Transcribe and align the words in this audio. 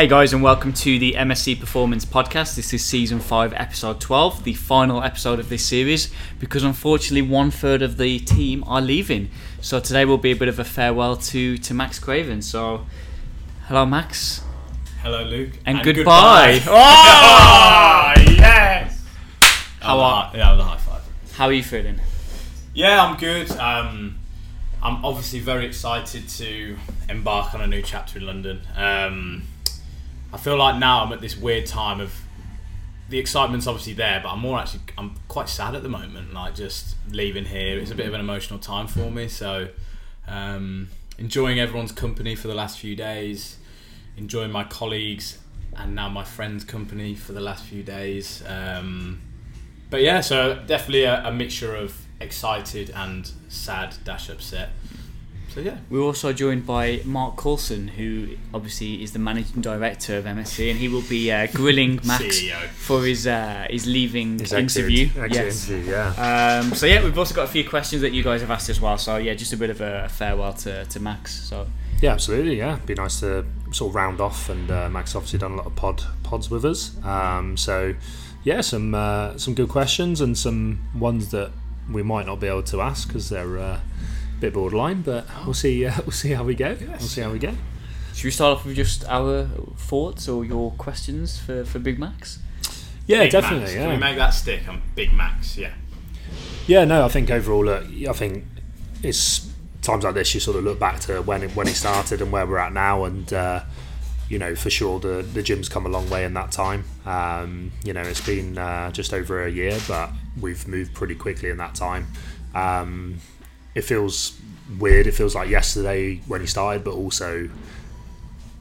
Hey 0.00 0.06
guys, 0.06 0.32
and 0.32 0.42
welcome 0.42 0.72
to 0.72 0.98
the 0.98 1.12
MSC 1.12 1.60
Performance 1.60 2.06
Podcast. 2.06 2.56
This 2.56 2.72
is 2.72 2.82
season 2.82 3.20
5, 3.20 3.52
episode 3.52 4.00
12, 4.00 4.44
the 4.44 4.54
final 4.54 5.02
episode 5.02 5.38
of 5.38 5.50
this 5.50 5.66
series, 5.66 6.10
because 6.38 6.64
unfortunately 6.64 7.20
one 7.20 7.50
third 7.50 7.82
of 7.82 7.98
the 7.98 8.18
team 8.18 8.64
are 8.66 8.80
leaving. 8.80 9.30
So 9.60 9.78
today 9.78 10.06
will 10.06 10.16
be 10.16 10.30
a 10.30 10.36
bit 10.36 10.48
of 10.48 10.58
a 10.58 10.64
farewell 10.64 11.16
to, 11.16 11.58
to 11.58 11.74
Max 11.74 11.98
Craven. 11.98 12.40
So, 12.40 12.86
hello, 13.66 13.84
Max. 13.84 14.42
Hello, 15.02 15.22
Luke. 15.22 15.58
And, 15.66 15.82
goodbye. 15.82 16.62
Oh, 16.66 18.14
yes! 18.32 19.04
How 19.80 20.00
are- 20.00 20.32
yeah, 20.34 20.58
a 20.58 20.62
high 20.62 20.78
five. 20.78 21.02
How 21.32 21.44
are 21.44 21.52
you 21.52 21.62
feeling? 21.62 22.00
Yeah, 22.72 23.04
I'm 23.04 23.18
good. 23.18 23.50
Um, 23.50 24.18
I'm 24.82 25.04
obviously 25.04 25.40
very 25.40 25.66
excited 25.66 26.26
to 26.26 26.78
embark 27.10 27.52
on 27.52 27.60
a 27.60 27.66
new 27.66 27.82
chapter 27.82 28.18
in 28.18 28.24
London. 28.24 28.62
Um, 28.74 29.42
I 30.32 30.36
feel 30.36 30.56
like 30.56 30.76
now 30.78 31.02
I'm 31.02 31.12
at 31.12 31.20
this 31.20 31.36
weird 31.36 31.66
time 31.66 32.00
of 32.00 32.14
the 33.08 33.18
excitement's 33.18 33.66
obviously 33.66 33.94
there, 33.94 34.20
but 34.22 34.30
I'm 34.30 34.38
more 34.38 34.58
actually 34.58 34.82
I'm 34.96 35.16
quite 35.28 35.48
sad 35.48 35.74
at 35.74 35.82
the 35.82 35.88
moment. 35.88 36.32
Like 36.32 36.54
just 36.54 36.94
leaving 37.10 37.44
here, 37.44 37.78
it's 37.78 37.90
a 37.90 37.94
bit 37.94 38.06
of 38.06 38.14
an 38.14 38.20
emotional 38.20 38.58
time 38.58 38.86
for 38.86 39.10
me. 39.10 39.28
So 39.28 39.68
um, 40.28 40.88
enjoying 41.18 41.58
everyone's 41.58 41.92
company 41.92 42.36
for 42.36 42.48
the 42.48 42.54
last 42.54 42.78
few 42.78 42.94
days, 42.94 43.58
enjoying 44.16 44.52
my 44.52 44.64
colleagues 44.64 45.38
and 45.76 45.94
now 45.94 46.08
my 46.08 46.24
friends' 46.24 46.64
company 46.64 47.14
for 47.14 47.32
the 47.32 47.40
last 47.40 47.64
few 47.64 47.82
days. 47.82 48.42
Um, 48.46 49.20
but 49.88 50.02
yeah, 50.02 50.20
so 50.20 50.62
definitely 50.66 51.04
a, 51.04 51.26
a 51.26 51.32
mixture 51.32 51.74
of 51.74 51.96
excited 52.20 52.90
and 52.90 53.30
sad 53.48 53.96
dash 54.04 54.28
upset. 54.28 54.70
So 55.54 55.60
yeah, 55.60 55.78
We're 55.90 56.02
also 56.02 56.32
joined 56.32 56.64
by 56.64 57.02
Mark 57.04 57.36
Coulson, 57.36 57.88
who 57.88 58.36
obviously 58.54 59.02
is 59.02 59.12
the 59.12 59.18
managing 59.18 59.60
director 59.62 60.16
of 60.16 60.24
MSC, 60.24 60.70
and 60.70 60.78
he 60.78 60.86
will 60.86 61.02
be 61.02 61.32
uh, 61.32 61.48
grilling 61.52 61.96
Max 62.04 62.22
CEO. 62.40 62.68
for 62.68 63.04
his 63.04 63.26
uh, 63.26 63.66
his 63.68 63.84
leaving 63.84 64.38
His 64.38 64.52
interview. 64.52 65.08
exit 65.16 65.32
yes. 65.32 65.68
interview, 65.68 65.90
yeah. 65.90 66.60
Um, 66.62 66.72
so 66.74 66.86
yeah, 66.86 67.02
we've 67.02 67.18
also 67.18 67.34
got 67.34 67.44
a 67.44 67.52
few 67.52 67.68
questions 67.68 68.02
that 68.02 68.12
you 68.12 68.22
guys 68.22 68.42
have 68.42 68.50
asked 68.52 68.68
as 68.68 68.80
well. 68.80 68.96
So 68.96 69.16
yeah, 69.16 69.34
just 69.34 69.52
a 69.52 69.56
bit 69.56 69.70
of 69.70 69.80
a 69.80 70.08
farewell 70.08 70.52
to, 70.52 70.84
to 70.84 71.00
Max. 71.00 71.32
So 71.48 71.66
yeah, 72.00 72.12
absolutely. 72.12 72.56
Yeah, 72.58 72.78
be 72.86 72.94
nice 72.94 73.18
to 73.20 73.44
sort 73.72 73.90
of 73.90 73.94
round 73.96 74.20
off, 74.20 74.48
and 74.50 74.70
uh, 74.70 74.88
Max 74.88 75.16
obviously 75.16 75.40
done 75.40 75.52
a 75.52 75.56
lot 75.56 75.66
of 75.66 75.74
pod 75.74 76.04
pods 76.22 76.48
with 76.48 76.64
us. 76.64 76.96
Um, 77.04 77.56
so 77.56 77.94
yeah, 78.44 78.60
some 78.60 78.94
uh, 78.94 79.36
some 79.36 79.54
good 79.54 79.68
questions 79.68 80.20
and 80.20 80.38
some 80.38 80.78
ones 80.94 81.32
that 81.32 81.50
we 81.90 82.04
might 82.04 82.26
not 82.26 82.38
be 82.38 82.46
able 82.46 82.62
to 82.62 82.80
ask 82.80 83.08
because 83.08 83.30
they're 83.30 83.58
uh, 83.58 83.62
a 83.62 83.80
bit 84.40 84.54
borderline, 84.54 85.02
but 85.02 85.26
we'll 85.44 85.54
see. 85.54 85.84
Uh, 85.86 85.94
we'll 86.04 86.12
see 86.12 86.30
how 86.30 86.44
we 86.44 86.54
go. 86.54 86.76
We'll 86.80 86.98
see 87.00 87.20
how 87.20 87.30
we 87.30 87.38
go. 87.38 87.54
should 88.14 88.24
we 88.24 88.30
start 88.30 88.58
off 88.58 88.66
with 88.66 88.76
just 88.76 89.04
our 89.08 89.46
thoughts 89.76 90.28
or 90.28 90.44
your 90.44 90.72
questions 90.72 91.38
for, 91.38 91.64
for 91.64 91.78
Big 91.78 91.98
Max? 91.98 92.38
Yeah, 93.06 93.20
Big 93.20 93.32
definitely. 93.32 93.60
Max. 93.60 93.74
Yeah. 93.74 93.80
Can 93.82 93.90
we 93.90 93.96
make 93.96 94.16
that 94.16 94.30
stick? 94.30 94.68
I'm 94.68 94.82
Big 94.94 95.12
Max. 95.12 95.56
Yeah. 95.56 95.72
Yeah, 96.66 96.84
no, 96.84 97.04
I 97.04 97.08
think 97.08 97.30
overall, 97.30 97.64
look, 97.64 97.84
I 98.08 98.12
think 98.12 98.44
it's 99.02 99.50
times 99.82 100.04
like 100.04 100.14
this 100.14 100.34
you 100.34 100.40
sort 100.40 100.56
of 100.56 100.64
look 100.64 100.78
back 100.78 101.00
to 101.00 101.22
when 101.22 101.48
when 101.50 101.66
he 101.66 101.72
started 101.72 102.20
and 102.20 102.30
where 102.30 102.46
we're 102.46 102.58
at 102.58 102.72
now, 102.72 103.04
and 103.04 103.32
uh, 103.32 103.62
you 104.28 104.38
know 104.38 104.54
for 104.54 104.70
sure 104.70 105.00
the 105.00 105.22
the 105.22 105.42
gym's 105.42 105.68
come 105.68 105.86
a 105.86 105.88
long 105.88 106.08
way 106.10 106.24
in 106.24 106.34
that 106.34 106.52
time. 106.52 106.84
Um, 107.06 107.72
you 107.82 107.92
know, 107.92 108.02
it's 108.02 108.24
been 108.24 108.58
uh, 108.58 108.90
just 108.92 109.12
over 109.12 109.44
a 109.44 109.50
year, 109.50 109.78
but 109.88 110.10
we've 110.40 110.66
moved 110.68 110.94
pretty 110.94 111.14
quickly 111.14 111.50
in 111.50 111.56
that 111.56 111.74
time. 111.74 112.06
Um, 112.54 113.18
it 113.74 113.82
feels 113.82 114.38
weird. 114.78 115.06
It 115.06 115.12
feels 115.12 115.34
like 115.34 115.48
yesterday 115.48 116.16
when 116.26 116.40
he 116.40 116.46
started, 116.46 116.84
but 116.84 116.94
also 116.94 117.48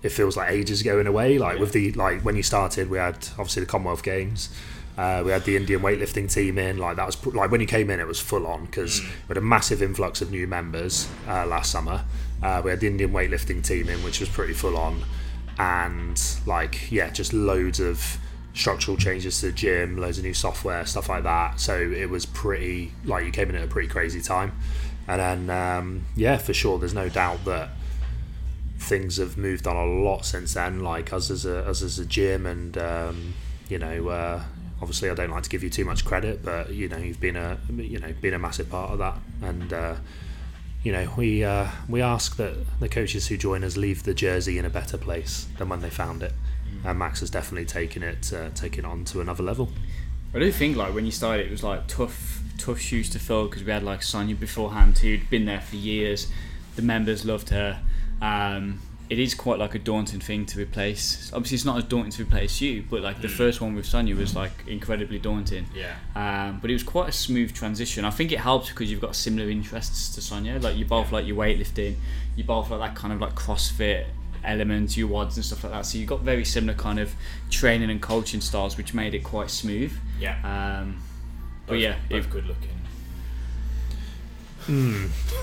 it 0.02 0.10
feels 0.10 0.38
like 0.38 0.52
ages 0.52 0.82
ago 0.82 1.00
in 1.00 1.08
a 1.08 1.12
way. 1.12 1.38
Like 1.38 1.60
with 1.60 1.74
the 1.74 1.92
like 1.94 2.22
when 2.22 2.36
you 2.36 2.44
started, 2.44 2.90
we 2.90 2.98
had 2.98 3.16
obviously 3.32 3.62
the 3.62 3.68
Commonwealth 3.68 4.04
Games. 4.04 4.50
Uh, 4.98 5.24
we 5.24 5.32
had 5.32 5.46
the 5.46 5.56
Indian 5.56 5.80
weightlifting 5.80 6.32
team 6.32 6.58
in. 6.58 6.78
Like 6.78 6.98
that 6.98 7.06
was 7.06 7.26
like 7.28 7.52
when 7.52 7.62
you 7.62 7.68
came 7.68 7.90
in, 7.90 8.00
it 8.00 8.08
was 8.08 8.20
full 8.20 8.46
on 8.46 8.66
because 8.66 9.02
we 9.02 9.08
had 9.30 9.38
a 9.38 9.42
massive 9.42 9.82
influx 9.82 10.22
of 10.22 10.32
new 10.32 10.48
members 10.48 11.08
uh, 11.28 11.46
last 11.46 11.72
summer. 11.72 12.04
Uh, 12.42 12.62
we 12.64 12.72
had 12.72 12.80
the 12.80 12.88
Indian 12.88 13.12
weightlifting 13.12 13.66
team 13.66 13.90
in, 13.90 14.04
which 14.04 14.20
was 14.20 14.30
pretty 14.30 14.54
full 14.54 14.78
on, 14.78 15.04
and 15.58 16.22
like 16.46 16.92
yeah, 16.92 17.10
just 17.10 17.34
loads 17.34 17.80
of 17.80 18.18
structural 18.54 18.98
changes 18.98 19.40
to 19.40 19.48
the 19.48 19.52
gym, 19.52 19.98
loads 19.98 20.18
of 20.18 20.24
new 20.24 20.34
software, 20.34 20.86
stuff 20.86 21.08
like 21.08 21.24
that. 21.24 21.60
So 21.60 21.78
it 21.80 22.10
was 22.10 22.26
pretty 22.26 22.94
like 23.06 23.26
you 23.26 23.32
came 23.32 23.50
in 23.50 23.56
at 23.56 23.64
a 23.64 23.68
pretty 23.68 23.88
crazy 23.88 24.22
time, 24.22 24.52
and 25.10 25.50
then 25.50 25.50
um, 25.50 26.06
yeah, 26.16 26.38
for 26.38 26.54
sure, 26.54 26.78
there's 26.78 26.94
no 26.94 27.10
doubt 27.10 27.44
that 27.46 27.70
things 28.78 29.18
have 29.18 29.38
moved 29.38 29.68
on 29.68 29.76
a 29.76 29.86
lot 29.86 30.24
since 30.24 30.54
then. 30.54 30.82
Like 30.82 31.12
us 31.12 31.32
as 31.32 31.46
a 31.46 31.68
us 31.68 31.82
as 31.82 31.98
a 31.98 32.06
gym, 32.06 32.46
and 32.46 32.78
um, 32.78 33.34
you 33.68 33.80
know, 33.80 34.10
uh, 34.10 34.44
obviously 34.82 35.10
I 35.10 35.16
don't 35.16 35.32
like 35.32 35.44
to 35.44 35.50
give 35.50 35.64
you 35.64 35.72
too 35.72 35.84
much 35.84 36.06
credit, 36.06 36.46
but 36.46 36.72
you 36.72 36.88
know, 36.88 36.98
you've 36.98 37.20
been 37.20 37.36
a 37.36 37.58
you 37.76 38.00
know 38.00 38.14
been 38.22 38.36
a 38.36 38.40
massive 38.40 38.70
part 38.70 38.92
of 38.92 39.00
that, 39.00 39.18
and 39.42 39.74
uh, 39.74 39.96
you 40.84 40.92
know, 40.92 41.12
we 41.18 41.44
uh, 41.44 41.68
we 41.88 42.04
ask 42.04 42.38
that 42.38 42.56
the 42.80 42.88
coaches 42.88 43.28
who 43.28 43.38
join 43.38 43.64
us 43.64 43.78
leave 43.78 44.04
the 44.04 44.14
jersey 44.14 44.60
in 44.60 44.66
a 44.66 44.70
better 44.70 44.98
place 44.98 45.48
than 45.58 45.70
when 45.70 45.82
they 45.82 45.90
found 45.90 46.22
it. 46.22 46.34
And 46.86 47.00
Max 47.00 47.20
has 47.22 47.30
definitely 47.30 47.66
taken 47.66 48.04
it 48.04 48.32
uh, 48.32 48.52
taken 48.52 48.86
it 48.86 48.88
on 48.88 49.06
to 49.06 49.22
another 49.22 49.44
level. 49.44 49.70
I 50.34 50.40
do 50.40 50.52
think 50.52 50.78
like 50.78 50.94
when 50.94 51.06
you 51.06 51.12
started, 51.12 51.48
it 51.48 51.52
was 51.52 51.64
like 51.64 51.88
tough, 51.88 52.39
tough 52.60 52.80
shoes 52.80 53.10
to 53.12 53.20
fill 53.20 53.48
because 53.48 53.64
we 53.64 53.72
had 53.72 53.84
like 53.84 54.04
Sonia 54.04 54.36
beforehand 54.36 54.98
who'd 55.00 55.30
been 55.30 55.46
there 55.46 55.62
for 55.62 55.76
years. 55.76 56.28
The 56.76 56.82
members 56.82 57.26
loved 57.26 57.50
her. 57.50 57.82
Um, 58.22 58.82
it 59.10 59.18
is 59.18 59.34
quite 59.34 59.58
like 59.58 59.74
a 59.74 59.80
daunting 59.80 60.20
thing 60.20 60.46
to 60.46 60.60
replace. 60.60 61.34
Obviously, 61.34 61.56
it's 61.56 61.66
not 61.66 61.78
as 61.80 61.84
daunting 61.86 62.12
to 62.12 62.22
replace 62.24 62.62
you, 62.62 62.84
but 62.88 63.02
like 63.02 63.22
the 63.22 63.28
first 63.28 63.60
one 63.60 63.74
with 63.74 63.88
Sonia 63.88 64.16
was 64.16 64.36
like 64.36 64.52
incredibly 64.68 65.18
daunting. 65.18 65.66
Yeah. 65.74 65.96
Um, 66.16 66.60
but 66.62 66.70
it 66.70 66.74
was 66.74 66.84
quite 66.84 67.10
a 67.10 67.12
smooth 67.12 67.52
transition. 67.54 68.06
I 68.06 68.12
think 68.12 68.32
it 68.32 68.40
helps 68.40 68.70
because 68.70 68.92
you've 68.92 69.02
got 69.02 69.16
similar 69.16 69.50
interests 69.50 70.14
to 70.14 70.22
Sonia. 70.22 70.60
Like 70.60 70.78
you 70.78 70.86
both 70.86 71.12
like 71.12 71.26
your 71.26 71.38
weightlifting, 71.38 71.96
you 72.36 72.44
both 72.44 72.70
like 72.70 72.80
that 72.82 72.96
kind 72.96 73.12
of 73.12 73.20
like 73.20 73.34
CrossFit 73.34 74.06
elements, 74.44 74.96
your 74.96 75.10
WODs 75.10 75.36
and 75.36 75.46
stuff 75.46 75.64
like 75.64 75.74
that. 75.74 75.86
So 75.88 75.98
you 75.98 76.06
got 76.06 76.22
very 76.22 76.46
similar 76.46 76.76
kind 76.76 77.00
of 77.00 77.14
training 77.50 77.90
and 77.90 78.02
coaching 78.02 78.42
styles, 78.42 78.78
which 78.78 78.94
made 78.94 79.16
it 79.16 79.24
quite 79.24 79.50
smooth. 79.50 79.92
Yeah. 80.20 80.38
Um, 80.82 81.02
but 81.70 81.80
yeah, 81.80 81.96
both 82.10 82.26
it, 82.26 82.30
good 82.30 82.46
looking. 82.46 82.70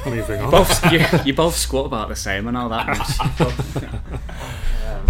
Moving 0.06 0.40
on. 0.40 0.50
both 0.50 0.92
you, 0.92 1.00
you 1.24 1.34
both 1.34 1.56
squat 1.56 1.86
about 1.86 2.08
the 2.08 2.16
same. 2.16 2.46
and 2.46 2.56
all 2.56 2.68
that 2.68 2.86
much. 2.86 3.80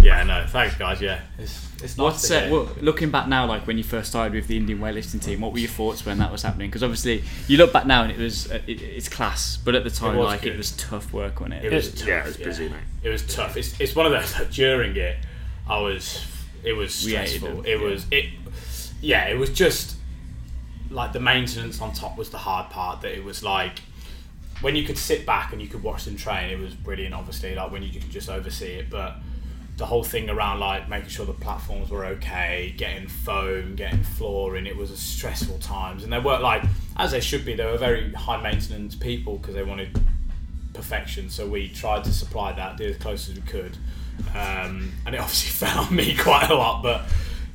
Yeah, 0.01 0.23
no, 0.23 0.45
thanks 0.47 0.75
guys. 0.75 1.01
Yeah, 1.01 1.19
it's 1.37 1.67
it's 1.83 1.97
nice 1.97 1.99
What's 1.99 2.27
to 2.29 2.47
uh, 2.47 2.49
well, 2.49 2.69
looking 2.81 3.09
back 3.11 3.27
now, 3.27 3.45
like 3.45 3.65
when 3.67 3.77
you 3.77 3.83
first 3.83 4.09
started 4.09 4.33
with 4.33 4.47
the 4.47 4.55
Indian 4.55 4.79
weightlifting 4.79 5.21
team? 5.21 5.41
What 5.41 5.51
were 5.53 5.59
your 5.59 5.69
thoughts 5.69 6.05
when 6.05 6.19
that 6.19 6.31
was 6.31 6.43
happening? 6.43 6.69
Because 6.69 6.83
obviously 6.83 7.23
you 7.47 7.57
look 7.57 7.73
back 7.73 7.85
now 7.85 8.03
and 8.03 8.11
it 8.11 8.17
was 8.17 8.49
uh, 8.49 8.61
it, 8.67 8.81
it's 8.81 9.09
class, 9.09 9.57
but 9.57 9.75
at 9.75 9.83
the 9.83 9.89
time, 9.89 10.15
was 10.15 10.25
like 10.25 10.45
it 10.45 10.55
was 10.55 10.71
tough 10.73 11.11
work 11.11 11.41
on 11.41 11.51
it. 11.51 11.65
It 11.65 11.73
was 11.73 11.87
It- 11.89 11.97
tough, 11.97 12.07
yeah, 12.07 12.19
it 12.21 12.25
was 12.27 12.37
busy, 12.37 12.69
mate. 12.69 12.77
It 13.03 13.09
was 13.09 13.23
tough. 13.35 13.57
It's, 13.57 13.77
it's 13.81 13.95
one 13.95 14.05
of 14.05 14.11
those 14.11 14.33
like, 14.39 14.51
during 14.51 14.95
it. 14.95 15.17
I 15.67 15.79
was. 15.81 16.25
It 16.63 16.73
was 16.73 16.93
stressful. 16.95 17.47
them, 17.49 17.65
It 17.65 17.79
yeah. 17.79 17.83
was 17.85 18.05
it. 18.11 18.25
Yeah, 19.01 19.25
it 19.25 19.37
was 19.37 19.49
just 19.49 19.96
like 20.89 21.13
the 21.13 21.19
maintenance 21.19 21.81
on 21.81 21.93
top 21.93 22.17
was 22.17 22.29
the 22.29 22.37
hard 22.37 22.69
part. 22.69 23.01
That 23.01 23.13
it 23.13 23.23
was 23.23 23.43
like 23.43 23.79
when 24.61 24.75
you 24.75 24.83
could 24.83 24.97
sit 24.97 25.25
back 25.25 25.53
and 25.53 25.61
you 25.61 25.67
could 25.67 25.83
watch 25.83 26.05
them 26.05 26.15
train. 26.15 26.49
It 26.49 26.59
was 26.59 26.73
brilliant. 26.73 27.13
Obviously, 27.13 27.55
like 27.55 27.71
when 27.71 27.83
you 27.83 27.91
could 27.91 28.09
just 28.09 28.29
oversee 28.29 28.73
it, 28.73 28.89
but 28.89 29.15
the 29.77 29.85
whole 29.85 30.03
thing 30.03 30.29
around 30.29 30.59
like 30.59 30.89
making 30.89 31.09
sure 31.09 31.25
the 31.25 31.33
platforms 31.33 31.91
were 31.91 32.05
okay, 32.05 32.73
getting 32.77 33.07
foam, 33.07 33.75
getting 33.75 34.01
flooring, 34.01 34.65
it 34.65 34.75
was 34.75 34.89
a 34.89 34.97
stressful 34.97 35.59
times. 35.59 36.03
And 36.03 36.11
they 36.11 36.19
weren't 36.19 36.41
like 36.41 36.63
as 36.97 37.11
they 37.11 37.19
should 37.19 37.45
be. 37.45 37.53
They 37.53 37.65
were 37.65 37.77
very 37.77 38.11
high 38.13 38.41
maintenance 38.41 38.95
people 38.95 39.37
because 39.37 39.53
they 39.53 39.63
wanted 39.63 39.99
perfection. 40.73 41.29
So 41.29 41.47
we 41.47 41.69
tried 41.69 42.03
to 42.05 42.11
supply 42.11 42.53
that, 42.53 42.77
did 42.77 42.89
as 42.89 42.97
close 42.97 43.29
as 43.29 43.35
we 43.35 43.41
could, 43.41 43.77
um, 44.35 44.91
and 45.05 45.13
it 45.13 45.17
obviously 45.21 45.67
on 45.67 45.95
me 45.95 46.15
quite 46.17 46.49
a 46.49 46.55
lot. 46.55 46.81
But 46.81 47.03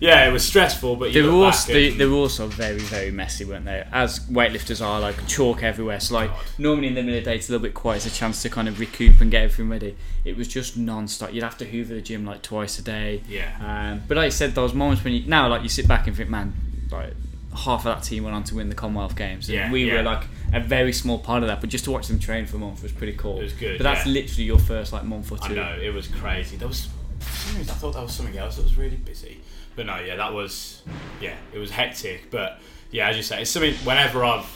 yeah, 0.02 0.28
it 0.28 0.32
was 0.32 0.44
stressful. 0.44 0.96
But 0.96 1.12
They 1.12 1.20
you 1.20 1.32
were, 1.32 1.44
also, 1.46 1.72
they, 1.72 1.90
they 1.90 2.04
were 2.06 2.16
also 2.16 2.48
very, 2.48 2.78
very 2.80 3.12
messy, 3.12 3.44
weren't 3.44 3.64
they? 3.66 3.84
As 3.92 4.18
weightlifters 4.28 4.84
are, 4.84 4.98
like 5.00 5.26
chalk 5.28 5.62
everywhere. 5.62 6.00
So, 6.00 6.14
like, 6.14 6.30
normally 6.58 6.88
in 6.88 6.94
the 6.94 7.02
middle 7.02 7.18
of 7.18 7.24
the 7.24 7.30
day, 7.30 7.36
it's 7.36 7.48
a 7.48 7.52
little 7.52 7.62
bit 7.62 7.74
quiet. 7.74 8.04
It's 8.04 8.14
a 8.14 8.18
chance 8.18 8.42
to 8.42 8.50
kind 8.50 8.66
of 8.68 8.80
recoup 8.80 9.20
and 9.20 9.30
get 9.30 9.44
everything 9.44 9.68
ready. 9.68 9.96
It 10.24 10.36
was 10.36 10.48
just 10.48 10.76
non 10.76 11.06
stop. 11.06 11.32
You'd 11.32 11.44
have 11.44 11.56
to 11.58 11.64
hoover 11.64 11.94
the 11.94 12.00
gym 12.00 12.26
like 12.26 12.42
twice 12.42 12.78
a 12.80 12.82
day. 12.82 13.22
Yeah. 13.28 13.52
Um, 13.92 14.02
but 14.08 14.16
like 14.16 14.26
I 14.26 14.30
said, 14.30 14.54
those 14.56 14.74
moments 14.74 15.04
when 15.04 15.14
you 15.14 15.22
now, 15.26 15.48
like, 15.48 15.62
you 15.62 15.68
sit 15.68 15.86
back 15.86 16.08
and 16.08 16.16
think, 16.16 16.28
man, 16.28 16.52
like, 16.90 17.14
half 17.56 17.80
of 17.80 17.84
that 17.84 18.02
team 18.02 18.24
went 18.24 18.34
on 18.34 18.42
to 18.44 18.54
win 18.56 18.68
the 18.70 18.74
Commonwealth 18.74 19.14
Games. 19.14 19.48
And 19.48 19.56
Yeah, 19.56 19.70
we 19.70 19.84
yeah. 19.84 19.96
were 19.98 20.02
like 20.02 20.24
a 20.52 20.60
very 20.60 20.92
small 20.92 21.18
part 21.18 21.42
of 21.42 21.48
that. 21.48 21.60
But 21.60 21.70
just 21.70 21.84
to 21.84 21.90
watch 21.90 22.08
them 22.08 22.18
train 22.18 22.46
for 22.46 22.56
a 22.56 22.60
month 22.60 22.82
was 22.82 22.92
pretty 22.92 23.12
cool. 23.12 23.38
It 23.38 23.44
was 23.44 23.52
good, 23.52 23.78
But 23.78 23.84
that's 23.84 24.06
yeah. 24.06 24.12
literally 24.12 24.44
your 24.44 24.58
first 24.58 24.92
like 24.92 25.04
month 25.04 25.30
or 25.30 25.38
two. 25.38 25.52
I 25.52 25.76
know 25.76 25.78
it 25.80 25.92
was 25.94 26.08
crazy. 26.08 26.56
There 26.56 26.66
was 26.66 26.88
for 27.20 27.30
some 27.48 27.58
reason 27.58 27.70
I 27.72 27.76
thought 27.76 27.92
that 27.94 28.02
was 28.02 28.12
something 28.12 28.36
else 28.36 28.56
that 28.56 28.62
was 28.64 28.76
really 28.76 28.96
busy. 28.96 29.40
But 29.74 29.86
no, 29.86 29.98
yeah, 29.98 30.16
that 30.16 30.32
was 30.32 30.82
yeah, 31.20 31.36
it 31.52 31.58
was 31.58 31.70
hectic. 31.70 32.30
But 32.30 32.60
yeah, 32.90 33.08
as 33.08 33.16
you 33.16 33.22
say, 33.22 33.42
it's 33.42 33.50
something. 33.50 33.74
Whenever 33.84 34.24
I've 34.24 34.46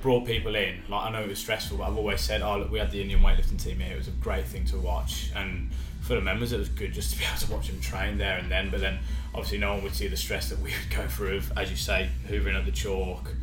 brought 0.00 0.26
people 0.26 0.54
in, 0.54 0.82
like 0.88 1.06
I 1.06 1.10
know 1.10 1.22
it 1.22 1.28
was 1.28 1.38
stressful, 1.38 1.78
but 1.78 1.84
I've 1.84 1.96
always 1.96 2.20
said, 2.20 2.42
oh 2.42 2.58
look, 2.58 2.70
we 2.70 2.78
had 2.78 2.90
the 2.90 3.00
Indian 3.00 3.20
weightlifting 3.20 3.62
team 3.62 3.80
here. 3.80 3.94
It 3.94 3.98
was 3.98 4.08
a 4.08 4.12
great 4.12 4.46
thing 4.46 4.64
to 4.66 4.76
watch, 4.78 5.30
and 5.34 5.70
for 6.04 6.14
the 6.14 6.20
members, 6.20 6.52
it 6.52 6.58
was 6.58 6.68
good 6.68 6.92
just 6.92 7.12
to 7.12 7.18
be 7.18 7.24
able 7.28 7.38
to 7.38 7.52
watch 7.52 7.68
them 7.68 7.80
train 7.80 8.18
there 8.18 8.36
and 8.36 8.50
then. 8.50 8.70
But 8.70 8.80
then, 8.80 8.98
obviously, 9.34 9.58
no 9.58 9.74
one 9.74 9.82
would 9.82 9.94
see 9.94 10.06
the 10.06 10.16
stress 10.16 10.50
that 10.50 10.58
we 10.58 10.70
would 10.70 10.96
go 10.96 11.06
through 11.08 11.38
of, 11.38 11.58
as 11.58 11.70
you 11.70 11.76
say, 11.76 12.10
hoovering 12.28 12.56
up 12.56 12.64
the 12.66 12.72
chalk, 12.72 13.34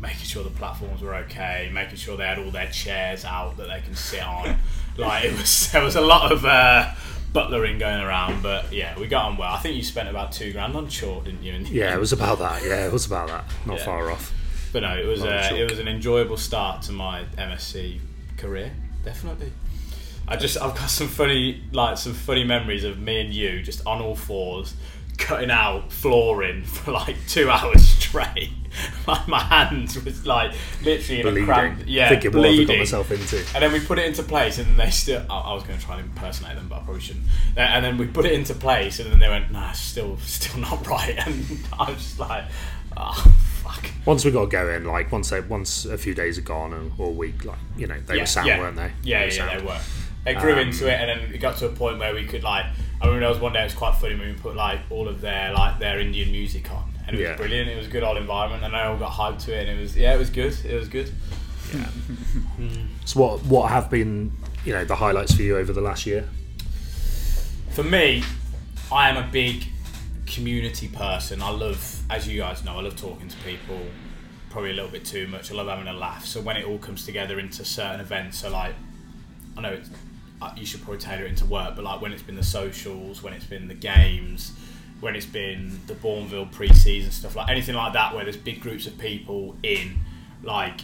making 0.00 0.24
sure 0.24 0.44
the 0.44 0.50
platforms 0.50 1.02
were 1.02 1.14
okay, 1.16 1.70
making 1.72 1.96
sure 1.96 2.16
they 2.16 2.26
had 2.26 2.38
all 2.38 2.50
their 2.50 2.68
chairs 2.68 3.24
out 3.24 3.56
that 3.56 3.68
they 3.68 3.80
can 3.80 3.94
sit 3.96 4.22
on. 4.22 4.58
like 4.96 5.24
it 5.24 5.32
was, 5.32 5.72
there 5.72 5.82
was 5.82 5.96
a 5.96 6.00
lot 6.00 6.30
of 6.30 6.44
uh, 6.44 6.92
butlering 7.34 7.78
going 7.78 8.00
around. 8.00 8.42
But 8.42 8.72
yeah, 8.72 8.98
we 8.98 9.06
got 9.06 9.26
on 9.26 9.36
well. 9.36 9.52
I 9.52 9.58
think 9.58 9.76
you 9.76 9.82
spent 9.82 10.08
about 10.08 10.32
two 10.32 10.52
grand 10.52 10.74
on 10.74 10.88
chalk, 10.88 11.24
didn't 11.26 11.42
you? 11.42 11.52
Yeah, 11.70 11.94
it 11.94 12.00
was 12.00 12.12
about 12.12 12.38
that. 12.38 12.62
Yeah, 12.64 12.86
it 12.86 12.92
was 12.92 13.04
about 13.04 13.28
that. 13.28 13.44
Not 13.66 13.78
Yeah. 13.78 13.84
far 13.84 14.10
off. 14.10 14.32
But 14.72 14.80
no, 14.80 14.96
it 14.96 15.06
was 15.06 15.22
uh, 15.22 15.50
it 15.54 15.68
was 15.70 15.78
an 15.78 15.86
enjoyable 15.88 16.36
start 16.38 16.82
to 16.82 16.92
my 16.92 17.24
MSC 17.36 18.00
career, 18.38 18.72
definitely. 19.04 19.52
I 20.26 20.36
just 20.36 20.56
I've 20.60 20.74
got 20.74 20.88
some 20.88 21.08
funny 21.08 21.62
like 21.72 21.98
some 21.98 22.14
funny 22.14 22.44
memories 22.44 22.82
of 22.84 22.98
me 22.98 23.20
and 23.20 23.34
you 23.34 23.62
just 23.62 23.86
on 23.86 24.00
all 24.00 24.16
fours 24.16 24.74
cutting 25.18 25.50
out 25.50 25.92
flooring 25.92 26.62
for 26.64 26.90
like 26.92 27.16
two 27.28 27.50
hours 27.50 27.86
straight. 28.00 28.50
like 29.06 29.28
my 29.28 29.40
hands 29.40 30.02
was 30.04 30.26
like 30.26 30.52
literally 30.82 31.20
in 31.20 31.26
a 31.26 31.30
Bleeding. 31.30 31.46
cramp. 31.46 31.82
Yeah, 31.86 32.08
Thinking 32.08 32.32
what 32.32 32.44
have 32.44 32.52
I 32.52 32.56
got 32.56 32.56
bleeding. 32.66 32.78
myself 32.78 33.10
into. 33.10 33.36
And 33.54 33.62
then 33.62 33.72
we 33.72 33.80
put 33.80 33.98
it 33.98 34.06
into 34.06 34.22
place, 34.22 34.58
and 34.58 34.78
they 34.78 34.90
still. 34.90 35.22
I, 35.30 35.38
I 35.40 35.54
was 35.54 35.62
going 35.64 35.78
to 35.78 35.84
try 35.84 35.98
and 35.98 36.04
impersonate 36.08 36.56
them, 36.56 36.68
but 36.68 36.76
I 36.76 36.82
probably 36.84 37.00
shouldn't. 37.00 37.24
And 37.56 37.84
then 37.84 37.98
we 37.98 38.06
put 38.06 38.24
it 38.26 38.32
into 38.32 38.54
place, 38.54 39.00
and 39.00 39.10
then 39.10 39.18
they 39.18 39.28
went, 39.28 39.50
"Nah, 39.50 39.72
still, 39.72 40.16
still 40.18 40.60
not 40.60 40.86
right." 40.88 41.14
And 41.26 41.44
I 41.78 41.90
was 41.90 41.98
just 42.02 42.18
like, 42.18 42.44
"Oh, 42.96 43.12
fuck." 43.62 43.86
Once 44.04 44.24
we 44.24 44.30
got 44.30 44.46
going, 44.50 44.84
like 44.84 45.10
once 45.12 45.30
they, 45.30 45.40
once 45.40 45.84
a 45.84 45.96
few 45.98 46.14
days 46.14 46.36
had 46.36 46.44
gone 46.44 46.72
and, 46.72 46.92
or 46.98 47.08
a 47.08 47.10
week, 47.10 47.44
like 47.44 47.58
you 47.76 47.86
know, 47.86 47.98
they 48.06 48.18
were 48.18 48.26
sound, 48.26 48.48
yeah. 48.48 48.58
weren't 48.58 48.76
they? 48.76 48.90
Yeah, 49.02 49.20
were 49.20 49.24
yeah, 49.26 49.30
sound. 49.30 49.60
they 49.60 49.64
were. 49.66 49.78
They 50.24 50.34
grew 50.34 50.54
Um, 50.54 50.58
into 50.60 50.86
it, 50.90 50.98
and 50.98 51.20
then 51.20 51.34
it 51.34 51.38
got 51.38 51.58
to 51.58 51.66
a 51.66 51.68
point 51.72 51.98
where 51.98 52.14
we 52.14 52.24
could 52.24 52.42
like. 52.42 52.64
I 53.00 53.06
remember 53.06 53.20
there 53.20 53.28
was 53.28 53.40
one 53.40 53.52
day 53.52 53.60
it 53.60 53.64
was 53.64 53.74
quite 53.74 53.96
funny 53.96 54.14
when 54.14 54.28
we 54.28 54.34
put 54.34 54.56
like 54.56 54.80
all 54.88 55.06
of 55.08 55.20
their 55.20 55.52
like 55.52 55.78
their 55.78 55.98
Indian 56.00 56.32
music 56.32 56.70
on, 56.72 56.90
and 57.06 57.16
it 57.16 57.20
was 57.20 57.28
Yeah. 57.30 57.36
brilliant. 57.36 57.68
It 57.68 57.76
was 57.76 57.86
a 57.86 57.90
good 57.90 58.02
old 58.02 58.16
environment, 58.16 58.64
and 58.64 58.74
they 58.74 58.78
all 58.78 58.96
got 58.96 59.12
hyped 59.12 59.44
to 59.44 59.54
it, 59.54 59.68
and 59.68 59.78
it 59.78 59.82
was 59.82 59.96
yeah, 59.96 60.14
it 60.14 60.18
was 60.18 60.30
good. 60.30 60.54
It 60.64 60.74
was 60.78 60.88
good. 60.88 61.12
Yeah. 61.74 61.86
so 63.04 63.20
what 63.20 63.44
what 63.46 63.70
have 63.70 63.90
been 63.90 64.32
you 64.64 64.72
know 64.72 64.84
the 64.84 64.96
highlights 64.96 65.34
for 65.34 65.42
you 65.42 65.56
over 65.56 65.72
the 65.72 65.80
last 65.80 66.06
year? 66.06 66.28
For 67.70 67.82
me, 67.82 68.22
I 68.92 69.08
am 69.08 69.16
a 69.16 69.26
big 69.30 69.64
community 70.26 70.88
person. 70.88 71.42
I 71.42 71.50
love, 71.50 72.00
as 72.08 72.26
you 72.28 72.40
guys 72.40 72.64
know, 72.64 72.78
I 72.78 72.82
love 72.82 72.96
talking 72.96 73.28
to 73.28 73.36
people. 73.38 73.80
Probably 74.50 74.70
a 74.70 74.74
little 74.74 74.90
bit 74.90 75.04
too 75.04 75.26
much. 75.26 75.50
I 75.50 75.54
love 75.56 75.66
having 75.66 75.88
a 75.88 75.92
laugh. 75.92 76.24
So 76.24 76.40
when 76.40 76.56
it 76.56 76.64
all 76.64 76.78
comes 76.78 77.04
together 77.04 77.40
into 77.40 77.64
certain 77.64 78.00
events, 78.00 78.38
so 78.38 78.50
like, 78.50 78.74
I 79.56 79.60
know 79.62 79.70
it's, 79.72 79.90
uh, 80.40 80.52
you 80.56 80.64
should 80.64 80.82
probably 80.82 81.00
tailor 81.00 81.24
it 81.24 81.30
into 81.30 81.44
work, 81.46 81.74
but 81.74 81.84
like 81.84 82.00
when 82.00 82.12
it's 82.12 82.22
been 82.22 82.36
the 82.36 82.44
socials, 82.44 83.20
when 83.22 83.32
it's 83.32 83.44
been 83.46 83.66
the 83.66 83.74
games, 83.74 84.52
when 85.00 85.14
it's 85.16 85.26
been 85.26 85.80
the 85.86 85.94
Bournville 85.94 86.50
pre-season 86.50 87.10
stuff, 87.10 87.36
like 87.36 87.48
anything 87.50 87.74
like 87.74 87.92
that, 87.92 88.14
where 88.14 88.24
there's 88.24 88.36
big 88.36 88.60
groups 88.60 88.86
of 88.86 88.96
people 88.98 89.56
in, 89.62 89.96
like, 90.42 90.80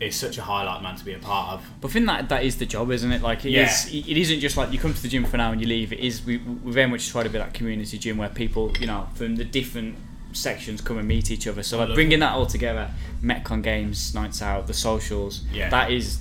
it's 0.00 0.16
such 0.16 0.36
a 0.38 0.42
highlight, 0.42 0.82
man, 0.82 0.96
to 0.96 1.04
be 1.04 1.12
a 1.12 1.18
part 1.18 1.52
of. 1.54 1.64
But 1.80 1.88
I 1.88 1.90
think 1.92 2.06
that 2.06 2.28
that 2.30 2.44
is 2.44 2.56
the 2.58 2.66
job, 2.66 2.90
isn't 2.90 3.12
it? 3.12 3.22
Like 3.22 3.44
it 3.44 3.50
Yeah. 3.50 3.70
is- 3.70 3.86
It 3.92 4.16
isn't 4.16 4.40
just 4.40 4.56
like 4.56 4.72
you 4.72 4.78
come 4.78 4.92
to 4.92 5.00
the 5.02 5.08
gym 5.08 5.24
for 5.24 5.36
now 5.36 5.52
and 5.52 5.60
you 5.60 5.66
leave. 5.68 5.92
It 5.92 6.00
is. 6.00 6.24
We, 6.24 6.38
we 6.38 6.72
very 6.72 6.88
much 6.88 7.08
try 7.10 7.22
to 7.22 7.28
be 7.28 7.38
that 7.38 7.54
community 7.54 7.98
gym 7.98 8.16
where 8.16 8.28
people, 8.30 8.72
you 8.80 8.86
know, 8.88 9.06
from 9.14 9.36
the 9.36 9.44
different 9.44 9.94
sections 10.32 10.80
come 10.80 10.98
and 10.98 11.06
meet 11.06 11.30
each 11.30 11.46
other. 11.46 11.62
So 11.62 11.78
like 11.78 11.94
bringing 11.94 12.18
that 12.20 12.32
all 12.32 12.46
together, 12.46 12.90
Metcon 13.22 13.62
games, 13.62 14.12
nights 14.14 14.42
out, 14.42 14.66
the 14.66 14.74
socials. 14.74 15.42
Yeah. 15.52 15.68
That 15.68 15.92
is 15.92 16.18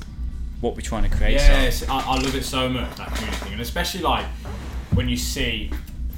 what 0.60 0.76
we're 0.76 0.82
trying 0.82 1.10
to 1.10 1.10
create. 1.10 1.34
Yes, 1.36 1.78
So. 1.78 1.88
I, 1.92 2.02
I 2.02 2.16
love 2.18 2.36
it 2.36 2.44
so 2.44 2.70
much 2.70 2.94
that 2.98 3.08
community 3.16 3.38
thing, 3.38 3.54
and 3.54 3.62
especially 3.62 4.02
like 4.02 4.26
when 4.94 5.10
you 5.10 5.18
see, 5.18 5.72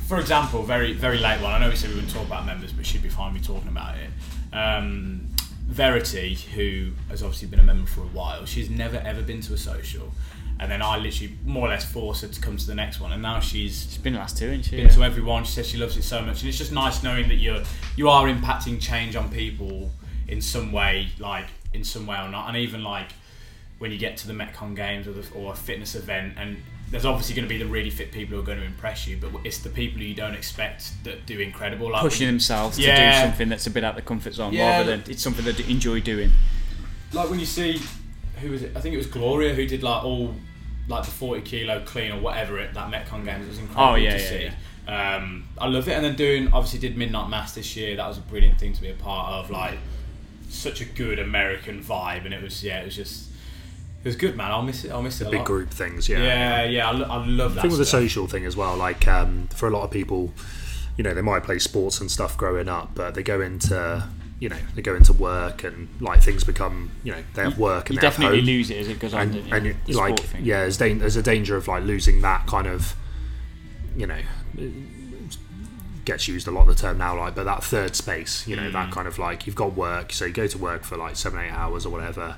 for 0.07 0.19
example, 0.19 0.63
very 0.63 0.93
very 0.93 1.17
late 1.19 1.41
one. 1.41 1.51
I 1.53 1.59
know 1.59 1.69
we 1.69 1.75
said 1.75 1.89
we 1.89 1.95
wouldn't 1.95 2.13
talk 2.13 2.25
about 2.25 2.45
members, 2.45 2.71
but 2.71 2.85
she'd 2.85 3.03
be 3.03 3.09
fine 3.09 3.33
me 3.33 3.39
talking 3.39 3.67
about 3.69 3.95
it. 3.97 4.09
Um, 4.55 5.29
Verity, 5.67 6.35
who 6.55 6.91
has 7.09 7.23
obviously 7.23 7.47
been 7.47 7.59
a 7.59 7.63
member 7.63 7.87
for 7.89 8.01
a 8.01 8.07
while, 8.07 8.45
she's 8.45 8.69
never 8.69 8.97
ever 8.97 9.21
been 9.21 9.41
to 9.41 9.53
a 9.53 9.57
social, 9.57 10.11
and 10.59 10.69
then 10.69 10.81
I 10.81 10.97
literally 10.97 11.33
more 11.45 11.67
or 11.67 11.69
less 11.69 11.85
forced 11.89 12.21
her 12.21 12.27
to 12.27 12.41
come 12.41 12.57
to 12.57 12.67
the 12.67 12.75
next 12.75 12.99
one, 12.99 13.11
and 13.13 13.21
now 13.21 13.39
she's 13.39 13.85
It's 13.85 13.97
been 13.97 14.13
the 14.13 14.19
last 14.19 14.37
two, 14.37 14.47
isn't 14.47 14.63
she? 14.63 14.75
been 14.77 14.89
to 14.89 15.03
everyone. 15.03 15.45
She 15.45 15.53
says 15.53 15.67
she 15.67 15.77
loves 15.77 15.97
it 15.97 16.03
so 16.03 16.21
much, 16.21 16.41
and 16.41 16.49
it's 16.49 16.57
just 16.57 16.71
nice 16.71 17.01
knowing 17.01 17.27
that 17.29 17.35
you're 17.35 17.63
you 17.95 18.09
are 18.09 18.27
impacting 18.27 18.79
change 18.79 19.15
on 19.15 19.29
people 19.31 19.89
in 20.27 20.41
some 20.41 20.71
way, 20.71 21.07
like 21.17 21.47
in 21.73 21.83
some 21.83 22.05
way 22.05 22.17
or 22.17 22.29
not. 22.29 22.49
And 22.49 22.57
even 22.57 22.83
like 22.83 23.07
when 23.79 23.91
you 23.91 23.97
get 23.97 24.17
to 24.17 24.27
the 24.27 24.33
Metcon 24.33 24.75
Games 24.75 25.07
or, 25.07 25.11
the, 25.13 25.25
or 25.33 25.53
a 25.53 25.55
fitness 25.55 25.95
event, 25.95 26.33
and 26.37 26.57
there's 26.91 27.05
obviously 27.05 27.35
going 27.35 27.47
to 27.47 27.49
be 27.53 27.57
the 27.57 27.65
really 27.69 27.89
fit 27.89 28.11
people 28.11 28.35
who 28.35 28.41
are 28.41 28.45
going 28.45 28.59
to 28.59 28.65
impress 28.65 29.07
you, 29.07 29.17
but 29.17 29.31
it's 29.43 29.57
the 29.59 29.69
people 29.69 29.99
who 29.99 30.05
you 30.05 30.13
don't 30.15 30.35
expect 30.35 30.91
that 31.03 31.25
do 31.25 31.39
incredible. 31.39 31.91
Like 31.91 32.01
Pushing 32.01 32.27
when, 32.27 32.35
themselves 32.35 32.77
to 32.77 32.83
do 32.83 33.13
something 33.13 33.49
that's 33.49 33.65
a 33.67 33.71
bit 33.71 33.83
out 33.83 33.91
of 33.91 33.95
the 33.97 34.01
comfort 34.07 34.33
zone, 34.33 34.53
Yeah, 34.53 34.77
rather 34.77 34.97
than 34.97 35.11
it's 35.11 35.21
something 35.23 35.43
they 35.43 35.63
enjoy 35.71 36.01
doing. 36.01 36.31
like 37.11 37.29
when 37.29 37.39
you 37.39 37.45
see 37.45 37.81
who 38.41 38.51
was 38.51 38.63
it? 38.63 38.75
I 38.75 38.79
think 38.81 38.93
it 38.93 38.97
was 38.97 39.07
Gloria 39.07 39.53
who 39.53 39.65
did 39.65 39.83
like 39.83 40.03
all 40.03 40.35
like 40.87 41.05
the 41.05 41.11
40 41.11 41.41
kilo 41.43 41.81
clean 41.85 42.11
or 42.11 42.19
whatever 42.19 42.59
at 42.59 42.73
that 42.73 42.91
Metcon 42.91 43.23
Games. 43.25 43.45
It 43.45 43.49
was 43.49 43.59
incredible 43.59 43.93
Oh, 43.93 43.95
yeah, 43.95 44.17
to 44.17 44.23
yeah, 44.43 44.49
see. 44.85 44.91
Um, 44.91 45.47
I 45.57 45.67
love 45.67 45.87
it. 45.87 45.93
And 45.93 46.03
then 46.03 46.15
doing 46.15 46.51
obviously 46.51 46.79
did 46.79 46.97
Midnight 46.97 47.29
Mass 47.29 47.53
this 47.55 47.75
year. 47.77 47.95
That 47.95 48.07
was 48.07 48.17
a 48.17 48.21
brilliant 48.21 48.59
thing 48.59 48.73
to 48.73 48.81
be 48.81 48.89
a 48.89 48.93
part 48.95 49.31
of. 49.31 49.49
Like 49.49 49.77
such 50.49 50.81
a 50.81 50.85
good 50.85 51.19
American 51.19 51.81
vibe, 51.81 52.25
and 52.25 52.33
it 52.33 52.41
was 52.43 52.63
yeah, 52.63 52.81
it 52.81 52.85
was 52.85 52.95
just 52.97 53.29
it 54.03 54.07
was 54.07 54.15
good, 54.15 54.35
man. 54.35 54.51
I'll 54.51 54.61
miss 54.63 54.83
it. 54.83 54.91
I'll 54.91 55.01
miss 55.01 55.21
it 55.21 55.27
a 55.27 55.29
Big 55.29 55.39
lot. 55.39 55.47
group 55.47 55.69
things, 55.69 56.09
yeah. 56.09 56.19
Yeah, 56.21 56.63
yeah. 56.65 56.89
I, 56.89 56.91
lo- 56.91 57.07
I 57.09 57.25
love 57.25 57.53
that. 57.55 57.59
I 57.59 57.61
think 57.63 57.71
with 57.71 57.79
the 57.79 57.85
stuff. 57.85 58.01
social 58.01 58.27
thing 58.27 58.45
as 58.45 58.55
well, 58.57 58.75
like 58.75 59.07
um, 59.07 59.47
for 59.55 59.67
a 59.67 59.71
lot 59.71 59.83
of 59.83 59.91
people, 59.91 60.33
you 60.97 61.03
know, 61.03 61.13
they 61.13 61.21
might 61.21 61.43
play 61.43 61.57
sports 61.59 62.01
and 62.01 62.11
stuff 62.11 62.37
growing 62.37 62.67
up, 62.69 62.91
but 62.95 63.15
they 63.15 63.23
go 63.23 63.39
into, 63.41 64.03
you 64.39 64.49
know, 64.49 64.57
they 64.75 64.81
go 64.81 64.93
into 64.95 65.13
work 65.13 65.63
and 65.63 65.87
like 66.01 66.21
things 66.21 66.43
become, 66.43 66.91
you 67.03 67.11
know, 67.13 67.23
they 67.33 67.43
have 67.43 67.57
work 67.57 67.89
and 67.89 67.95
You 67.95 68.01
they 68.01 68.07
have 68.07 68.13
definitely 68.15 68.39
home. 68.39 68.45
lose 68.47 68.69
it 68.69 68.77
as 68.77 68.87
it 68.89 68.99
goes 68.99 69.13
on. 69.13 69.21
and, 69.21 69.33
don't 69.33 69.47
you? 69.47 69.53
and 69.55 69.67
it, 69.67 69.75
The 69.85 69.93
like 69.93 70.17
sport 70.17 70.29
thing. 70.31 70.45
yeah, 70.45 70.59
there's, 70.61 70.77
dan- 70.77 70.99
there's 70.99 71.15
a 71.15 71.23
danger 71.23 71.55
of 71.55 71.67
like 71.67 71.83
losing 71.83 72.21
that 72.21 72.45
kind 72.45 72.67
of, 72.67 72.95
you 73.97 74.05
know, 74.07 74.19
gets 76.05 76.27
used 76.27 76.47
a 76.47 76.51
lot 76.51 76.67
of 76.67 76.75
the 76.75 76.81
term 76.81 76.97
now, 76.97 77.17
like, 77.17 77.33
but 77.35 77.45
that 77.45 77.63
third 77.63 77.95
space, 77.95 78.45
you 78.45 78.55
know, 78.57 78.63
Mm. 78.63 78.73
that 78.73 78.91
kind 78.91 79.07
of 79.07 79.17
like 79.17 79.47
you've 79.47 79.55
got 79.55 79.73
work, 79.75 80.11
so 80.11 80.25
you 80.25 80.33
go 80.33 80.47
to 80.47 80.57
work 80.57 80.83
for 80.83 80.97
like 80.97 81.15
seven, 81.15 81.39
eight 81.39 81.51
hours 81.51 81.85
or 81.85 81.89
whatever. 81.89 82.35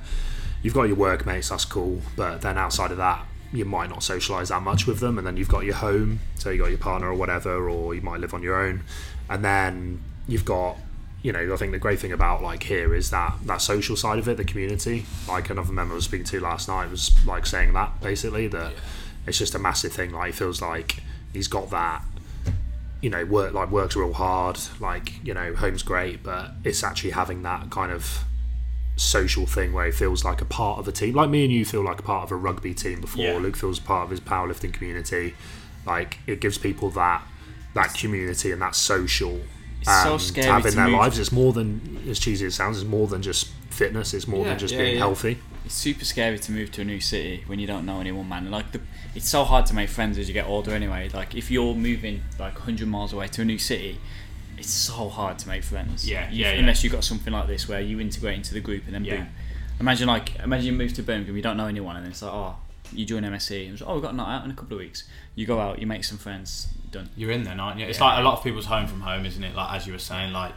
You've 0.61 0.73
got 0.73 0.83
your 0.83 0.95
workmates, 0.95 1.49
that's 1.49 1.65
cool, 1.65 2.01
but 2.15 2.41
then 2.41 2.57
outside 2.57 2.91
of 2.91 2.97
that, 2.97 3.25
you 3.53 3.65
might 3.65 3.89
not 3.89 3.99
socialise 3.99 4.49
that 4.49 4.61
much 4.61 4.87
with 4.87 4.99
them, 4.99 5.17
and 5.17 5.25
then 5.25 5.37
you've 5.37 5.49
got 5.49 5.63
your 5.63 5.75
home, 5.75 6.19
so 6.35 6.49
you 6.49 6.59
got 6.59 6.69
your 6.69 6.79
partner 6.79 7.09
or 7.09 7.13
whatever, 7.13 7.69
or 7.69 7.93
you 7.93 8.01
might 8.01 8.19
live 8.19 8.33
on 8.33 8.41
your 8.41 8.59
own, 8.59 8.83
and 9.29 9.45
then 9.45 10.01
you've 10.27 10.45
got 10.45 10.77
you 11.25 11.31
know, 11.31 11.51
I 11.51 11.57
think 11.57 11.71
the 11.71 11.79
great 11.79 12.00
thing 12.00 12.12
about 12.12 12.43
like 12.43 12.62
here 12.62 12.93
is 12.93 13.09
that 13.09 13.33
that 13.45 13.59
social 13.59 13.95
side 13.95 14.19
of 14.19 14.27
it, 14.27 14.38
the 14.38 14.43
community. 14.43 15.07
Like 15.27 15.50
another 15.50 15.74
member 15.74 15.93
I 15.93 15.95
was 15.95 16.05
speaking 16.05 16.27
to 16.27 16.39
last 16.39 16.67
night 16.67 16.91
was 16.91 17.09
like 17.25 17.47
saying 17.47 17.74
that 17.74 18.00
basically 18.00 18.47
that 18.50 18.74
it's 19.25 19.39
just 19.39 19.55
a 19.55 19.59
massive 19.59 19.91
thing. 19.91 20.12
Like 20.12 20.27
he 20.27 20.31
feels 20.33 20.62
like 20.62 21.01
he's 21.33 21.47
got 21.47 21.71
that. 21.71 22.03
You 23.01 23.09
know, 23.09 23.25
work 23.25 23.53
like 23.53 23.71
works 23.71 23.95
real 23.95 24.13
hard. 24.13 24.59
Like 24.79 25.25
you 25.25 25.33
know, 25.33 25.55
home's 25.55 25.81
great, 25.81 26.21
but 26.21 26.51
it's 26.63 26.83
actually 26.83 27.09
having 27.09 27.41
that 27.41 27.71
kind 27.71 27.91
of 27.91 28.24
social 28.95 29.45
thing 29.45 29.73
where 29.73 29.85
he 29.85 29.91
feels 29.91 30.23
like 30.23 30.41
a 30.41 30.45
part 30.45 30.79
of 30.79 30.87
a 30.87 30.91
team. 30.91 31.15
Like 31.15 31.29
me 31.29 31.43
and 31.43 31.53
you 31.53 31.65
feel 31.65 31.83
like 31.83 31.99
a 31.99 32.03
part 32.03 32.23
of 32.23 32.31
a 32.31 32.35
rugby 32.35 32.73
team 32.73 33.01
before. 33.01 33.23
Yeah. 33.23 33.37
Luke 33.37 33.57
feels 33.57 33.79
part 33.79 34.05
of 34.05 34.09
his 34.11 34.19
powerlifting 34.21 34.73
community. 34.73 35.35
Like 35.85 36.19
it 36.27 36.39
gives 36.41 36.57
people 36.57 36.89
that 36.91 37.23
that 37.73 37.93
community 37.93 38.51
and 38.51 38.61
that 38.61 38.73
social 38.73 39.41
It's 39.81 40.03
so 40.03 40.13
um, 40.13 40.19
scary 40.19 40.45
to 40.47 40.53
have 40.53 40.65
in 40.65 40.75
their 40.75 40.85
move- 40.87 40.99
lives. 40.99 41.19
It's 41.19 41.31
more 41.31 41.51
than 41.53 42.01
as 42.07 42.19
cheesy 42.19 42.45
as 42.45 42.53
it 42.53 42.55
sounds. 42.55 42.77
It's 42.81 42.87
more 42.89 43.07
than 43.07 43.21
just 43.21 43.47
fitness. 43.69 44.13
It's 44.13 44.27
more 44.27 44.43
Yeah, 44.43 44.49
than 44.51 44.59
just 44.59 44.73
yeah, 44.73 44.81
being 44.81 44.97
healthy. 44.97 45.39
it's 45.65 45.73
super 45.75 46.05
scary 46.05 46.39
to 46.39 46.51
move 46.53 46.71
to 46.71 46.81
a 46.81 46.85
new 46.85 47.01
city 47.01 47.43
when 47.47 47.59
you 47.59 47.67
don't 47.67 47.85
know 47.85 47.99
anyone, 47.99 48.29
man. 48.29 48.49
Like 48.49 48.71
the, 48.71 48.79
it's 49.13 49.27
so 49.27 49.43
hard 49.43 49.65
to 49.65 49.73
make 49.73 49.89
friends 49.89 50.17
as 50.17 50.29
you 50.29 50.33
get 50.33 50.47
older. 50.47 50.71
Anyway, 50.71 51.09
like 51.13 51.35
if 51.35 51.51
you're 51.51 51.75
moving 51.75 52.21
like 52.39 52.53
100 52.53 52.87
miles 52.87 53.11
away 53.11 53.27
to 53.27 53.41
a 53.41 53.45
new 53.45 53.57
city, 53.59 53.99
it's 54.57 54.69
so 54.69 55.09
hard 55.09 55.38
to 55.39 55.47
make 55.47 55.63
friends. 55.63 56.07
Yeah, 56.09 56.29
yeah, 56.31 56.51
yeah. 56.51 56.59
Unless 56.59 56.83
you've 56.83 56.93
got 56.93 57.03
something 57.03 57.31
like 57.33 57.47
this 57.47 57.67
where 57.67 57.81
you 57.81 58.00
integrate 58.00 58.35
into 58.35 58.53
the 58.53 58.59
group 58.62 58.83
and 58.85 58.93
then 58.95 59.05
Yeah. 59.05 59.17
boom. 59.17 59.27
Imagine 59.79 60.07
like 60.07 60.35
imagine 60.39 60.67
you 60.67 60.74
move 60.74 60.93
to 60.93 61.03
Birmingham, 61.03 61.35
you 61.35 61.41
don't 61.41 61.57
know 61.57 61.67
anyone, 61.67 61.95
and 61.95 62.05
then 62.05 62.12
it's 62.12 62.21
like 62.21 62.33
oh. 62.33 62.55
You 62.93 63.03
join 63.03 63.24
MSC, 63.24 63.63
and 63.65 63.74
it's 63.74 63.81
like, 63.81 63.89
oh, 63.89 63.93
we've 63.95 64.03
got 64.03 64.13
a 64.13 64.15
night 64.15 64.35
out 64.35 64.45
in 64.45 64.51
a 64.51 64.53
couple 64.53 64.74
of 64.74 64.79
weeks. 64.79 65.05
You 65.33 65.47
go 65.47 65.59
out, 65.59 65.79
you 65.79 65.88
make 65.88 66.03
some 66.03 66.19
friends, 66.19 66.67
done. 66.91 67.09
You're 67.17 67.31
in 67.31 67.43
there, 67.43 67.59
aren't 67.59 67.79
you? 67.79 67.88
It's 67.88 67.97
Yeah. 67.97 68.05
like 68.05 68.19
a 68.19 68.21
lot 68.21 68.38
of 68.38 68.43
people's 68.43 68.67
home 68.67 68.85
from 68.85 69.01
home, 69.01 69.25
isn't 69.25 69.43
it? 69.43 69.55
Like 69.55 69.74
as 69.74 69.88
you 69.88 69.93
were 69.93 69.97
saying, 70.00 70.33
like 70.33 70.53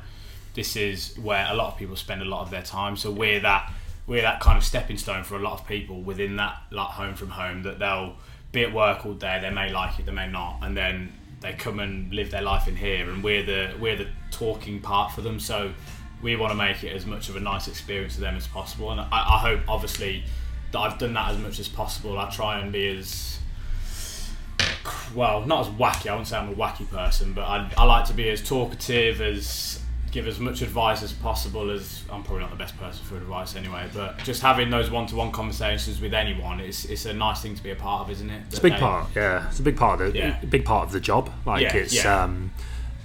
this 0.52 0.76
is 0.76 1.16
where 1.18 1.46
a 1.50 1.54
lot 1.54 1.72
of 1.72 1.78
people 1.78 1.96
spend 1.96 2.20
a 2.20 2.26
lot 2.26 2.42
of 2.42 2.50
their 2.50 2.62
time. 2.62 2.96
So 2.98 3.10
we're 3.10 3.40
that 3.40 3.72
we're 4.06 4.20
that 4.22 4.40
kind 4.40 4.58
of 4.58 4.62
stepping 4.62 4.98
stone 4.98 5.24
for 5.24 5.36
a 5.36 5.38
lot 5.40 5.54
of 5.54 5.66
people 5.66 6.02
within 6.02 6.36
that 6.36 6.58
like 6.70 6.88
home 6.88 7.14
from 7.14 7.30
home 7.30 7.62
that 7.62 7.78
they'll 7.78 8.14
be 8.52 8.62
at 8.62 8.74
work 8.74 9.06
all 9.06 9.14
day. 9.14 9.38
They 9.40 9.50
may 9.50 9.72
like 9.72 9.98
it, 9.98 10.04
they 10.04 10.12
may 10.12 10.28
not, 10.28 10.58
and 10.60 10.76
then 10.76 11.14
they 11.40 11.52
come 11.52 11.78
and 11.80 12.12
live 12.12 12.30
their 12.30 12.42
life 12.42 12.68
in 12.68 12.76
here, 12.76 13.08
and 13.08 13.22
we're 13.22 13.44
the 13.44 13.74
we're 13.78 13.96
the 13.96 14.08
talking 14.30 14.80
part 14.80 15.12
for 15.12 15.20
them. 15.20 15.38
So 15.38 15.72
we 16.22 16.36
want 16.36 16.50
to 16.50 16.56
make 16.56 16.82
it 16.82 16.94
as 16.94 17.06
much 17.06 17.28
of 17.28 17.36
a 17.36 17.40
nice 17.40 17.68
experience 17.68 18.14
for 18.14 18.20
them 18.20 18.36
as 18.36 18.46
possible, 18.46 18.90
and 18.90 19.00
I, 19.00 19.06
I 19.12 19.38
hope 19.38 19.60
obviously 19.68 20.24
that 20.72 20.78
I've 20.78 20.98
done 20.98 21.14
that 21.14 21.30
as 21.30 21.38
much 21.38 21.58
as 21.58 21.68
possible. 21.68 22.18
I 22.18 22.28
try 22.30 22.58
and 22.58 22.72
be 22.72 22.88
as 22.88 23.38
well, 25.14 25.44
not 25.46 25.66
as 25.66 25.72
wacky. 25.74 26.08
I 26.08 26.12
wouldn't 26.12 26.28
say 26.28 26.36
I'm 26.36 26.50
a 26.50 26.54
wacky 26.54 26.88
person, 26.90 27.32
but 27.32 27.42
I, 27.42 27.70
I 27.76 27.84
like 27.84 28.06
to 28.06 28.14
be 28.14 28.28
as 28.30 28.46
talkative 28.46 29.20
as 29.20 29.80
give 30.10 30.26
as 30.26 30.38
much 30.38 30.62
advice 30.62 31.02
as 31.02 31.12
possible. 31.12 31.70
As 31.70 32.02
I'm 32.10 32.22
probably 32.22 32.40
not 32.42 32.50
the 32.50 32.56
best 32.56 32.76
person 32.78 33.04
for 33.04 33.16
advice 33.16 33.56
anyway, 33.56 33.88
but 33.94 34.18
just 34.18 34.42
having 34.42 34.70
those 34.70 34.90
one-to-one 34.90 35.32
conversations 35.32 36.00
with 36.00 36.14
anyone, 36.14 36.60
it's 36.60 36.84
it's 36.84 37.06
a 37.06 37.12
nice 37.12 37.42
thing 37.42 37.54
to 37.54 37.62
be 37.62 37.70
a 37.70 37.76
part 37.76 38.02
of, 38.02 38.10
isn't 38.10 38.30
it? 38.30 38.42
It's 38.48 38.58
a 38.58 38.62
big 38.62 38.74
part, 38.76 39.06
yeah. 39.14 39.48
It's 39.48 39.58
a 39.60 39.62
big 39.62 39.76
part 39.76 40.00
of 40.00 40.12
the 40.12 40.18
Yeah. 40.18 40.38
big 40.48 40.64
part 40.64 40.86
of 40.86 40.92
the 40.92 41.00
job. 41.00 41.30
Like 41.46 41.62
Yeah, 41.62 41.76
it's 41.76 41.94
yeah. 41.94 42.24
um 42.24 42.52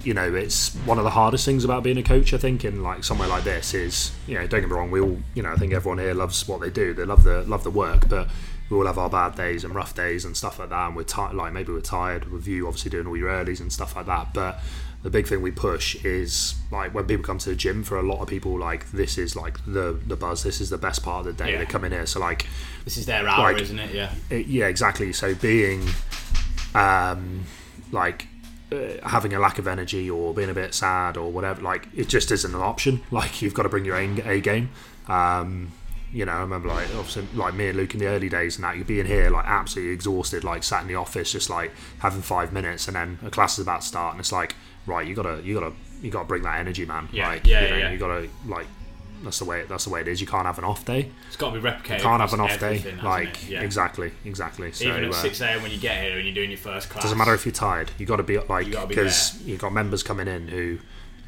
you 0.02 0.12
know, 0.12 0.34
it's 0.34 0.74
one 0.84 0.98
of 0.98 1.04
the 1.04 1.10
hardest 1.10 1.46
things 1.46 1.64
about 1.64 1.82
being 1.82 1.96
a 1.96 2.02
coach, 2.02 2.34
I 2.34 2.36
think, 2.36 2.62
in 2.62 2.82
like 2.82 3.04
somewhere 3.04 3.26
like 3.26 3.44
this 3.44 3.72
is, 3.72 4.12
you 4.26 4.34
know, 4.34 4.46
don't 4.46 4.60
get 4.60 4.68
me 4.68 4.76
wrong, 4.76 4.90
we 4.90 5.00
all 5.00 5.18
you 5.34 5.42
know, 5.42 5.50
I 5.52 5.56
think 5.56 5.72
everyone 5.72 5.98
here 5.98 6.12
loves 6.14 6.46
what 6.46 6.60
they 6.60 6.70
do. 6.70 6.92
They 6.94 7.04
love 7.04 7.24
the 7.24 7.42
love 7.44 7.64
the 7.64 7.70
work, 7.70 8.08
but 8.08 8.28
we 8.70 8.76
all 8.76 8.86
have 8.86 8.98
our 8.98 9.10
bad 9.10 9.34
days 9.36 9.62
and 9.64 9.74
rough 9.74 9.94
days 9.94 10.24
and 10.24 10.36
stuff 10.36 10.58
like 10.58 10.70
that 10.70 10.86
and 10.86 10.96
we're 10.96 11.02
tired 11.02 11.34
like 11.34 11.52
maybe 11.52 11.70
we're 11.70 11.80
tired 11.82 12.32
with 12.32 12.46
you 12.48 12.66
obviously 12.66 12.90
doing 12.90 13.06
all 13.06 13.14
your 13.16 13.28
earlies 13.28 13.60
and 13.60 13.72
stuff 13.72 13.94
like 13.96 14.06
that. 14.06 14.32
But 14.34 14.58
the 15.04 15.10
big 15.10 15.26
thing 15.28 15.40
we 15.42 15.50
push 15.52 16.02
is 16.04 16.54
like 16.72 16.92
when 16.94 17.04
people 17.04 17.22
come 17.24 17.38
to 17.38 17.50
the 17.50 17.54
gym 17.54 17.84
for 17.84 17.98
a 17.98 18.02
lot 18.02 18.20
of 18.20 18.26
people 18.28 18.58
like 18.58 18.90
this 18.90 19.16
is 19.18 19.36
like 19.36 19.58
the 19.66 20.00
the 20.06 20.16
buzz 20.16 20.42
this 20.42 20.60
is 20.60 20.70
the 20.70 20.78
best 20.78 21.02
part 21.04 21.26
of 21.26 21.36
the 21.36 21.44
day 21.44 21.52
Yeah. 21.52 21.58
they 21.58 21.66
come 21.66 21.84
in 21.84 21.92
here 21.92 22.06
so 22.06 22.18
like 22.20 22.46
This 22.84 22.96
is 22.96 23.06
their 23.06 23.28
hour, 23.28 23.52
Like- 23.52 23.62
isn't 23.62 23.78
it? 23.78 23.94
Yeah. 23.94 24.10
it- 24.30 24.46
yeah, 24.46 24.66
exactly. 24.66 25.12
So 25.12 25.34
being, 25.34 25.86
um, 26.74 27.44
like 27.92 28.26
uh, 28.72 28.76
having 29.08 29.32
a 29.34 29.38
lack 29.38 29.58
of 29.58 29.66
energy 29.68 30.10
or 30.10 30.34
being 30.34 30.50
a 30.50 30.54
bit 30.54 30.74
sad 30.74 31.16
or 31.16 31.30
whatever, 31.30 31.60
like 31.62 31.88
it 31.94 32.08
just 32.08 32.30
isn't 32.30 32.54
an 32.54 32.60
option. 32.60 33.00
Like 33.10 33.42
you've 33.42 33.54
got 33.54 33.62
to 33.64 33.68
bring 33.68 33.84
your 33.84 33.96
A, 33.96 34.06
a 34.36 34.40
game. 34.40 34.70
Um, 35.08 35.72
you 36.12 36.24
know, 36.24 36.32
I 36.32 36.40
remember 36.40 36.68
like 36.68 36.86
obviously 36.94 37.26
like 37.34 37.54
me 37.54 37.68
and 37.68 37.76
Luke 37.76 37.92
in 37.94 38.00
the 38.00 38.06
early 38.06 38.28
days 38.28 38.56
and 38.56 38.64
that 38.64 38.76
you'd 38.76 38.86
be 38.86 39.00
in 39.00 39.06
here 39.06 39.30
like 39.30 39.46
absolutely 39.46 39.92
exhausted, 39.92 40.44
like 40.44 40.62
sat 40.62 40.82
in 40.82 40.88
the 40.88 40.94
office 40.94 41.32
just 41.32 41.50
like 41.50 41.72
having 41.98 42.22
five 42.22 42.52
minutes, 42.52 42.86
and 42.86 42.94
then 42.96 43.18
a 43.24 43.30
class 43.30 43.58
is 43.58 43.62
about 43.66 43.80
to 43.82 43.86
start, 43.86 44.12
and 44.14 44.20
it's 44.20 44.32
like 44.32 44.54
right, 44.86 45.06
you 45.06 45.14
gotta 45.14 45.40
you 45.42 45.54
gotta 45.58 45.72
you 46.02 46.10
gotta 46.10 46.26
bring 46.26 46.42
that 46.42 46.58
energy, 46.58 46.84
man. 46.86 47.08
Yeah, 47.12 47.28
like, 47.28 47.46
yeah, 47.46 47.62
you 47.64 47.70
know, 47.70 47.76
yeah. 47.76 47.90
You 47.92 47.98
gotta 47.98 48.28
like. 48.46 48.66
That's 49.22 49.38
the 49.38 49.46
way. 49.46 49.64
That's 49.66 49.84
the 49.84 49.90
way 49.90 50.02
it 50.02 50.08
is. 50.08 50.20
You 50.20 50.26
can't 50.26 50.44
have 50.44 50.58
an 50.58 50.64
off 50.64 50.84
day. 50.84 51.10
It's 51.28 51.36
got 51.36 51.54
to 51.54 51.58
be 51.58 51.66
replicated. 51.66 51.96
You 51.98 52.02
can't 52.02 52.20
have 52.20 52.34
an 52.34 52.40
off 52.40 52.60
day. 52.60 52.84
Like 53.02 53.48
yeah. 53.48 53.62
exactly, 53.62 54.12
exactly. 54.26 54.70
So 54.72 54.84
Even 54.84 55.04
at 55.04 55.10
uh, 55.10 55.14
six 55.14 55.40
a.m. 55.40 55.62
when 55.62 55.70
you 55.70 55.78
get 55.78 56.02
here 56.02 56.16
and 56.18 56.26
you're 56.26 56.34
doing 56.34 56.50
your 56.50 56.58
first 56.58 56.90
class. 56.90 57.04
doesn't 57.04 57.16
matter 57.16 57.32
if 57.32 57.46
you're 57.46 57.52
tired. 57.54 57.90
You 57.96 58.04
got 58.04 58.16
to 58.16 58.22
be 58.22 58.38
like 58.38 58.66
You 58.66 58.78
because 58.86 59.40
you've 59.42 59.60
got 59.60 59.72
members 59.72 60.02
coming 60.02 60.28
in 60.28 60.48
who, 60.48 60.78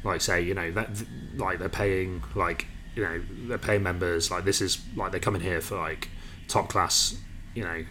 like, 0.03 0.21
say 0.21 0.41
you 0.43 0.53
know 0.53 0.69
that 0.73 0.89
like 1.37 1.57
they're 1.57 1.69
paying 1.69 2.21
like 2.35 2.67
you 2.95 3.03
know 3.03 3.19
they're 3.47 3.57
paying 3.57 3.81
members 3.81 4.29
like 4.29 4.43
this 4.45 4.61
is 4.61 4.79
like 4.95 5.09
they're 5.09 5.19
coming 5.19 5.41
here 5.41 5.61
for 5.61 5.77
like 5.77 6.09
top 6.47 6.69
class 6.69 7.17
you 7.55 7.63
know 7.63 7.83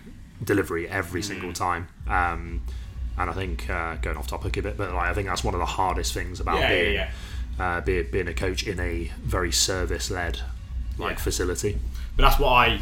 delivery 0.45 0.89
every 0.89 1.21
Mm. 1.23 1.25
single 1.25 1.53
time. 1.53 1.89
Um, 2.07 2.63
and 3.19 3.31
I 3.31 3.33
think 3.33 3.69
uh, 3.71 3.97
going 3.97 4.17
off 4.17 4.27
topic 4.27 4.57
a 4.57 4.63
bit, 4.63 4.77
but 4.77 4.93
like 4.93 5.09
I 5.11 5.15
think 5.15 5.29
that's 5.29 5.43
one 5.45 5.55
of 5.55 5.61
the 5.61 5.67
hardest 5.67 6.13
things 6.15 6.41
about 6.41 6.57
Yeah, 6.61 6.71
yeah, 6.71 6.83
being 6.83 6.95
yeah. 6.95 7.11
Uh, 7.59 7.81
being 7.81 8.07
being 8.13 8.29
a 8.29 8.35
coach 8.35 8.65
in 8.67 8.79
a 8.81 9.11
very 9.23 9.51
service 9.53 10.11
led 10.11 10.41
like 10.99 11.17
Yeah. 11.17 11.23
facility. 11.23 11.79
But 12.17 12.23
that's 12.25 12.39
what 12.39 12.51
I, 12.51 12.81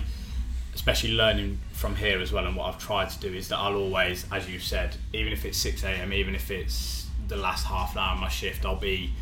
especially 0.75 1.13
learning 1.13 1.59
from 1.73 1.97
here 1.97 2.21
as 2.21 2.33
well, 2.33 2.47
and 2.47 2.57
what 2.57 2.67
I've 2.73 2.79
tried 2.81 3.11
to 3.11 3.19
do 3.21 3.33
is 3.35 3.49
that 3.49 3.59
I'll 3.59 3.75
always, 3.77 4.27
as 4.33 4.49
you've 4.51 4.63
said, 4.63 4.97
even 5.13 5.33
if 5.33 5.45
it's 5.45 5.59
6 5.59 5.83
a.m., 5.85 6.13
even 6.13 6.35
if 6.35 6.51
it's 6.51 7.07
the 7.29 7.37
last 7.37 7.67
half 7.67 7.93
an 7.93 7.99
hour 7.99 8.15
of 8.15 8.21
my 8.21 8.29
shift, 8.29 8.65
I'll 8.65 8.77
be 8.77 9.13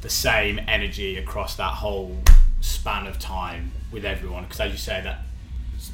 the 0.00 0.08
same 0.10 0.60
energy 0.66 1.16
across 1.16 1.56
that 1.56 1.72
whole 1.74 2.18
span 2.60 3.06
of 3.06 3.18
time 3.18 3.72
with 3.92 4.04
everyone. 4.04 4.44
Because 4.44 4.60
as 4.60 4.72
you 4.72 4.78
say, 4.78 5.00
that 5.02 5.20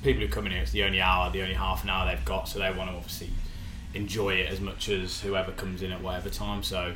people 0.02 0.22
who 0.22 0.28
come 0.28 0.46
in 0.46 0.52
here, 0.52 0.62
it's 0.62 0.72
the 0.72 0.84
only 0.84 1.00
hour, 1.00 1.30
the 1.30 1.42
only 1.42 1.54
half 1.54 1.82
an 1.84 1.90
hour 1.90 2.08
they've 2.10 2.24
got, 2.24 2.48
so 2.48 2.58
they 2.58 2.70
want 2.72 2.90
to 2.90 2.96
obviously 2.96 3.28
enjoy 3.94 4.35
it 4.35 4.50
as 4.50 4.61
much 4.61 4.88
as 4.88 5.20
whoever 5.20 5.52
comes 5.52 5.82
in 5.82 5.92
at 5.92 6.00
whatever 6.02 6.30
time. 6.30 6.62
So, 6.62 6.94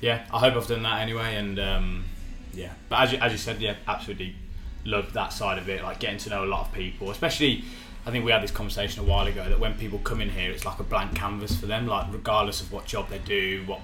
yeah, 0.00 0.26
I 0.32 0.38
hope 0.38 0.54
I've 0.54 0.66
done 0.66 0.82
that 0.82 1.00
anyway, 1.00 1.36
and 1.36 1.58
um, 1.58 2.04
yeah. 2.54 2.72
But 2.88 3.00
as 3.00 3.12
you, 3.12 3.18
as 3.18 3.32
you 3.32 3.38
said, 3.38 3.60
yeah, 3.60 3.76
absolutely 3.86 4.36
love 4.84 5.12
that 5.12 5.32
side 5.32 5.58
of 5.58 5.68
it, 5.68 5.82
like 5.82 5.98
getting 5.98 6.18
to 6.18 6.30
know 6.30 6.44
a 6.44 6.46
lot 6.46 6.66
of 6.66 6.72
people, 6.72 7.10
especially. 7.10 7.64
I 8.06 8.10
think 8.10 8.24
we 8.24 8.30
had 8.30 8.42
this 8.42 8.52
conversation 8.52 9.04
a 9.04 9.06
while 9.06 9.26
ago 9.26 9.46
that 9.50 9.60
when 9.60 9.74
people 9.74 9.98
come 9.98 10.22
in 10.22 10.30
here, 10.30 10.50
it's 10.50 10.64
like 10.64 10.78
a 10.78 10.82
blank 10.84 11.14
canvas 11.14 11.58
for 11.60 11.66
them. 11.66 11.86
Like 11.86 12.06
regardless 12.10 12.62
of 12.62 12.72
what 12.72 12.86
job 12.86 13.10
they 13.10 13.18
do, 13.18 13.64
what 13.66 13.80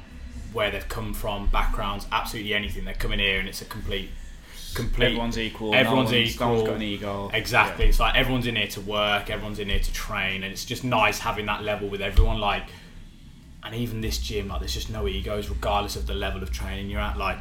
where 0.54 0.70
they've 0.70 0.88
come 0.88 1.12
from, 1.12 1.48
backgrounds, 1.48 2.06
absolutely 2.12 2.54
anything, 2.54 2.84
they're 2.84 2.94
coming 2.94 3.18
here 3.18 3.40
and 3.40 3.48
it's 3.48 3.60
a 3.60 3.66
complete, 3.66 4.08
complete. 4.74 5.06
Everyone's 5.06 5.38
equal. 5.38 5.74
Everyone's 5.74 6.10
no 6.10 6.18
one's, 6.18 6.34
equal. 6.34 6.46
No 6.46 6.54
one's 6.54 6.68
got 6.68 6.76
an 6.76 6.82
ego. 6.82 7.30
Exactly. 7.32 7.86
It's 7.86 8.00
like 8.00 8.14
everyone's 8.16 8.46
in 8.46 8.56
here 8.56 8.68
to 8.68 8.80
work, 8.80 9.30
everyone's 9.30 9.58
in 9.58 9.68
here 9.68 9.78
to 9.78 9.92
train, 9.92 10.42
and 10.42 10.52
it's 10.52 10.64
just 10.64 10.84
nice 10.84 11.18
having 11.18 11.46
that 11.46 11.62
level 11.62 11.88
with 11.88 12.00
everyone. 12.02 12.38
Like, 12.38 12.64
and 13.62 13.74
even 13.74 14.00
this 14.00 14.18
gym, 14.18 14.48
like, 14.48 14.60
there's 14.60 14.74
just 14.74 14.90
no 14.90 15.08
egos, 15.08 15.48
regardless 15.48 15.96
of 15.96 16.06
the 16.06 16.14
level 16.14 16.42
of 16.42 16.52
training 16.52 16.90
you're 16.90 17.00
at. 17.00 17.16
Like, 17.16 17.38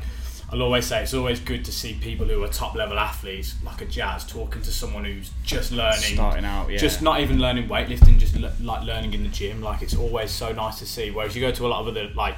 I'll 0.51 0.61
always 0.61 0.85
say 0.85 1.01
it's 1.01 1.13
always 1.13 1.39
good 1.39 1.65
to 1.65 1.71
see 1.71 1.95
people 1.95 2.27
who 2.27 2.43
are 2.43 2.47
top 2.47 2.75
level 2.75 2.99
athletes, 2.99 3.55
like 3.65 3.81
a 3.81 3.85
Jazz, 3.85 4.23
talking 4.25 4.61
to 4.61 4.71
someone 4.71 5.03
who's 5.03 5.31
just 5.43 5.71
learning, 5.71 6.13
Starting 6.13 6.45
out, 6.45 6.69
yeah. 6.69 6.77
just 6.77 7.01
not 7.01 7.19
even 7.21 7.39
learning 7.39 7.67
weightlifting, 7.67 8.19
just 8.19 8.35
le- 8.37 8.53
like 8.61 8.83
learning 8.83 9.13
in 9.13 9.23
the 9.23 9.29
gym. 9.29 9.61
Like, 9.61 9.81
it's 9.81 9.95
always 9.95 10.31
so 10.31 10.51
nice 10.53 10.79
to 10.79 10.85
see. 10.85 11.11
Whereas 11.11 11.35
you 11.35 11.41
go 11.41 11.51
to 11.51 11.65
a 11.65 11.69
lot 11.69 11.81
of 11.81 11.87
other 11.87 12.09
like 12.15 12.35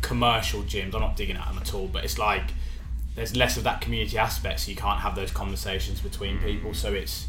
commercial 0.00 0.62
gyms, 0.62 0.94
I'm 0.94 1.00
not 1.00 1.16
digging 1.16 1.36
at 1.36 1.46
them 1.48 1.58
at 1.58 1.74
all, 1.74 1.88
but 1.88 2.04
it's 2.04 2.18
like 2.18 2.44
there's 3.14 3.36
less 3.36 3.56
of 3.56 3.64
that 3.64 3.80
community 3.80 4.18
aspect, 4.18 4.60
so 4.60 4.70
you 4.70 4.76
can't 4.76 5.00
have 5.00 5.14
those 5.14 5.30
conversations 5.30 6.00
between 6.00 6.38
mm. 6.38 6.44
people. 6.44 6.74
So 6.74 6.92
it's 6.92 7.26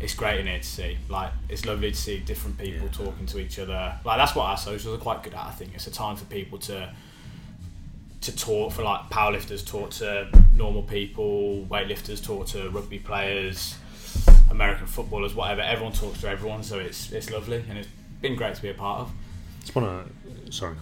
it's 0.00 0.14
great 0.14 0.40
in 0.40 0.46
here 0.46 0.58
to 0.58 0.64
see. 0.64 0.98
Like 1.08 1.32
it's 1.48 1.64
lovely 1.64 1.90
to 1.90 1.96
see 1.96 2.18
different 2.20 2.58
people 2.58 2.88
talking 2.88 3.26
to 3.26 3.38
each 3.38 3.58
other. 3.58 3.98
Like 4.04 4.18
that's 4.18 4.34
what 4.34 4.44
our 4.44 4.56
socials 4.56 4.98
are 4.98 5.02
quite 5.02 5.22
good 5.22 5.34
at. 5.34 5.44
I 5.44 5.50
think 5.50 5.74
it's 5.74 5.86
a 5.86 5.90
time 5.90 6.16
for 6.16 6.24
people 6.26 6.58
to 6.58 6.92
to 8.20 8.36
talk 8.36 8.72
for 8.72 8.82
like 8.82 9.02
powerlifters 9.10 9.66
talk 9.66 9.90
to 9.90 10.28
normal 10.54 10.82
people, 10.82 11.66
weightlifters 11.70 12.24
talk 12.24 12.46
to 12.48 12.70
rugby 12.70 12.98
players, 12.98 13.76
American 14.50 14.86
footballers, 14.86 15.34
whatever. 15.34 15.60
Everyone 15.60 15.92
talks 15.92 16.20
to 16.20 16.28
everyone, 16.28 16.62
so 16.62 16.78
it's 16.78 17.12
it's 17.12 17.30
lovely 17.30 17.64
and 17.68 17.78
it's 17.78 17.88
been 18.20 18.36
great 18.36 18.54
to 18.54 18.62
be 18.62 18.70
a 18.70 18.74
part 18.74 19.00
of. 19.00 19.12
Just 19.60 19.74
want 19.74 20.06
to 20.46 20.52
sorry. 20.52 20.76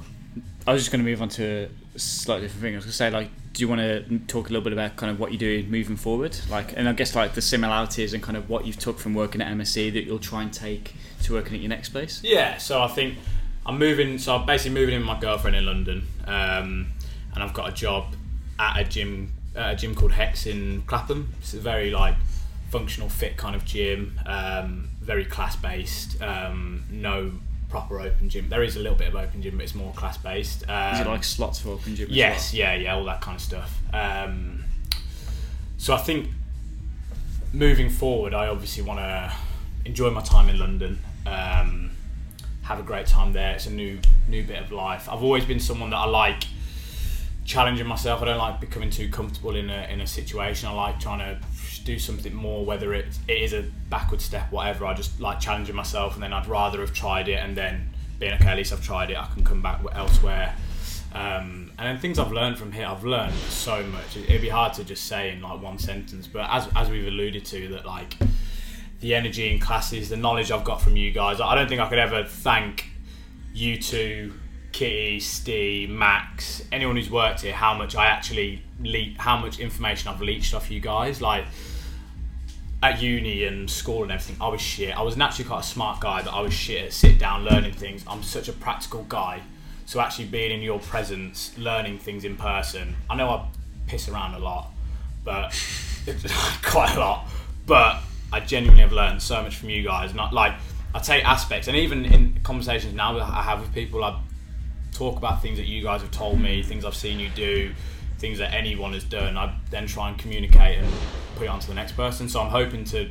I 0.66 0.72
was 0.72 0.82
just 0.82 0.92
going 0.92 1.04
to 1.04 1.10
move 1.10 1.20
on 1.20 1.28
to 1.30 1.68
a 1.68 1.81
slightly 1.96 2.46
different 2.46 2.62
thing. 2.62 2.74
I 2.74 2.76
was 2.76 2.86
to 2.86 2.92
say, 2.92 3.10
like, 3.10 3.30
do 3.52 3.60
you 3.60 3.68
want 3.68 3.80
to 3.80 4.18
talk 4.20 4.48
a 4.48 4.52
little 4.52 4.64
bit 4.64 4.72
about 4.72 4.96
kind 4.96 5.10
of 5.10 5.20
what 5.20 5.32
you 5.32 5.38
do 5.38 5.64
moving 5.68 5.96
forward? 5.96 6.36
Like, 6.50 6.76
and 6.76 6.88
I 6.88 6.92
guess 6.92 7.14
like 7.14 7.34
the 7.34 7.42
similarities 7.42 8.14
and 8.14 8.22
kind 8.22 8.36
of 8.36 8.48
what 8.48 8.66
you've 8.66 8.78
took 8.78 8.98
from 8.98 9.14
working 9.14 9.40
at 9.40 9.52
MSC 9.52 9.92
that 9.92 10.04
you'll 10.04 10.18
try 10.18 10.42
and 10.42 10.52
take 10.52 10.94
to 11.22 11.34
working 11.34 11.54
at 11.54 11.60
your 11.60 11.68
next 11.68 11.90
place. 11.90 12.20
Yeah, 12.24 12.56
so 12.58 12.82
I 12.82 12.88
think 12.88 13.18
I'm 13.66 13.78
moving. 13.78 14.18
So 14.18 14.36
I'm 14.36 14.46
basically 14.46 14.74
moving 14.74 14.94
in 14.94 15.00
with 15.02 15.08
my 15.08 15.20
girlfriend 15.20 15.56
in 15.56 15.66
London, 15.66 16.06
um, 16.26 16.92
and 17.34 17.42
I've 17.42 17.54
got 17.54 17.68
a 17.68 17.72
job 17.72 18.14
at 18.58 18.80
a 18.80 18.84
gym, 18.84 19.32
at 19.54 19.74
a 19.74 19.76
gym 19.76 19.94
called 19.94 20.12
Hex 20.12 20.46
in 20.46 20.82
Clapham. 20.82 21.32
It's 21.40 21.54
a 21.54 21.60
very 21.60 21.90
like 21.90 22.14
functional 22.70 23.10
fit 23.10 23.36
kind 23.36 23.54
of 23.54 23.64
gym, 23.66 24.18
um, 24.24 24.88
very 25.00 25.26
class 25.26 25.56
based. 25.56 26.20
Um, 26.22 26.84
no 26.90 27.32
proper 27.72 27.98
open 28.00 28.28
gym. 28.28 28.50
There 28.50 28.62
is 28.62 28.76
a 28.76 28.80
little 28.80 28.96
bit 28.98 29.08
of 29.08 29.16
open 29.16 29.40
gym, 29.40 29.56
but 29.56 29.64
it's 29.64 29.74
more 29.74 29.92
class 29.94 30.18
based. 30.18 30.62
Um, 30.68 30.94
Is 30.94 31.00
it 31.00 31.06
like 31.06 31.24
slots 31.24 31.58
for 31.58 31.70
open 31.70 31.96
gym? 31.96 32.10
as 32.10 32.14
Yes, 32.14 32.52
well? 32.52 32.58
yeah, 32.60 32.74
yeah, 32.74 32.94
all 32.94 33.04
that 33.06 33.22
kind 33.22 33.34
of 33.36 33.40
stuff. 33.40 33.80
Um, 33.94 34.64
so 35.78 35.94
I 35.94 35.96
think 35.98 36.28
moving 37.54 37.88
forward, 37.88 38.34
I 38.34 38.48
obviously 38.48 38.82
want 38.82 39.00
to 39.00 39.32
enjoy 39.86 40.10
my 40.10 40.20
time 40.20 40.50
in 40.50 40.58
London, 40.58 40.98
um, 41.26 41.90
have 42.64 42.78
a 42.78 42.82
great 42.82 43.06
time 43.06 43.32
there. 43.32 43.54
It's 43.54 43.66
a 43.66 43.70
new 43.72 43.98
new 44.28 44.44
bit 44.44 44.58
of 44.62 44.70
life. 44.70 45.08
I've 45.08 45.22
always 45.22 45.46
been 45.46 45.58
someone 45.58 45.88
that 45.90 45.96
I 45.96 46.04
like 46.06 46.44
challenging 47.44 47.86
myself. 47.86 48.22
I 48.22 48.26
don't 48.26 48.38
like 48.38 48.60
becoming 48.60 48.90
too 48.90 49.08
comfortable 49.08 49.56
in 49.56 49.70
a 49.70 49.86
in 49.90 50.00
a 50.00 50.06
situation. 50.06 50.68
I 50.68 50.72
like 50.72 51.00
trying 51.00 51.18
to 51.20 51.38
do 51.84 51.98
something 51.98 52.32
more, 52.32 52.64
whether 52.64 52.94
it, 52.94 53.06
it 53.26 53.38
is 53.42 53.52
a 53.52 53.62
backward 53.90 54.20
step, 54.20 54.50
whatever. 54.52 54.86
I 54.86 54.94
just 54.94 55.20
like 55.20 55.40
challenging 55.40 55.74
myself, 55.74 56.14
and 56.14 56.22
then 56.22 56.32
I'd 56.32 56.46
rather 56.46 56.80
have 56.80 56.92
tried 56.92 57.28
it 57.28 57.34
and 57.44 57.56
then 57.56 57.90
being 58.18 58.32
okay. 58.34 58.46
At 58.48 58.56
least 58.56 58.72
I've 58.72 58.84
tried 58.84 59.10
it. 59.10 59.16
I 59.18 59.26
can 59.26 59.42
come 59.44 59.62
back 59.62 59.80
elsewhere. 59.94 60.54
Um, 61.14 61.72
and 61.78 61.86
then 61.88 61.98
things 61.98 62.18
I've 62.18 62.32
learned 62.32 62.56
from 62.56 62.72
here, 62.72 62.86
I've 62.86 63.04
learned 63.04 63.34
so 63.34 63.82
much. 63.82 64.16
It- 64.16 64.30
It'd 64.30 64.40
be 64.40 64.48
hard 64.48 64.72
to 64.74 64.84
just 64.84 65.04
say 65.04 65.30
in 65.32 65.42
like 65.42 65.60
one 65.60 65.78
sentence, 65.78 66.26
but 66.26 66.48
as 66.50 66.68
as 66.76 66.88
we've 66.88 67.06
alluded 67.06 67.44
to, 67.46 67.68
that 67.68 67.84
like 67.84 68.16
the 69.00 69.14
energy 69.14 69.52
in 69.52 69.58
classes, 69.58 70.08
the 70.08 70.16
knowledge 70.16 70.50
I've 70.52 70.64
got 70.64 70.80
from 70.80 70.96
you 70.96 71.10
guys, 71.10 71.40
I 71.40 71.54
don't 71.56 71.68
think 71.68 71.80
I 71.80 71.88
could 71.88 71.98
ever 71.98 72.22
thank 72.24 72.86
you 73.52 73.76
two, 73.76 74.32
Kitty, 74.72 75.20
Steve, 75.20 75.90
Max, 75.90 76.64
anyone 76.72 76.96
who's 76.96 77.10
worked 77.10 77.42
here, 77.42 77.52
how 77.52 77.74
much 77.74 77.94
I 77.94 78.06
actually 78.06 78.62
le- 78.80 79.14
how 79.18 79.36
much 79.36 79.58
information 79.58 80.08
I've 80.08 80.20
leached 80.20 80.54
off 80.54 80.70
you 80.70 80.80
guys. 80.80 81.20
Like 81.20 81.44
at 82.82 83.00
uni 83.00 83.44
and 83.44 83.70
school 83.70 84.02
and 84.02 84.10
everything, 84.10 84.36
I 84.40 84.48
was 84.48 84.60
shit. 84.60 84.96
I 84.96 85.02
was 85.02 85.16
naturally 85.16 85.48
quite 85.48 85.60
a 85.60 85.66
smart 85.66 86.00
guy, 86.00 86.22
but 86.22 86.32
I 86.32 86.40
was 86.40 86.52
shit 86.52 86.86
at 86.86 86.92
sit 86.92 87.18
down 87.18 87.44
learning 87.44 87.74
things. 87.74 88.04
I'm 88.08 88.22
such 88.22 88.48
a 88.48 88.52
practical 88.52 89.04
guy. 89.04 89.42
So 89.86 90.00
actually 90.00 90.26
being 90.26 90.50
in 90.50 90.62
your 90.62 90.78
presence, 90.80 91.56
learning 91.58 91.98
things 91.98 92.24
in 92.24 92.36
person, 92.36 92.96
I 93.10 93.16
know 93.16 93.28
I 93.28 93.46
piss 93.86 94.08
around 94.08 94.34
a 94.34 94.38
lot, 94.38 94.72
but 95.22 95.50
quite 96.62 96.94
a 96.96 97.00
lot. 97.00 97.28
But 97.66 98.00
I 98.32 98.40
genuinely 98.40 98.82
have 98.82 98.92
learned 98.92 99.20
so 99.20 99.42
much 99.42 99.56
from 99.56 99.68
you 99.68 99.82
guys. 99.82 100.14
Not 100.14 100.32
like 100.32 100.54
I 100.94 100.98
take 100.98 101.24
aspects, 101.24 101.68
and 101.68 101.76
even 101.76 102.04
in 102.04 102.40
conversations 102.42 102.94
now 102.94 103.12
that 103.12 103.22
I 103.22 103.42
have 103.42 103.60
with 103.60 103.72
people, 103.72 104.02
I 104.02 104.18
talk 104.92 105.16
about 105.16 105.42
things 105.42 105.58
that 105.58 105.66
you 105.66 105.82
guys 105.82 106.00
have 106.02 106.10
told 106.10 106.40
me, 106.40 106.62
things 106.62 106.84
I've 106.84 106.94
seen 106.94 107.18
you 107.18 107.28
do, 107.30 107.72
things 108.18 108.38
that 108.38 108.52
anyone 108.54 108.92
has 108.92 109.04
done. 109.04 109.36
I 109.36 109.56
then 109.70 109.86
try 109.86 110.08
and 110.10 110.18
communicate 110.18 110.78
and 110.78 110.92
put 111.36 111.44
it 111.44 111.48
onto 111.48 111.66
the 111.68 111.74
next 111.74 111.92
person. 111.92 112.28
So 112.28 112.40
I'm 112.40 112.50
hoping 112.50 112.84
to 112.86 113.08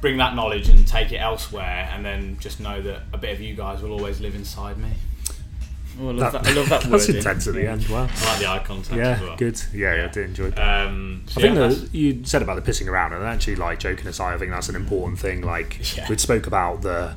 bring 0.00 0.16
that 0.16 0.34
knowledge 0.34 0.68
and 0.70 0.86
take 0.88 1.12
it 1.12 1.18
elsewhere, 1.18 1.88
and 1.92 2.04
then 2.04 2.38
just 2.40 2.58
know 2.58 2.80
that 2.82 3.02
a 3.12 3.18
bit 3.18 3.32
of 3.34 3.40
you 3.40 3.54
guys 3.54 3.82
will 3.82 3.92
always 3.92 4.20
live 4.20 4.34
inside 4.34 4.78
me. 4.78 4.88
Oh, 6.00 6.08
I 6.08 6.12
love 6.12 6.32
that. 6.32 6.46
I 6.46 6.52
love 6.52 6.68
that 6.70 6.82
That's 6.84 7.06
wording. 7.08 7.16
intense 7.16 7.46
at 7.48 7.54
the 7.54 7.68
end. 7.68 7.86
Wow. 7.88 8.08
I 8.10 8.26
like 8.30 8.38
the 8.38 8.46
eye 8.46 8.62
contact 8.64 8.92
as 8.92 8.96
Yeah, 8.96 9.20
well. 9.22 9.36
good. 9.36 9.60
Yeah, 9.74 9.96
yeah, 9.96 10.04
I 10.04 10.08
did 10.08 10.24
enjoy 10.30 10.50
that. 10.52 10.86
Um, 10.86 11.24
so 11.26 11.40
I 11.40 11.42
think 11.42 11.56
yeah, 11.56 11.66
that 11.68 11.94
you 11.94 12.24
said 12.24 12.40
about 12.42 12.64
the 12.64 12.70
pissing 12.70 12.86
around, 12.88 13.12
and 13.12 13.22
actually, 13.24 13.56
like 13.56 13.78
joking 13.80 14.06
aside, 14.06 14.34
I 14.34 14.38
think 14.38 14.50
that's 14.52 14.68
an 14.70 14.76
important 14.76 15.18
thing. 15.18 15.42
Like 15.42 15.78
Yeah. 15.96 16.06
we 16.08 16.16
spoke 16.16 16.46
about 16.46 16.80
the, 16.82 17.16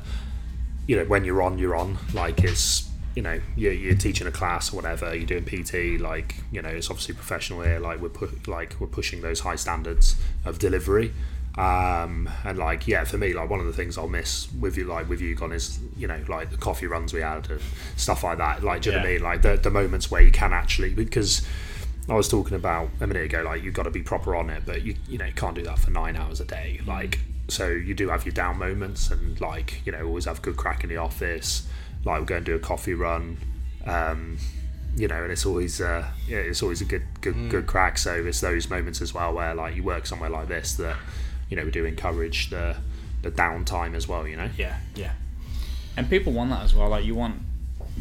you 0.86 0.96
know, 0.96 1.04
when 1.04 1.24
you're 1.24 1.40
on, 1.40 1.58
you're 1.58 1.74
on. 1.76 1.96
Like 2.12 2.44
it's, 2.44 2.90
you 3.14 3.22
know, 3.22 3.40
you're, 3.56 3.72
you're 3.72 3.94
teaching 3.94 4.26
a 4.26 4.32
class 4.32 4.72
or 4.72 4.76
whatever, 4.76 5.14
you're 5.14 5.26
doing 5.26 5.44
PT. 5.44 6.00
Like 6.00 6.36
you 6.50 6.62
know, 6.62 6.68
it's 6.68 6.90
obviously 6.90 7.14
professional 7.14 7.62
here. 7.62 7.78
Like 7.78 8.00
we're 8.00 8.08
pu- 8.08 8.38
like 8.46 8.74
we're 8.80 8.86
pushing 8.86 9.20
those 9.22 9.40
high 9.40 9.56
standards 9.56 10.16
of 10.44 10.58
delivery. 10.58 11.12
Um, 11.56 12.28
and 12.42 12.58
like 12.58 12.88
yeah, 12.88 13.04
for 13.04 13.16
me, 13.16 13.32
like 13.32 13.48
one 13.48 13.60
of 13.60 13.66
the 13.66 13.72
things 13.72 13.96
I'll 13.96 14.08
miss 14.08 14.52
with 14.52 14.76
you, 14.76 14.84
like 14.84 15.08
with 15.08 15.20
you, 15.20 15.34
gone 15.36 15.52
is 15.52 15.78
you 15.96 16.08
know 16.08 16.20
like 16.28 16.50
the 16.50 16.56
coffee 16.56 16.86
runs 16.86 17.12
we 17.12 17.20
had 17.20 17.48
and 17.48 17.60
stuff 17.96 18.24
like 18.24 18.38
that. 18.38 18.64
Like 18.64 18.82
do 18.82 18.90
you 18.90 18.96
know 18.96 19.02
what 19.02 19.08
I 19.08 19.12
mean? 19.12 19.22
Like 19.22 19.42
the 19.42 19.56
the 19.56 19.70
moments 19.70 20.10
where 20.10 20.22
you 20.22 20.32
can 20.32 20.52
actually 20.52 20.90
because. 20.90 21.46
I 22.06 22.12
was 22.12 22.28
talking 22.28 22.54
about 22.54 22.90
a 23.00 23.06
minute 23.06 23.24
ago, 23.24 23.44
like 23.44 23.62
you've 23.62 23.72
got 23.72 23.84
to 23.84 23.90
be 23.90 24.02
proper 24.02 24.36
on 24.36 24.50
it, 24.50 24.64
but 24.66 24.82
you 24.82 24.94
you 25.08 25.16
know 25.16 25.24
you 25.24 25.32
can't 25.32 25.54
do 25.54 25.62
that 25.62 25.78
for 25.78 25.90
nine 25.90 26.16
hours 26.16 26.38
a 26.38 26.44
day. 26.44 26.82
Like 26.86 27.18
so, 27.48 27.68
you 27.68 27.94
do 27.94 28.10
have 28.10 28.26
your 28.26 28.34
down 28.34 28.58
moments, 28.58 29.10
and 29.10 29.40
like 29.40 29.80
you 29.86 29.92
know 29.92 30.04
always 30.04 30.26
have 30.26 30.42
good 30.42 30.58
crack 30.58 30.84
in 30.84 30.90
the 30.90 30.98
office. 30.98 31.66
Like 32.04 32.18
we'll 32.18 32.24
go 32.24 32.36
and 32.36 32.46
do 32.46 32.54
a 32.54 32.58
coffee 32.58 32.94
run, 32.94 33.38
um, 33.86 34.38
you 34.96 35.08
know, 35.08 35.22
and 35.22 35.32
it's 35.32 35.46
always 35.46 35.80
uh, 35.80 36.06
yeah, 36.28 36.38
it's 36.38 36.62
always 36.62 36.80
a 36.80 36.84
good 36.84 37.02
good 37.20 37.50
good 37.50 37.66
crack. 37.66 37.98
So 37.98 38.14
it's 38.14 38.40
those 38.40 38.68
moments 38.68 39.00
as 39.00 39.14
well 39.14 39.32
where 39.34 39.54
like 39.54 39.74
you 39.74 39.82
work 39.82 40.06
somewhere 40.06 40.30
like 40.30 40.48
this 40.48 40.74
that 40.74 40.96
you 41.48 41.56
know 41.56 41.64
we 41.64 41.70
do 41.70 41.84
encourage 41.84 42.50
the 42.50 42.76
the 43.22 43.30
downtime 43.30 43.94
as 43.94 44.06
well. 44.06 44.26
You 44.28 44.36
know, 44.36 44.50
yeah, 44.56 44.78
yeah. 44.94 45.12
And 45.96 46.08
people 46.10 46.32
want 46.32 46.50
that 46.50 46.62
as 46.62 46.74
well. 46.74 46.88
Like 46.88 47.04
you 47.04 47.14
want 47.14 47.40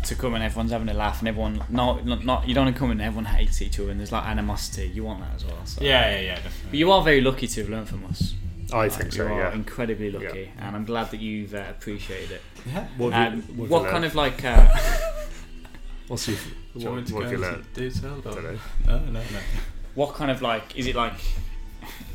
to 0.03 0.15
come 0.15 0.33
and 0.33 0.43
everyone's 0.43 0.71
having 0.71 0.89
a 0.89 0.93
laugh 0.93 1.19
and 1.19 1.27
everyone 1.27 1.63
not 1.69 2.05
not, 2.05 2.25
not 2.25 2.47
you 2.47 2.53
don't 2.53 2.65
want 2.65 2.75
to 2.75 2.79
come 2.79 2.91
and 2.91 3.01
everyone 3.01 3.25
hates 3.25 3.61
each 3.61 3.79
other 3.79 3.91
and 3.91 3.99
there's 3.99 4.11
like 4.11 4.25
animosity. 4.25 4.87
You 4.87 5.03
want 5.03 5.21
that 5.21 5.35
as 5.35 5.45
well. 5.45 5.65
So. 5.65 5.83
Yeah, 5.83 6.15
yeah, 6.15 6.21
yeah, 6.21 6.39
But 6.69 6.75
you 6.75 6.91
are 6.91 7.01
very 7.03 7.21
lucky 7.21 7.47
to 7.47 7.61
have 7.61 7.69
learned 7.69 7.87
from 7.87 8.05
us. 8.05 8.33
I 8.73 8.83
Like, 8.83 8.91
think 8.93 9.11
you 9.13 9.17
so. 9.19 9.27
are 9.27 9.39
Yeah. 9.39 9.53
incredibly 9.53 10.11
lucky, 10.11 10.51
and 10.57 10.75
I'm 10.75 10.85
glad 10.85 11.11
that 11.11 11.19
you've 11.19 11.53
uh, 11.53 11.63
appreciated 11.69 12.31
it. 12.31 12.41
Yeah. 12.65 12.87
What 12.97 13.13
have 13.13 13.33
Um, 13.33 13.43
you- 13.47 13.53
what 13.55 13.69
what 13.69 13.81
learned? 13.83 13.91
kind 13.93 14.05
of 14.05 14.15
like? 14.15 14.43
Uh, 14.43 14.67
What's 16.07 16.27
your, 16.27 16.37
what, 16.73 17.09
what 17.11 17.23
have 17.23 17.31
you 17.31 17.37
learned? 17.37 17.65
detail? 17.73 18.19
Don't 18.19 18.43
know. 18.43 18.59
No, 18.87 18.99
no, 18.99 19.11
no. 19.19 19.39
what 19.95 20.13
kind 20.15 20.29
of 20.31 20.41
like? 20.41 20.75
Is 20.75 20.87
it 20.87 20.95
like? 20.95 21.13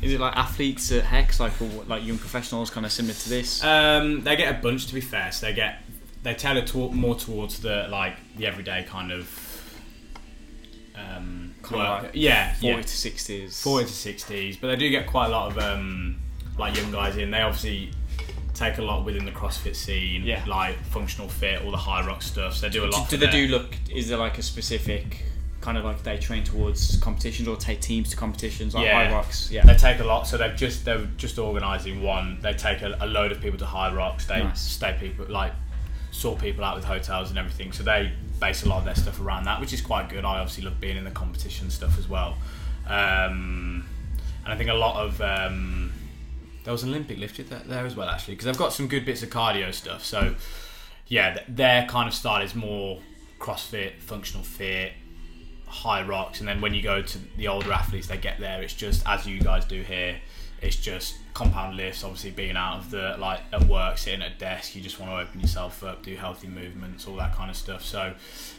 Is 0.01 0.13
it 0.13 0.19
like 0.19 0.35
athletes 0.35 0.91
at 0.91 1.03
Hex, 1.03 1.39
like 1.39 1.59
or 1.61 1.65
what- 1.65 1.87
like 1.87 2.05
young 2.05 2.17
professionals, 2.17 2.69
kind 2.69 2.85
of 2.85 2.91
similar 2.91 3.13
to 3.15 3.29
this? 3.29 3.63
Um, 3.63 4.23
they 4.23 4.35
get 4.35 4.53
a 4.53 4.61
bunch 4.61 4.87
to 4.87 4.93
be 4.93 5.01
fair. 5.01 5.31
So 5.31 5.45
they 5.47 5.53
get 5.53 5.81
they 6.23 6.33
tailor 6.33 6.61
to, 6.63 6.91
more 6.91 7.15
towards 7.15 7.59
the 7.61 7.87
like 7.89 8.15
the 8.37 8.45
everyday 8.47 8.83
kind 8.83 9.11
of 9.11 9.29
um, 10.95 11.53
Kind 11.61 11.81
of 11.81 12.03
like 12.03 12.11
yeah, 12.13 12.53
Forty 12.55 12.67
yeah, 12.67 12.81
to 12.81 12.87
sixties. 12.87 13.61
forty 13.61 13.85
to 13.85 13.91
sixties. 13.93 14.57
But 14.57 14.67
they 14.67 14.75
do 14.75 14.89
get 14.89 15.07
quite 15.07 15.27
a 15.27 15.29
lot 15.29 15.51
of 15.51 15.57
um, 15.57 16.19
like 16.59 16.75
young 16.75 16.91
guys 16.91 17.17
in. 17.17 17.31
They 17.31 17.41
obviously 17.41 17.91
take 18.53 18.77
a 18.77 18.81
lot 18.81 19.05
within 19.05 19.25
the 19.25 19.31
CrossFit 19.31 19.75
scene. 19.75 20.23
Yeah. 20.23 20.43
like 20.45 20.77
functional 20.85 21.29
fit, 21.29 21.63
all 21.63 21.71
the 21.71 21.77
HYROX 21.77 22.23
stuff. 22.23 22.55
So 22.55 22.67
they 22.67 22.71
do 22.73 22.85
a 22.85 22.87
lot. 22.87 23.09
Do, 23.09 23.17
do 23.17 23.25
they 23.25 23.31
do 23.31 23.47
look? 23.47 23.75
Is 23.93 24.09
there 24.09 24.17
like 24.17 24.37
a 24.37 24.43
specific 24.43 25.23
kind 25.61 25.77
of 25.77 25.83
like 25.83 26.01
they 26.03 26.17
train 26.17 26.41
towards 26.43 26.95
competitions 27.01 27.45
or 27.47 27.57
take 27.57 27.81
teams 27.81 28.09
to 28.11 28.15
competitions 28.15 28.73
like 28.75 28.85
Yeah. 28.85 29.11
HYROX? 29.11 29.51
Yeah. 29.51 29.65
They 29.65 29.75
take 29.75 29.99
a 29.99 30.05
lot, 30.05 30.27
so 30.27 30.37
they've 30.37 30.55
just 30.55 30.85
they're 30.85 31.05
just 31.17 31.37
organising 31.39 32.01
one. 32.03 32.39
They 32.41 32.53
take 32.53 32.81
a, 32.81 32.97
a 33.01 33.07
load 33.07 33.31
of 33.31 33.41
people 33.41 33.59
to 33.59 33.65
HYROX. 33.65 34.27
They 34.27 34.43
Nice. 34.43 34.61
stay 34.61 34.95
people 34.99 35.25
like 35.29 35.53
sort 36.11 36.39
people 36.39 36.63
out 36.65 36.75
with 36.75 36.83
hotels 36.85 37.29
and 37.29 37.37
everything. 37.39 37.71
So 37.71 37.83
they 37.83 38.11
base 38.41 38.63
a 38.63 38.69
lot 38.69 38.79
of 38.79 38.85
their 38.85 38.95
stuff 38.95 39.21
around 39.21 39.43
that, 39.45 39.59
which 39.61 39.73
is 39.73 39.81
quite 39.81 40.09
good. 40.09 40.25
I 40.25 40.39
obviously 40.39 40.63
love 40.63 40.79
being 40.81 40.97
in 40.97 41.03
the 41.03 41.11
competition 41.11 41.69
stuff 41.69 41.97
as 41.99 42.07
well. 42.09 42.37
Um, 42.87 43.85
and 44.43 44.53
I 44.53 44.55
think 44.57 44.69
a 44.69 44.73
lot 44.73 45.05
of 45.05 45.21
um, 45.21 45.91
there 46.69 46.73
was 46.73 46.83
an 46.83 46.89
Olympic 46.89 47.17
lifted 47.17 47.49
there, 47.49 47.83
as 47.83 47.95
well 47.95 48.07
actually 48.07 48.35
because 48.35 48.45
they've 48.45 48.55
got 48.55 48.71
some 48.71 48.87
good 48.87 49.03
bits 49.03 49.23
of 49.23 49.31
cardio 49.31 49.73
stuff. 49.73 50.05
So 50.05 50.35
yeah, 51.07 51.39
their 51.47 51.87
kind 51.87 52.07
of 52.07 52.13
style 52.13 52.43
is 52.43 52.53
more 52.53 52.99
CrossFit, 53.39 53.93
functional 53.97 54.43
fit, 54.43 54.93
HYROX, 55.67 56.41
and 56.41 56.47
then 56.47 56.61
when 56.61 56.75
you 56.75 56.83
go 56.83 57.01
to 57.01 57.17
the 57.37 57.47
older 57.47 57.71
athletes, 57.71 58.05
they 58.05 58.17
get 58.17 58.39
there. 58.39 58.61
It's 58.61 58.75
just 58.75 59.03
as 59.07 59.25
you 59.25 59.41
guys 59.41 59.65
do 59.65 59.81
here. 59.81 60.17
It's 60.61 60.75
just 60.75 61.15
compound 61.33 61.75
lifts. 61.75 62.03
Obviously, 62.03 62.29
being 62.29 62.55
out 62.55 62.77
of 62.77 62.91
the 62.91 63.15
like 63.17 63.39
at 63.51 63.63
work, 63.63 63.97
sitting 63.97 64.21
at 64.21 64.33
a 64.33 64.37
desk, 64.37 64.75
you 64.75 64.83
just 64.83 64.99
want 64.99 65.11
to 65.11 65.17
open 65.17 65.41
yourself 65.41 65.83
up, 65.83 66.03
do 66.03 66.15
healthy 66.15 66.49
movements, 66.49 67.07
all 67.07 67.15
that 67.15 67.33
kind 67.33 67.49
of 67.49 67.57
stuff. 67.57 67.83
So, 67.83 68.13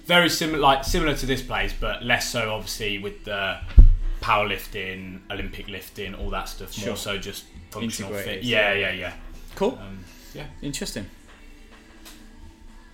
very 0.06 0.30
similar, 0.30 0.58
like 0.58 0.82
similar 0.82 1.14
to 1.14 1.26
this 1.26 1.42
place, 1.42 1.72
but 1.78 2.02
less 2.02 2.28
so. 2.28 2.52
Obviously, 2.52 2.98
with 2.98 3.24
the 3.24 3.60
powerlifting, 4.20 5.20
Olympic 5.30 5.68
lifting, 5.68 6.16
all 6.16 6.30
that 6.30 6.48
stuff. 6.48 6.72
Sure. 6.72 6.88
More 6.88 6.96
so, 6.96 7.16
just 7.16 7.44
functional 7.70 8.12
fit. 8.12 8.42
Yeah, 8.42 8.72
yeah. 8.72 8.90
yeah, 8.90 8.92
yeah. 8.92 9.12
Cool. 9.56 9.78
Um, 9.80 10.04
yeah. 10.34 10.46
Interesting. 10.62 11.06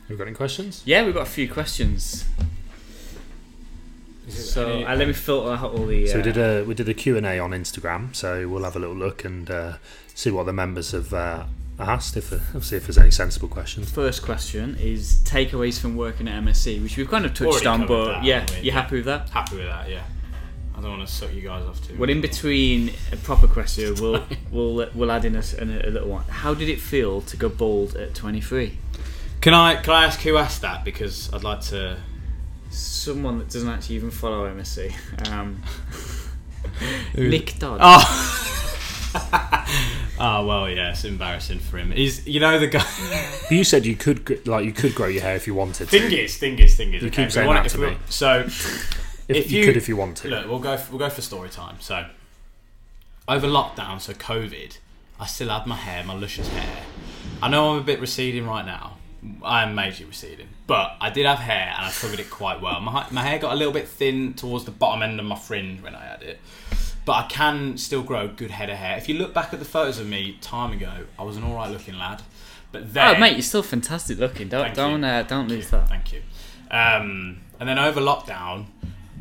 We've 0.08 0.16
got 0.18 0.26
any 0.28 0.36
questions? 0.36 0.82
Yeah, 0.84 1.04
we've 1.04 1.14
got 1.14 1.22
a 1.26 1.30
few 1.30 1.48
questions. 1.48 2.24
So 4.28 4.68
any- 4.68 4.84
uh, 4.84 4.96
let 4.96 5.06
me 5.06 5.12
filter 5.12 5.50
out 5.52 5.72
all 5.72 5.86
the. 5.86 6.08
Uh, 6.08 6.12
So 6.12 6.16
we 6.18 6.22
did 6.22 6.36
a 6.36 6.64
we 6.64 6.74
did 6.74 6.88
a 6.88 6.94
Q 6.94 7.16
and 7.16 7.26
A 7.26 7.38
on 7.38 7.50
Instagram. 7.50 8.14
So 8.14 8.48
we'll 8.48 8.64
have 8.64 8.76
a 8.76 8.78
little 8.78 8.94
look 8.96 9.24
and 9.24 9.50
uh, 9.50 9.74
see 10.14 10.30
what 10.30 10.46
the 10.46 10.52
members 10.52 10.90
have 10.92 11.12
uh, 11.14 11.44
asked. 11.78 12.16
If 12.16 12.32
uh, 12.32 12.60
see 12.60 12.76
if 12.76 12.86
there's 12.86 12.98
any 12.98 13.10
sensible 13.12 13.48
questions. 13.48 13.90
First 13.90 14.22
question 14.22 14.76
is 14.80 15.16
takeaways 15.24 15.78
from 15.80 15.96
working 15.96 16.26
at 16.28 16.42
MSC, 16.42 16.82
which 16.82 16.96
we've 16.96 17.08
kind 17.10 17.24
of 17.24 17.34
touched 17.34 17.64
Already 17.64 17.66
on, 17.66 17.86
but 17.86 18.06
that, 18.14 18.24
yeah, 18.24 18.40
haven't 18.40 18.50
we? 18.56 18.56
you 18.62 18.62
Yeah. 18.66 18.72
happy 18.72 18.96
with 18.96 19.04
that? 19.06 19.28
Happy 19.30 19.56
with 19.56 19.66
that. 19.66 19.88
Yeah. 19.90 20.02
I 20.76 20.82
don't 20.82 20.90
want 20.90 21.08
to 21.08 21.12
suck 21.12 21.32
you 21.32 21.40
guys 21.40 21.64
off 21.64 21.86
too. 21.86 21.96
Well, 21.96 22.10
in 22.10 22.20
between 22.20 22.92
a 23.10 23.16
proper 23.16 23.46
question, 23.46 23.94
we'll 23.94 24.22
we'll 24.50 24.88
we'll 24.94 25.10
add 25.10 25.24
in 25.24 25.34
a 25.34 25.40
little 25.90 26.08
one. 26.08 26.24
How 26.24 26.52
did 26.52 26.68
it 26.68 26.80
feel 26.80 27.22
to 27.22 27.36
go 27.36 27.48
bald 27.48 27.96
at 27.96 28.14
23? 28.14 28.76
Can 29.40 29.54
I 29.54 29.76
can 29.76 29.94
I 29.94 30.04
ask 30.04 30.20
who 30.20 30.36
asked 30.36 30.62
that 30.62 30.84
because 30.84 31.32
I'd 31.32 31.44
like 31.44 31.60
to. 31.62 31.98
Someone 32.68 33.38
that 33.38 33.48
doesn't 33.48 33.68
actually 33.68 33.94
even 33.94 34.10
follow 34.10 34.52
MSC. 34.52 34.92
Um, 35.30 35.62
Nick 37.16 37.58
Dodd. 37.58 37.78
Oh. 37.80 39.12
oh 40.18 40.46
well, 40.46 40.68
yeah, 40.68 40.90
it's 40.90 41.04
embarrassing 41.04 41.60
for 41.60 41.78
him. 41.78 41.92
He's 41.92 42.26
you 42.26 42.40
know 42.40 42.58
the 42.58 42.66
guy. 42.66 42.84
You 43.50 43.64
said 43.64 43.86
you 43.86 43.94
could 43.94 44.46
like 44.46 44.64
you 44.66 44.72
could 44.72 44.94
grow 44.94 45.06
your 45.06 45.22
hair 45.22 45.36
if 45.36 45.46
you 45.46 45.54
wanted 45.54 45.88
to. 45.88 45.98
thing 45.98 46.12
is, 46.12 46.36
thing 46.36 46.58
is, 46.58 46.76
thing 46.76 46.92
is. 46.92 47.02
You 47.02 47.08
okay, 47.08 47.22
keep 47.22 47.32
saying 47.32 47.46
want 47.46 47.62
that 47.62 47.70
to 47.70 47.78
me. 47.78 47.96
So 48.10 48.46
if, 49.28 49.36
if 49.36 49.50
you, 49.50 49.60
you- 49.60 49.66
could 49.66 49.76
if 49.76 49.88
you 49.88 49.96
want 49.96 50.16
to. 50.18 50.28
look, 50.28 50.46
we'll 50.48 50.58
go. 50.58 50.76
For, 50.76 50.90
we'll 50.92 50.98
go 50.98 51.08
for 51.10 51.22
story 51.22 51.48
time. 51.50 51.76
So 51.80 52.06
over 53.28 53.46
lockdown, 53.46 54.00
so 54.00 54.12
COVID, 54.12 54.78
I 55.18 55.26
still 55.26 55.48
had 55.48 55.66
my 55.66 55.76
hair, 55.76 56.04
my 56.04 56.14
luscious 56.14 56.48
hair. 56.48 56.82
I 57.42 57.48
know 57.48 57.72
I'm 57.72 57.78
a 57.80 57.82
bit 57.84 58.00
receding 58.00 58.46
right 58.46 58.64
now. 58.64 58.98
I 59.42 59.64
am 59.64 59.74
majorly 59.74 60.06
receding, 60.08 60.46
but 60.68 60.92
I 61.00 61.10
did 61.10 61.26
have 61.26 61.38
hair 61.40 61.74
and 61.76 61.86
I 61.86 61.90
covered 61.90 62.20
it 62.20 62.30
quite 62.30 62.60
well. 62.60 62.80
My, 62.80 63.06
my 63.10 63.22
hair 63.22 63.40
got 63.40 63.52
a 63.52 63.56
little 63.56 63.72
bit 63.72 63.88
thin 63.88 64.34
towards 64.34 64.64
the 64.64 64.70
bottom 64.70 65.02
end 65.02 65.18
of 65.18 65.26
my 65.26 65.34
fringe 65.36 65.82
when 65.82 65.96
I 65.96 66.04
had 66.04 66.22
it, 66.22 66.38
but 67.04 67.12
I 67.14 67.22
can 67.28 67.76
still 67.76 68.04
grow 68.04 68.26
a 68.26 68.28
good 68.28 68.52
head 68.52 68.70
of 68.70 68.76
hair. 68.76 68.96
If 68.96 69.08
you 69.08 69.16
look 69.16 69.34
back 69.34 69.52
at 69.52 69.58
the 69.58 69.64
photos 69.64 69.98
of 69.98 70.06
me 70.06 70.38
time 70.40 70.72
ago, 70.72 70.92
I 71.18 71.24
was 71.24 71.36
an 71.36 71.42
all 71.42 71.56
right 71.56 71.68
looking 71.70 71.98
lad. 71.98 72.22
But 72.70 72.94
then, 72.94 73.16
Oh, 73.16 73.18
mate, 73.18 73.32
you're 73.32 73.42
still 73.42 73.64
fantastic 73.64 74.18
looking. 74.18 74.48
Don't 74.48 74.74
don't 74.74 75.02
uh, 75.02 75.22
don't 75.22 75.48
Thank 75.48 75.50
lose 75.50 75.64
you, 75.64 75.70
that. 75.72 75.88
Thank 75.88 76.12
you. 76.12 76.22
Um, 76.70 77.38
and 77.58 77.68
then 77.68 77.78
over 77.80 78.00
lockdown, 78.00 78.66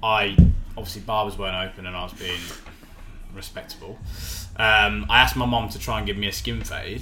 I 0.05 0.37
obviously 0.77 1.01
barbers 1.01 1.35
weren't 1.35 1.55
open 1.55 1.87
and 1.87 1.95
I 1.95 2.03
was 2.03 2.13
being 2.13 2.39
respectable. 3.33 3.97
Um, 4.55 5.07
I 5.09 5.21
asked 5.21 5.35
my 5.35 5.47
mom 5.47 5.69
to 5.69 5.79
try 5.79 5.97
and 5.97 6.05
give 6.05 6.15
me 6.15 6.27
a 6.27 6.31
skin 6.31 6.61
fade, 6.63 7.01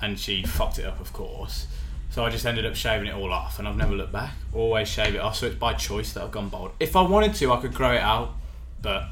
and 0.00 0.16
she 0.16 0.44
fucked 0.44 0.78
it 0.78 0.86
up, 0.86 1.00
of 1.00 1.12
course. 1.12 1.66
So 2.10 2.24
I 2.24 2.30
just 2.30 2.46
ended 2.46 2.64
up 2.66 2.76
shaving 2.76 3.08
it 3.08 3.14
all 3.14 3.32
off, 3.32 3.58
and 3.58 3.66
I've 3.66 3.76
never 3.76 3.94
looked 3.94 4.12
back. 4.12 4.32
Always 4.54 4.86
shave 4.86 5.16
it 5.16 5.20
off, 5.20 5.36
so 5.36 5.46
it's 5.46 5.56
by 5.56 5.74
choice 5.74 6.12
that 6.12 6.22
I've 6.22 6.30
gone 6.30 6.48
bald. 6.48 6.70
If 6.78 6.94
I 6.94 7.02
wanted 7.02 7.34
to, 7.34 7.52
I 7.52 7.60
could 7.60 7.74
grow 7.74 7.94
it 7.94 8.00
out, 8.00 8.34
but 8.80 9.08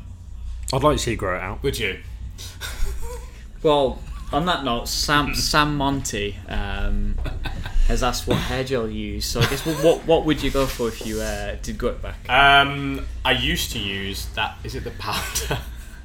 I'd 0.72 0.82
like 0.84 0.96
to 0.96 1.02
see 1.02 1.10
you 1.12 1.16
grow 1.16 1.36
it 1.36 1.42
out. 1.42 1.60
would 1.62 1.76
you? 1.76 1.98
Well, 3.64 4.00
on 4.32 4.46
that 4.46 4.62
note, 4.62 4.86
Sam 4.86 5.34
Sam 5.34 5.76
Monty 5.76 6.36
um, 6.48 7.16
has 7.88 8.02
asked 8.02 8.26
what 8.28 8.36
hair 8.38 8.62
gel 8.64 8.88
you 8.88 9.14
use. 9.14 9.24
So 9.26 9.40
I 9.40 9.46
guess 9.46 9.64
what 9.66 9.76
what, 9.82 10.06
what 10.06 10.24
would 10.26 10.42
you 10.42 10.50
go 10.50 10.66
for 10.66 10.88
if 10.88 11.04
you 11.06 11.20
uh, 11.20 11.56
did 11.62 11.76
go 11.78 11.88
it 11.88 12.00
back? 12.02 12.28
Um, 12.28 13.06
I 13.24 13.32
used 13.32 13.72
to 13.72 13.78
use 13.78 14.26
that. 14.36 14.56
Is 14.64 14.74
it 14.74 14.84
the 14.84 14.90
powder? 14.92 15.58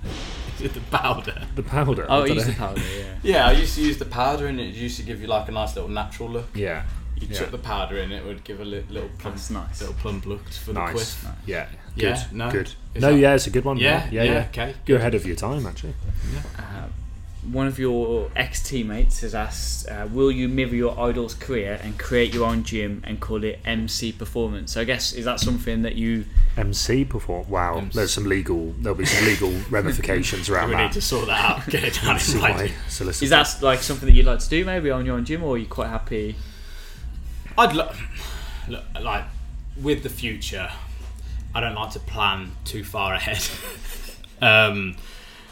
is 0.55 0.61
it 0.61 0.73
the 0.73 0.79
powder. 0.91 1.41
The 1.55 1.63
powder. 1.63 2.05
Oh, 2.09 2.21
I 2.21 2.23
I 2.23 2.27
don't 2.27 2.35
use 2.37 2.45
the 2.47 2.53
powder. 2.53 2.81
Yeah. 2.81 3.03
Yeah, 3.23 3.47
I 3.47 3.51
used 3.53 3.75
to 3.75 3.81
use 3.81 3.97
the 3.99 4.05
powder, 4.05 4.47
and 4.47 4.59
it 4.59 4.73
used 4.75 4.97
to 4.97 5.03
give 5.03 5.21
you 5.21 5.27
like 5.27 5.47
a 5.47 5.51
nice 5.51 5.75
little 5.75 5.89
natural 5.89 6.29
look. 6.29 6.49
Yeah. 6.55 6.83
You 7.15 7.27
Yeah. 7.29 7.37
chuck 7.39 7.51
the 7.51 7.57
powder 7.57 7.97
in, 7.99 8.11
it 8.11 8.25
would 8.25 8.43
give 8.43 8.59
a 8.59 8.65
li- 8.65 8.83
little 8.89 9.07
plump, 9.17 9.37
That's 9.37 9.49
nice. 9.49 9.79
little 9.79 9.95
plump 9.95 10.25
look 10.25 10.49
for 10.49 10.73
the 10.73 10.81
quiff. 10.87 11.23
Nice. 11.23 11.33
Yeah. 11.45 11.67
Good. 11.95 12.03
Yeah, 12.03 12.23
no. 12.33 12.51
Good. 12.51 12.67
Is 12.95 13.01
no, 13.01 13.11
that- 13.13 13.17
yeah, 13.19 13.35
it's 13.35 13.47
a 13.47 13.49
good 13.51 13.63
one. 13.63 13.77
Yeah, 13.77 14.07
yeah, 14.11 14.23
yeah, 14.23 14.31
yeah. 14.33 14.45
okay. 14.49 14.73
You're 14.87 14.97
ahead 14.99 15.15
of 15.15 15.25
your 15.25 15.35
time, 15.37 15.65
actually. 15.65 15.93
Uh, 16.57 16.72
one 17.51 17.67
of 17.67 17.77
your 17.77 18.31
ex 18.35 18.61
teammates 18.63 19.19
has 19.21 19.35
asked, 19.35 19.87
uh, 19.89 20.07
"Will 20.11 20.31
you 20.31 20.47
mirror 20.47 20.73
your 20.75 20.99
idol's 20.99 21.33
career 21.33 21.79
and 21.83 21.97
create 21.99 22.33
your 22.33 22.47
own 22.47 22.63
gym 22.63 23.01
and 23.05 23.19
call 23.19 23.43
it 23.43 23.59
MC 23.65 24.11
Performance?" 24.13 24.71
So 24.73 24.81
I 24.81 24.83
guess 24.85 25.11
is 25.13 25.25
that 25.25 25.39
something 25.39 25.81
that 25.81 25.95
you 25.95 26.25
MC 26.55 27.03
perform. 27.05 27.49
Wow, 27.49 27.77
MC. 27.79 27.95
there's 27.97 28.13
some 28.13 28.25
legal. 28.25 28.73
There'll 28.79 28.97
be 28.97 29.05
some 29.05 29.25
legal 29.25 29.51
ramifications 29.69 30.49
around 30.49 30.71
that. 30.71 30.77
We 30.77 30.83
need 30.83 30.93
to 30.93 31.01
sort 31.01 31.27
that 31.27 31.43
out. 31.63 31.69
Get 31.69 31.83
it 31.83 31.99
down 32.01 32.19
See 32.19 32.35
in 32.37 32.41
why 32.41 32.51
writing. 32.51 32.73
is 32.87 32.93
solicitors- 32.93 33.29
that 33.29 33.61
like 33.65 33.81
something 33.81 34.07
that 34.07 34.15
you'd 34.15 34.25
like 34.25 34.39
to 34.39 34.49
do? 34.49 34.63
Maybe 34.63 34.89
on 34.91 35.05
your 35.05 35.15
own 35.17 35.25
gym, 35.25 35.43
or 35.43 35.55
are 35.55 35.57
you 35.57 35.65
quite 35.65 35.89
happy? 35.89 36.35
I'd 37.57 37.73
lo- 37.75 37.91
look 38.67 38.83
like 39.01 39.25
with 39.81 40.03
the 40.03 40.09
future. 40.09 40.69
I 41.55 41.59
don't 41.59 41.75
like 41.75 41.91
to 41.91 41.99
plan 41.99 42.51
too 42.65 42.83
far 42.83 43.13
ahead. 43.13 43.43
um, 44.41 44.95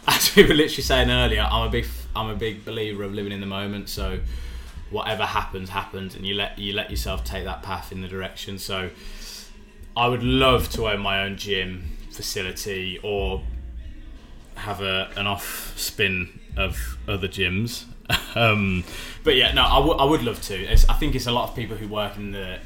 as 0.08 0.36
we 0.36 0.44
were 0.44 0.54
literally 0.54 0.84
saying 0.84 1.10
earlier, 1.10 1.48
I'm 1.50 1.68
a 1.68 1.72
big 1.72 1.86
I'm 2.16 2.30
a 2.30 2.36
big 2.36 2.66
believer 2.66 3.04
of 3.04 3.14
living 3.14 3.32
in 3.32 3.40
the 3.40 3.46
moment. 3.46 3.90
So 3.90 4.20
whatever 4.90 5.24
happens, 5.26 5.70
happens, 5.70 6.16
and 6.16 6.26
you 6.26 6.36
let 6.36 6.58
you 6.58 6.74
let 6.74 6.90
yourself 6.90 7.24
take 7.24 7.46
that 7.46 7.64
path 7.64 7.92
in 7.92 8.02
the 8.02 8.08
direction. 8.08 8.58
So 8.60 8.90
I 9.96 10.08
would 10.08 10.24
love 10.24 10.70
to 10.72 10.88
own 10.88 11.00
my 11.02 11.24
own 11.24 11.38
gym 11.38 11.98
facility 12.12 13.00
or 13.04 13.42
have 14.56 14.82
a 14.82 15.10
an 15.16 15.28
off 15.28 15.74
spin 15.78 16.40
of 16.58 16.98
other 17.08 17.28
gyms. 17.28 17.86
um, 18.36 18.84
but 19.24 19.36
yeah, 19.36 19.54
no, 19.54 19.64
I 19.64 19.80
would- 19.80 19.98
I 19.98 20.04
would 20.04 20.24
love 20.24 20.42
to. 20.44 20.56
It's, 20.56 20.88
I 20.90 20.94
think 20.94 21.16
it's 21.16 21.28
a 21.28 21.32
lot 21.32 21.50
of 21.50 21.56
people 21.56 21.78
who 21.78 21.88
work 21.88 22.18
in 22.18 22.32
the 22.32 22.60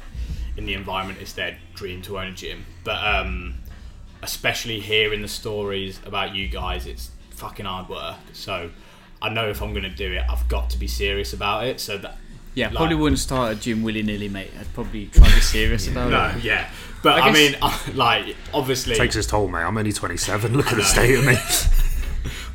in 0.56 0.66
the 0.66 0.74
environment. 0.74 1.18
It's 1.20 1.34
their 1.34 1.58
dream 1.74 2.02
to 2.02 2.18
own 2.18 2.28
a 2.28 2.32
gym, 2.32 2.64
but 2.82 2.96
um, 3.04 3.54
especially 4.22 4.80
hearing 4.80 5.22
the 5.22 5.28
stories 5.28 6.00
about 6.04 6.34
you 6.34 6.48
guys, 6.48 6.86
it's 6.86 7.10
fucking 7.36 7.66
hard 7.66 7.88
work. 7.88 8.16
So 8.32 8.70
I 9.22 9.28
know 9.28 9.48
if 9.48 9.62
I'm 9.62 9.72
going 9.72 9.84
to 9.84 9.88
do 9.94 10.12
it, 10.12 10.22
I've 10.28 10.46
got 10.48 10.70
to 10.70 10.78
be 10.78 10.86
serious 10.88 11.32
about 11.32 11.64
it. 11.66 11.80
So 11.80 11.96
that 11.98 12.16
Yeah, 12.54 12.66
Like- 12.68 12.76
probably 12.76 12.96
wouldn't 12.96 13.18
start 13.18 13.52
a 13.52 13.54
gym 13.60 13.82
willy 13.82 14.02
nilly, 14.02 14.28
mate. 14.28 14.50
I'd 14.58 14.72
probably 14.74 15.06
try 15.06 15.28
to 15.28 15.34
be 15.34 15.40
serious 15.40 15.86
about 15.92 16.10
no, 16.10 16.38
it. 16.38 16.44
yeah, 16.44 16.68
but 17.02 17.20
I 17.20 17.28
I, 17.28 17.32
mean, 17.32 17.54
like 17.94 18.34
obviously, 18.54 18.94
it 18.94 18.98
takes 18.98 19.14
its 19.16 19.26
toll, 19.26 19.48
mate. 19.48 19.60
I'm 19.62 19.76
only 19.76 19.92
27. 19.92 20.52
Look 20.56 20.68
at 20.68 20.76
the 20.76 20.82
state 20.84 21.14
of 21.18 21.24
me. 21.26 21.36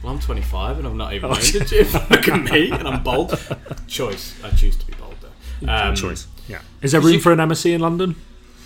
Well, 0.04 0.14
I'm 0.14 0.20
25 0.20 0.80
and 0.80 0.88
I've 0.88 0.96
not 0.96 1.14
even 1.14 1.30
Oh, 1.30 1.34
owned 1.34 1.56
a 1.56 1.64
gym. 1.66 1.88
Look 2.10 2.28
at 2.28 2.42
me, 2.52 2.72
and 2.72 2.88
I'm 2.88 3.04
bold. 3.04 3.40
Choice. 3.88 4.34
I 4.44 4.50
choose 4.50 4.76
to 4.78 4.88
be 4.88 4.94
bold 4.94 5.16
though. 5.22 5.72
Um, 5.72 5.96
Choice. 5.96 6.26
Yeah. 6.48 6.62
Is 6.82 6.92
there 6.94 7.02
room 7.02 7.14
you- 7.14 7.20
for 7.22 7.32
an 7.32 7.38
MSC 7.40 7.72
in 7.74 7.82
London? 7.82 8.16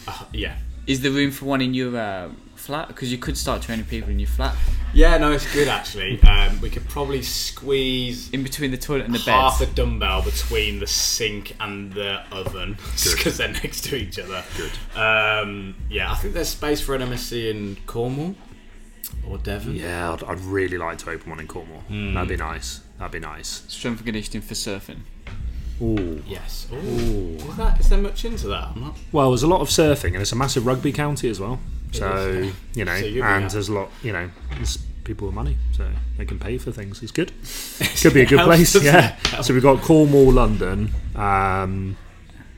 uh, 0.08 0.24
yeah. 0.32 0.56
Is 0.88 1.02
there 1.02 1.12
room 1.12 1.32
for 1.32 1.44
one 1.46 1.62
in 1.62 1.74
your 1.74 1.98
uh, 1.98 2.30
flat? 2.66 2.88
Because 2.88 3.12
you 3.12 3.18
could 3.18 3.38
start 3.38 3.62
training 3.62 3.86
people 3.86 4.10
in 4.10 4.20
your 4.20 4.28
flat, 4.28 4.56
Yeah, 4.94 5.18
no, 5.18 5.32
it's 5.32 5.52
good 5.54 5.68
actually. 5.68 6.20
Um, 6.28 6.60
we 6.62 6.70
could 6.70 6.88
probably 6.90 7.22
squeeze 7.22 8.30
in 8.32 8.44
between 8.44 8.72
the 8.72 8.78
toilet 8.78 9.06
and 9.06 9.14
the 9.14 9.20
bed. 9.20 9.32
half 9.32 9.60
bed. 9.60 9.70
a 9.70 9.74
dumbbell 9.74 10.22
between 10.24 10.80
the 10.80 10.88
sink 10.88 11.56
and 11.60 11.94
the 11.94 12.22
oven 12.32 12.78
because 13.12 13.38
they're 13.38 13.48
next 13.52 13.84
to 13.86 13.96
each 13.96 14.20
other. 14.20 14.44
Good. 14.58 14.72
Um, 15.00 15.76
yeah, 15.90 16.12
I 16.12 16.16
think 16.16 16.34
there's 16.34 16.50
space 16.50 16.82
for 16.82 16.96
an 16.96 17.02
MSC 17.02 17.50
in 17.52 17.78
Cornwall 17.86 18.36
or 19.28 19.38
Devon. 19.38 19.76
Yeah, 19.76 20.14
I'd, 20.14 20.24
I'd 20.24 20.40
really 20.42 20.78
like 20.78 20.98
to 21.00 21.10
open 21.12 21.30
one 21.30 21.40
in 21.40 21.48
Cornwall. 21.48 21.82
Hmm. 21.82 22.14
That'd 22.14 22.30
be 22.30 22.38
nice. 22.38 22.82
That'd 22.98 23.12
be 23.12 23.20
nice. 23.20 23.64
Strength 23.68 23.98
and 24.00 24.06
conditioning 24.06 24.42
for 24.42 24.54
surfing. 24.54 25.00
Ooh. 25.82 26.24
Yes. 26.26 26.68
Ooh. 26.72 27.36
Is, 27.36 27.58
that, 27.58 27.80
is 27.80 27.90
there 27.90 28.00
much 28.00 28.24
into 28.24 28.48
that? 28.48 28.70
I'm 28.76 28.82
not. 28.82 28.98
Well, 29.12 29.32
there's 29.32 29.44
a 29.44 29.48
lot 29.48 29.62
of 29.62 29.68
surfing, 29.70 30.14
and 30.14 30.18
it's 30.18 30.32
a 30.32 30.36
massive 30.36 30.66
rugby 30.66 30.94
county 30.94 31.30
as 31.30 31.40
well. 31.40 31.60
So 32.00 32.52
you 32.74 32.86
know, 32.86 33.00
So 33.00 33.08
and 33.24 33.50
there's 33.50 33.70
a 33.70 33.74
lot. 33.74 33.90
You 34.04 34.14
know, 34.14 34.30
there's 34.56 34.78
people 35.04 35.28
with 35.28 35.36
money, 35.36 35.58
so 35.72 35.88
they 36.18 36.26
can 36.26 36.40
pay 36.40 36.58
for 36.58 36.72
things. 36.72 37.02
It's 37.04 37.12
good. 37.12 37.32
Could 38.02 38.14
be 38.14 38.22
a 38.22 38.26
good 38.26 38.40
place. 38.42 38.76
Yeah. 38.84 39.16
So 39.44 39.54
we've 39.54 39.62
got 39.64 39.82
Cornwall, 39.82 40.32
London, 40.32 40.92
um, 41.16 41.98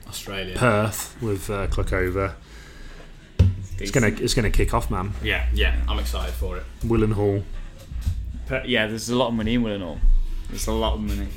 Australia. 0.07 0.55
Perth 0.55 1.17
with 1.21 1.49
uh, 1.49 1.67
Cluckover. 1.67 2.33
It's 3.79 3.91
gonna 3.91 4.07
it's 4.07 4.33
gonna 4.33 4.49
kick 4.49 4.73
off, 4.73 4.89
man. 4.89 5.13
yeah, 5.23 5.47
yeah, 5.53 5.75
I'm 5.87 5.99
excited 5.99 6.33
for 6.33 6.57
it. 6.57 6.63
Willenhall. 6.83 7.43
But 8.49 8.67
yeah, 8.69 8.87
there's 8.87 9.09
a 9.09 9.15
lot 9.15 9.27
of 9.27 9.33
money 9.35 9.53
in 9.55 9.61
Willenhall. 9.63 9.99
There's 10.49 10.67
a 10.67 10.71
lot 10.71 10.93
of 10.93 11.01
money. 11.01 11.27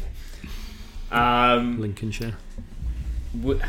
Um, 1.10 1.80
Lincolnshire. 1.80 2.34
wh- 3.44 3.60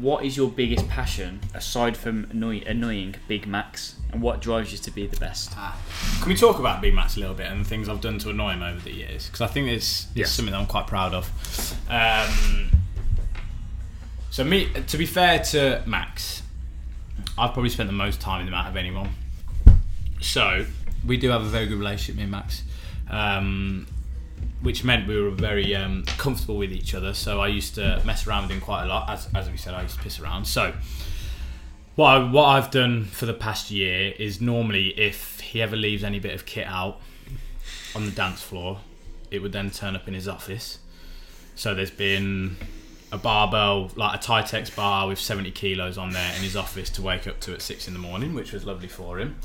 what 0.00 0.24
is 0.24 0.36
your 0.36 0.48
biggest 0.50 0.88
passion 0.88 1.40
aside 1.54 1.96
from 1.96 2.26
annoy- 2.30 2.62
annoying 2.66 3.14
Big 3.28 3.46
Macs, 3.46 3.96
and 4.12 4.22
what 4.22 4.40
drives 4.40 4.72
you 4.72 4.78
to 4.78 4.90
be 4.90 5.06
the 5.06 5.16
best? 5.18 5.52
Can 6.20 6.28
we 6.28 6.34
talk 6.36 6.58
about 6.58 6.80
Big 6.80 6.94
Macs 6.94 7.16
a 7.16 7.20
little 7.20 7.34
bit 7.34 7.46
and 7.50 7.64
the 7.64 7.68
things 7.68 7.88
I've 7.88 8.00
done 8.00 8.18
to 8.20 8.30
annoy 8.30 8.52
him 8.52 8.62
over 8.62 8.80
the 8.80 8.92
years? 8.92 9.26
Because 9.26 9.42
I 9.42 9.46
think 9.46 9.68
it's, 9.68 10.04
it's 10.06 10.16
Yes. 10.16 10.30
something 10.32 10.52
that 10.52 10.58
I'm 10.58 10.66
quite 10.66 10.86
proud 10.86 11.12
of. 11.14 11.30
Um, 11.88 12.70
so, 14.30 14.44
me, 14.44 14.68
to 14.86 14.96
be 14.96 15.06
fair 15.06 15.40
to 15.40 15.82
Max, 15.86 16.42
I've 17.36 17.52
probably 17.52 17.70
spent 17.70 17.88
the 17.88 17.92
most 17.94 18.20
time 18.20 18.40
in 18.40 18.46
the 18.46 18.52
mat 18.52 18.68
of 18.68 18.76
anyone. 18.76 19.10
So, 20.20 20.66
we 21.06 21.16
do 21.16 21.30
have 21.30 21.42
a 21.42 21.48
very 21.48 21.66
good 21.66 21.78
relationship, 21.78 22.16
me 22.16 22.22
and 22.22 22.30
Max, 22.32 22.62
um, 23.08 23.86
which 24.62 24.84
meant 24.84 25.08
we 25.08 25.20
were 25.20 25.30
very 25.30 25.74
um, 25.74 26.04
comfortable 26.18 26.56
with 26.56 26.72
each 26.72 26.94
other. 26.94 27.14
So, 27.14 27.40
I 27.40 27.48
used 27.48 27.74
to 27.76 28.02
mess 28.04 28.26
around 28.26 28.44
with 28.44 28.52
him 28.52 28.60
quite 28.60 28.84
a 28.84 28.86
lot. 28.86 29.08
As, 29.08 29.28
as 29.34 29.50
we 29.50 29.56
said, 29.56 29.74
I 29.74 29.82
used 29.82 29.96
to 29.96 30.02
piss 30.02 30.20
around. 30.20 30.46
So, 30.46 30.74
what, 31.96 32.06
I, 32.08 32.30
what 32.30 32.44
I've 32.44 32.70
done 32.70 33.04
for 33.04 33.26
the 33.26 33.34
past 33.34 33.70
year 33.70 34.14
is 34.18 34.40
normally 34.40 34.88
if 34.98 35.40
he 35.40 35.60
ever 35.60 35.76
leaves 35.76 36.04
any 36.04 36.18
bit 36.18 36.34
of 36.34 36.46
kit 36.46 36.66
out 36.66 37.00
on 37.94 38.04
the 38.04 38.12
dance 38.12 38.42
floor, 38.42 38.80
it 39.30 39.40
would 39.40 39.52
then 39.52 39.70
turn 39.70 39.96
up 39.96 40.08
in 40.08 40.14
his 40.14 40.28
office. 40.28 40.78
So 41.54 41.74
there's 41.74 41.90
been 41.90 42.56
a 43.12 43.18
barbell, 43.18 43.90
like 43.96 44.14
a 44.14 44.22
Titex 44.24 44.74
bar 44.74 45.08
with 45.08 45.18
70 45.18 45.50
kilos 45.50 45.98
on 45.98 46.10
there 46.10 46.32
in 46.36 46.42
his 46.42 46.56
office 46.56 46.90
to 46.90 47.02
wake 47.02 47.26
up 47.26 47.40
to 47.40 47.52
at 47.52 47.60
six 47.62 47.88
in 47.88 47.92
the 47.94 47.98
morning, 48.00 48.34
which 48.34 48.52
was 48.52 48.64
lovely 48.64 48.88
for 48.88 49.18
him. 49.18 49.36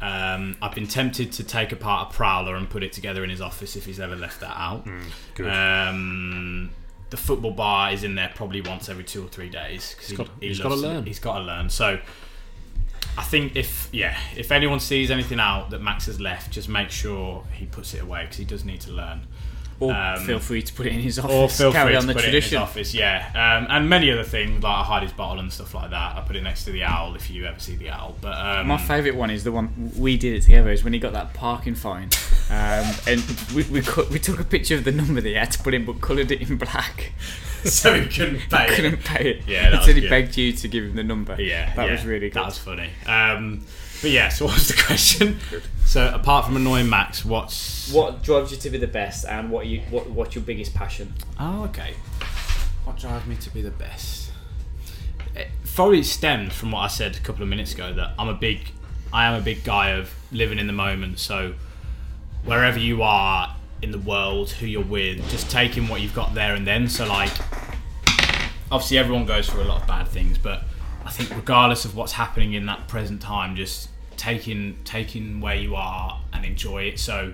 Um, 0.00 0.56
I've 0.60 0.74
been 0.74 0.88
tempted 0.88 1.30
to 1.32 1.44
take 1.44 1.70
apart 1.70 2.10
a 2.10 2.14
prowler 2.16 2.56
and 2.56 2.68
put 2.68 2.82
it 2.82 2.92
together 2.92 3.22
in 3.22 3.30
his 3.30 3.40
office 3.40 3.76
if 3.76 3.84
he's 3.86 4.00
ever 4.00 4.16
left 4.16 4.40
that 4.40 4.54
out. 4.58 4.88
Good. 5.34 5.46
Um, 5.48 6.70
the 7.10 7.16
football 7.16 7.52
bar 7.52 7.92
is 7.92 8.02
in 8.04 8.14
there 8.16 8.32
probably 8.34 8.60
once 8.62 8.88
every 8.88 9.04
two 9.04 9.24
or 9.24 9.28
three 9.28 9.48
days 9.50 9.94
because 9.94 10.08
he, 10.10 10.16
got- 10.16 10.28
he 10.40 10.48
he's 10.48 10.58
gotta 10.60 10.74
to- 10.74 10.80
learn. 10.80 11.04
He's 11.06 11.18
got 11.20 11.38
to 11.38 11.44
learn. 11.44 11.68
So 11.70 12.00
I 13.18 13.22
think 13.22 13.54
if 13.56 13.88
yeah, 13.92 14.18
if 14.36 14.50
anyone 14.50 14.80
sees 14.80 15.10
anything 15.10 15.38
out 15.38 15.70
that 15.70 15.82
Max 15.82 16.06
has 16.06 16.18
left, 16.20 16.50
just 16.50 16.68
make 16.68 16.90
sure 16.90 17.44
he 17.52 17.66
puts 17.66 17.92
it 17.94 18.02
away 18.02 18.22
because 18.22 18.38
he 18.38 18.44
does 18.44 18.64
need 18.64 18.80
to 18.82 18.90
learn. 18.92 19.26
Or 19.82 19.92
Um, 19.94 20.24
feel 20.24 20.38
free 20.38 20.62
to 20.62 20.72
put 20.72 20.86
it 20.86 20.92
in 20.92 21.00
his 21.00 21.18
office. 21.18 21.32
Or 21.34 21.48
feel 21.48 21.72
Carry 21.72 21.88
free 21.90 21.96
on 21.96 22.02
to 22.02 22.06
the 22.08 22.14
put 22.14 22.24
it 22.24 22.28
in 22.28 22.34
his 22.34 22.44
tradition. 22.44 22.62
office, 22.62 22.94
yeah, 22.94 23.26
um, 23.34 23.66
and 23.70 23.88
many 23.88 24.10
other 24.10 24.22
things 24.24 24.62
like 24.62 24.76
I 24.78 24.82
hide 24.82 25.02
his 25.02 25.12
bottle 25.12 25.40
and 25.40 25.52
stuff 25.52 25.74
like 25.74 25.90
that. 25.90 26.16
I 26.16 26.20
put 26.20 26.36
it 26.36 26.42
next 26.42 26.64
to 26.64 26.70
the 26.72 26.82
owl 26.84 27.14
if 27.14 27.30
you 27.30 27.44
ever 27.46 27.58
see 27.58 27.76
the 27.76 27.90
owl. 27.90 28.16
But 28.20 28.36
um, 28.38 28.66
My 28.68 28.76
favourite 28.78 29.16
one 29.16 29.30
is 29.30 29.44
the 29.44 29.52
one 29.52 29.92
we 29.96 30.16
did 30.16 30.34
it 30.34 30.42
together. 30.42 30.70
Is 30.70 30.84
when 30.84 30.92
he 30.92 30.98
got 30.98 31.12
that 31.14 31.34
parking 31.34 31.74
fine, 31.74 32.10
um, 32.50 32.94
and 33.06 33.22
we 33.54 33.62
we, 33.64 33.80
cut, 33.82 34.10
we 34.10 34.18
took 34.18 34.38
a 34.40 34.44
picture 34.44 34.74
of 34.74 34.84
the 34.84 34.92
number 34.92 35.20
that 35.20 35.28
he 35.28 35.34
had 35.34 35.50
to 35.52 35.58
put 35.62 35.74
in, 35.74 35.84
but 35.84 36.00
coloured 36.00 36.30
it 36.30 36.48
in 36.48 36.56
black. 36.56 37.12
so 37.64 37.94
he 37.94 38.06
couldn't 38.08 38.40
pay. 38.50 38.64
it. 38.66 38.70
Couldn't 38.76 39.04
pay 39.04 39.30
it. 39.30 39.42
Yeah, 39.46 39.70
that 39.70 39.80
until 39.80 39.94
he 39.94 40.00
good. 40.02 40.10
begged 40.10 40.36
you 40.36 40.52
to 40.52 40.68
give 40.68 40.84
him 40.84 40.94
the 40.96 41.04
number. 41.04 41.40
Yeah, 41.40 41.72
that 41.74 41.86
yeah, 41.86 41.92
was 41.92 42.04
really 42.04 42.28
good. 42.28 42.34
That 42.40 42.46
was 42.46 42.58
funny. 42.58 42.90
Um, 43.06 43.64
but 44.00 44.10
yeah, 44.10 44.28
so 44.30 44.46
what 44.46 44.54
was 44.54 44.66
the 44.68 44.82
question? 44.86 45.38
So 45.92 46.08
apart 46.08 46.46
from 46.46 46.56
annoying 46.56 46.88
Max, 46.88 47.22
what's 47.22 47.92
What 47.92 48.22
drives 48.22 48.50
you 48.50 48.56
to 48.56 48.70
be 48.70 48.78
the 48.78 48.86
best, 48.86 49.26
and 49.26 49.50
what 49.50 49.66
you 49.66 49.82
what 49.90 50.08
what's 50.08 50.34
your 50.34 50.42
biggest 50.42 50.72
passion? 50.72 51.12
Oh, 51.38 51.64
okay. 51.64 51.92
What 52.84 52.96
drives 52.96 53.26
me 53.26 53.36
to 53.36 53.50
be 53.50 53.60
the 53.60 53.72
best? 53.72 54.30
Eh, 55.36 55.40
it 55.40 55.48
probably 55.74 56.02
stems 56.02 56.54
from 56.54 56.72
what 56.72 56.78
I 56.78 56.86
said 56.86 57.16
a 57.16 57.20
couple 57.20 57.42
of 57.42 57.50
minutes 57.50 57.74
ago 57.74 57.92
that 57.92 58.14
I'm 58.18 58.28
a 58.28 58.34
big, 58.34 58.70
I 59.12 59.26
am 59.26 59.38
a 59.38 59.44
big 59.44 59.64
guy 59.64 59.90
of 59.90 60.14
living 60.30 60.58
in 60.58 60.66
the 60.66 60.72
moment. 60.72 61.18
So 61.18 61.52
wherever 62.46 62.78
you 62.78 63.02
are 63.02 63.54
in 63.82 63.90
the 63.90 63.98
world, 63.98 64.48
who 64.48 64.64
you're 64.64 64.82
with, 64.82 65.18
just 65.28 65.50
taking 65.50 65.88
what 65.88 66.00
you've 66.00 66.14
got 66.14 66.32
there 66.32 66.54
and 66.54 66.66
then. 66.66 66.88
So 66.88 67.06
like, 67.06 67.32
obviously 68.70 68.96
everyone 68.96 69.26
goes 69.26 69.46
through 69.46 69.64
a 69.64 69.68
lot 69.68 69.82
of 69.82 69.86
bad 69.86 70.08
things, 70.08 70.38
but 70.38 70.62
I 71.04 71.10
think 71.10 71.36
regardless 71.36 71.84
of 71.84 71.94
what's 71.94 72.12
happening 72.12 72.54
in 72.54 72.64
that 72.64 72.88
present 72.88 73.20
time, 73.20 73.56
just 73.56 73.90
taking 74.22 74.76
taking 74.84 75.40
where 75.40 75.56
you 75.56 75.74
are 75.74 76.20
and 76.32 76.44
enjoy 76.44 76.84
it. 76.84 77.00
So 77.00 77.32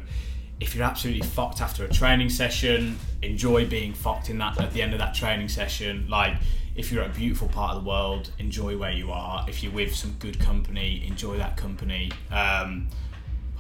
if 0.59 0.75
you're 0.75 0.85
absolutely 0.85 1.23
fucked 1.23 1.61
after 1.61 1.85
a 1.85 1.89
training 1.89 2.31
session, 2.31 2.99
enjoy 3.21 3.67
being 3.67 3.93
fucked 3.93 4.31
in 4.31 4.39
that 4.39 4.59
at 4.59 4.73
the 4.73 4.81
end 4.81 4.95
of 4.95 4.99
that 4.99 5.15
training 5.15 5.49
session. 5.49 6.07
Like 6.09 6.37
if 6.77 6.91
you're 6.91 7.05
at 7.05 7.11
a 7.11 7.15
beautiful 7.15 7.49
part 7.49 7.77
of 7.77 7.85
the 7.85 7.89
world, 7.89 8.31
enjoy 8.39 8.79
where 8.79 8.91
you 8.93 9.13
are. 9.13 9.45
If 9.47 9.63
you're 9.63 9.73
with 9.73 9.95
some 9.95 10.13
good 10.19 10.41
company, 10.41 11.05
enjoy 11.07 11.37
that 11.37 11.59
company. 11.59 12.11
Um, 12.31 12.89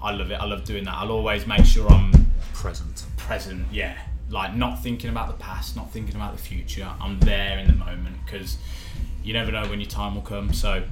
I 0.02 0.12
love 0.12 0.30
it. 0.30 0.40
I 0.40 0.46
love 0.46 0.64
doing 0.64 0.84
that. 0.84 0.94
I'll 0.94 1.12
always 1.12 1.46
make 1.46 1.66
sure 1.66 1.86
I'm 1.90 2.12
Present. 2.54 3.04
present. 3.18 3.66
Yeah, 3.70 3.94
like 4.30 4.54
not 4.56 4.82
thinking 4.82 5.10
about 5.10 5.28
the 5.28 5.44
past, 5.44 5.76
not 5.76 5.92
thinking 5.92 6.16
about 6.16 6.34
the 6.34 6.42
future. 6.42 6.88
I'm 6.98 7.20
there 7.20 7.58
in 7.58 7.66
the 7.66 7.74
moment 7.74 8.16
because 8.24 8.56
you 9.22 9.34
never 9.34 9.52
know 9.52 9.68
when 9.68 9.80
your 9.80 9.90
time 9.90 10.14
will 10.14 10.22
come. 10.22 10.54
So 10.54 10.82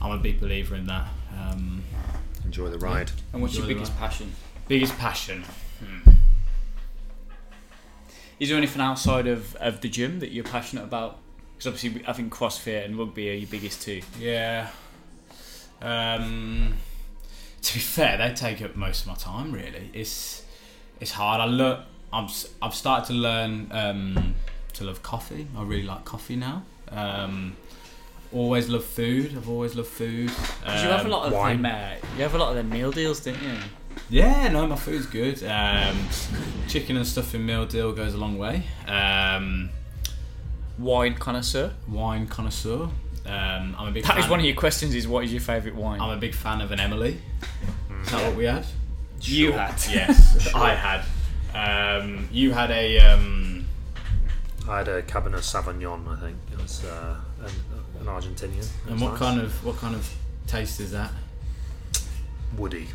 I'm 0.00 0.10
a 0.12 0.18
big 0.18 0.40
believer 0.40 0.74
in 0.74 0.86
that. 0.86 1.06
Um, 1.38 1.82
Enjoy 2.44 2.68
the 2.68 2.78
ride. 2.78 3.10
And 3.32 3.42
what's 3.42 3.54
your 3.54 3.64
Enjoy 3.64 3.74
the 3.74 3.80
biggest 3.80 3.98
passion? 3.98 4.32
biggest 4.68 4.96
passion. 4.98 5.44
Hmm. 5.80 6.10
Is 8.38 8.48
there 8.50 8.58
anything 8.58 8.82
outside 8.82 9.26
of, 9.26 9.54
of 9.56 9.80
the 9.80 9.88
gym 9.88 10.20
that 10.20 10.30
you're 10.30 10.44
passionate 10.44 10.84
about? 10.84 11.18
Because 11.56 11.68
obviously, 11.74 12.06
I 12.06 12.12
think 12.12 12.32
CrossFit 12.32 12.84
and 12.84 12.98
rugby 12.98 13.30
are 13.30 13.34
your 13.34 13.48
biggest 13.48 13.80
two. 13.82 14.02
Yeah. 14.20 14.68
Um, 15.80 16.74
to 17.62 17.74
be 17.74 17.80
fair, 17.80 18.18
they 18.18 18.34
take 18.34 18.60
up 18.62 18.76
most 18.76 19.02
of 19.02 19.08
my 19.08 19.14
time. 19.14 19.52
Really, 19.52 19.90
it's 19.94 20.44
it's 21.00 21.12
hard. 21.12 21.40
I 21.40 21.46
look. 21.46 21.80
I'm. 22.12 22.24
s- 22.26 22.48
I've 22.60 22.74
started 22.74 23.06
to 23.06 23.12
learn 23.14 23.68
um, 23.72 24.34
to 24.74 24.84
love 24.84 25.02
coffee. 25.02 25.46
I 25.56 25.62
really 25.62 25.82
like 25.84 26.04
coffee 26.04 26.36
now. 26.36 26.62
Um, 26.90 27.56
always 28.32 28.68
love 28.68 28.84
food. 28.84 29.34
I've 29.36 29.48
always 29.48 29.74
loved 29.74 29.88
food. 29.88 30.28
'Cause 30.30 30.82
you 30.82 30.88
have 30.90 31.00
a 31.00 31.04
Um, 31.04 31.10
lot 31.10 31.26
of 31.26 31.32
wine. 31.32 31.62
them. 31.62 31.74
Uh, 31.74 32.06
you 32.16 32.22
have 32.22 32.34
a 32.34 32.38
lot 32.38 32.50
of 32.50 32.56
them 32.56 32.68
meal 32.70 32.90
deals, 32.90 33.20
don't 33.20 33.40
you? 33.42 33.52
Yeah, 34.10 34.48
no, 34.48 34.66
my 34.66 34.76
food's 34.76 35.06
good. 35.06 35.42
Um, 35.44 35.96
chicken 36.68 36.96
and 36.96 37.06
stuff 37.06 37.34
in 37.34 37.44
meal 37.46 37.64
deal 37.66 37.92
goes 37.92 38.14
a 38.14 38.18
long 38.18 38.36
way. 38.38 38.64
Um, 38.86 39.70
Wine 40.78 41.14
connoisseur. 41.14 41.72
wine 41.88 42.26
connoisseur. 42.26 42.88
Um, 43.24 43.74
I'm 43.78 43.88
a 43.88 43.90
big. 43.90 44.04
That 44.04 44.14
fan. 44.14 44.22
is 44.24 44.28
one 44.28 44.38
of 44.40 44.44
your 44.46 44.54
questions. 44.54 44.94
Is 44.94 45.08
what 45.08 45.24
is 45.24 45.32
your 45.32 45.40
favourite 45.40 45.74
wine? 45.74 46.00
I'm 46.00 46.10
a 46.10 46.16
big 46.16 46.34
fan 46.34 46.60
of 46.60 46.70
an 46.70 46.78
Emily. 46.80 47.20
Is 48.04 48.10
that 48.10 48.22
what 48.26 48.36
we 48.36 48.44
had? 48.44 48.64
you 49.22 49.52
had. 49.52 49.74
Yes, 49.90 50.48
I 50.54 50.74
had. 50.74 51.02
Um, 52.00 52.28
you 52.30 52.52
had 52.52 52.70
a. 52.70 52.98
Um, 53.00 53.66
I 54.68 54.78
had 54.78 54.88
a 54.88 55.02
Cabernet 55.02 55.42
Sauvignon. 55.42 56.06
I 56.06 56.20
think 56.20 56.36
it 56.52 56.60
was 56.60 56.84
uh, 56.84 57.16
an, 57.40 57.50
an 58.06 58.14
Argentinian. 58.14 58.58
It 58.58 58.70
and 58.86 58.92
was 58.94 59.02
what 59.02 59.10
nice. 59.12 59.18
kind 59.18 59.40
of 59.40 59.64
what 59.64 59.76
kind 59.76 59.94
of 59.94 60.14
taste 60.46 60.80
is 60.80 60.92
that? 60.92 61.10
woody? 62.56 62.86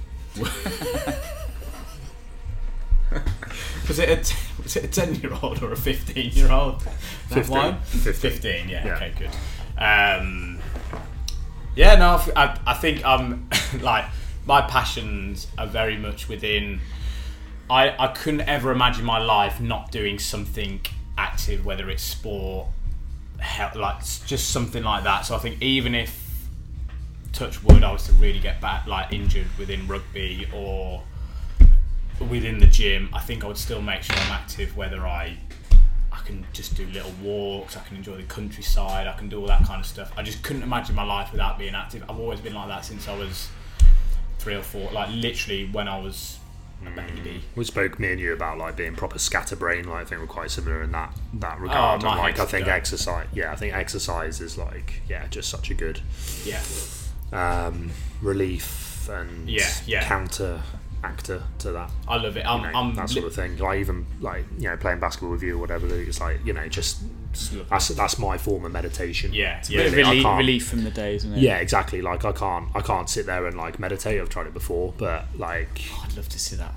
Was 3.88 4.00
it 4.00 4.10
a 4.10 4.24
t- 4.24 4.36
was 4.64 4.76
it 4.78 4.86
a 4.86 4.88
ten 4.88 5.16
year 5.16 5.34
old 5.42 5.62
or 5.62 5.74
a 5.74 5.76
fifteen 5.76 6.32
year 6.32 6.52
old? 6.52 6.82
15. 7.30 7.76
15. 7.82 8.14
Fifteen. 8.14 8.70
Yeah, 8.70 8.86
Yeah. 8.86 8.96
Okay. 8.96 9.14
Good. 9.20 9.30
Um, 9.78 10.60
yeah. 11.76 11.96
No. 11.96 12.22
I 12.36 12.74
think 12.76 13.04
I'm 13.06 13.50
like 13.82 14.06
my 14.46 14.62
passions 14.62 15.48
are 15.58 15.68
very 15.68 15.98
much 15.98 16.30
within. 16.30 16.80
I 17.70 17.94
I 18.00 18.08
couldn't 18.08 18.42
ever 18.42 18.72
imagine 18.72 19.04
my 19.04 19.20
life 19.20 19.60
not 19.60 19.92
doing 19.92 20.18
something 20.18 20.80
active, 21.18 21.66
whether 21.66 21.90
it's 21.90 22.04
sport, 22.04 22.68
he- 23.42 23.80
like 23.80 24.00
just 24.26 24.50
something 24.50 24.84
like 24.84 25.04
that. 25.04 25.26
So 25.26 25.36
I 25.36 25.40
think 25.40 25.62
even 25.62 25.96
if 25.96 26.48
touch 27.34 27.64
wood, 27.64 27.84
I 27.84 27.92
was 27.92 28.06
to 28.08 28.14
really 28.14 28.40
get 28.40 28.62
back 28.62 28.88
like 28.88 29.12
injured 29.14 29.48
within 29.58 29.88
rugby 29.88 30.48
or 30.54 31.04
within 32.30 32.60
the 32.60 32.68
gym, 32.68 33.10
I 33.14 33.20
think 33.20 33.44
I 33.44 33.48
would 33.48 33.58
still 33.58 33.82
make 33.82 34.04
sure 34.04 34.16
I'm 34.16 34.32
active. 34.32 34.76
Whether 34.78 35.06
I 35.08 35.38
I 36.12 36.20
can 36.24 36.46
just 36.54 36.76
do 36.76 36.86
little 36.88 37.12
walks, 37.24 37.76
I 37.78 37.82
can 37.82 37.98
enjoy 37.98 38.18
the 38.18 38.24
countryside, 38.24 39.08
I 39.08 39.14
can 39.14 39.30
do 39.30 39.40
all 39.40 39.48
that 39.48 39.64
kind 39.66 39.80
of 39.80 39.88
stuff. 39.88 40.12
I 40.18 40.24
just 40.24 40.44
couldn't 40.44 40.64
imagine 40.64 40.94
my 40.96 41.04
life 41.04 41.32
without 41.32 41.58
being 41.58 41.74
active. 41.74 42.04
I've 42.10 42.20
always 42.20 42.40
been 42.40 42.54
like 42.54 42.68
that 42.68 42.86
since 42.86 43.08
I 43.08 43.18
was 43.18 43.50
three 44.38 44.56
or 44.56 44.62
four, 44.62 44.92
like 44.92 45.10
literally 45.10 45.70
when 45.72 45.88
I 45.88 46.00
was 46.00 46.38
baby. 46.90 47.44
We 47.56 47.64
spoke 47.64 48.00
me 48.00 48.12
and 48.12 48.20
you 48.20 48.34
about 48.34 48.58
like 48.58 48.76
being 48.76 48.96
proper 48.96 49.20
scatterbrain. 49.20 49.88
Like 49.88 50.02
I 50.02 50.06
think 50.06 50.22
we're 50.22 50.28
quite 50.28 50.52
similar 50.52 50.82
in 50.84 50.92
that 50.92 51.16
that 51.36 51.60
regard. 51.60 52.04
Oh, 52.04 52.10
and 52.10 52.18
like 52.20 52.40
I 52.40 52.46
think 52.46 52.66
going. 52.66 52.78
exercise. 52.78 53.28
Yeah, 53.34 53.52
I 53.52 53.56
think 53.56 53.76
exercise 53.76 54.42
is 54.42 54.58
like 54.58 55.02
yeah, 55.08 55.28
just 55.28 55.50
such 55.50 55.70
a 55.70 55.74
good 55.74 56.02
Yeah, 56.44 56.62
um, 57.32 57.92
relief 58.22 59.08
and 59.10 59.50
Yeah, 59.50 59.70
yeah. 59.86 60.04
counter 60.08 60.62
actor 61.04 61.44
to 61.60 61.72
that. 61.72 61.92
I 62.08 62.18
love 62.18 62.38
it. 62.38 62.46
I'm, 62.46 62.62
know, 62.62 62.78
I'm 62.78 62.96
that 62.96 63.10
sort 63.10 63.26
of 63.26 63.34
thing. 63.34 63.58
Like 63.58 63.80
even 63.80 64.06
like 64.20 64.46
you 64.58 64.70
know 64.70 64.78
playing 64.78 65.00
basketball 65.00 65.32
with 65.32 65.44
you 65.44 65.56
or 65.56 65.60
whatever. 65.60 65.88
It's 65.88 66.20
like 66.20 66.46
you 66.46 66.54
know 66.54 66.68
just 66.68 67.02
that's 67.70 67.88
that's 67.90 68.20
my 68.20 68.38
form 68.38 68.66
of 68.66 68.72
meditation. 68.72 69.34
Yeah, 69.34 69.60
It's 69.60 69.70
yeah. 69.70 69.84
Really- 69.84 69.98
relief, 69.98 70.26
relief 70.26 70.68
from 70.68 70.84
the 70.84 70.92
days, 70.92 71.24
isn't 71.26 71.38
it? 71.38 71.42
Yeah, 71.42 71.58
exactly. 71.58 72.02
Like 72.02 72.26
I 72.26 72.32
can't 72.32 72.70
I 72.76 72.82
can't 72.82 73.10
sit 73.10 73.26
there 73.26 73.46
and 73.48 73.58
like 73.58 73.80
meditate. 73.80 74.20
I've 74.22 74.30
tried 74.30 74.48
it 74.48 74.54
before, 74.54 74.94
but 74.98 75.26
like 75.38 75.82
I'd 76.04 76.16
love 76.16 76.30
to 76.30 76.40
see 76.40 76.56
that. 76.58 76.74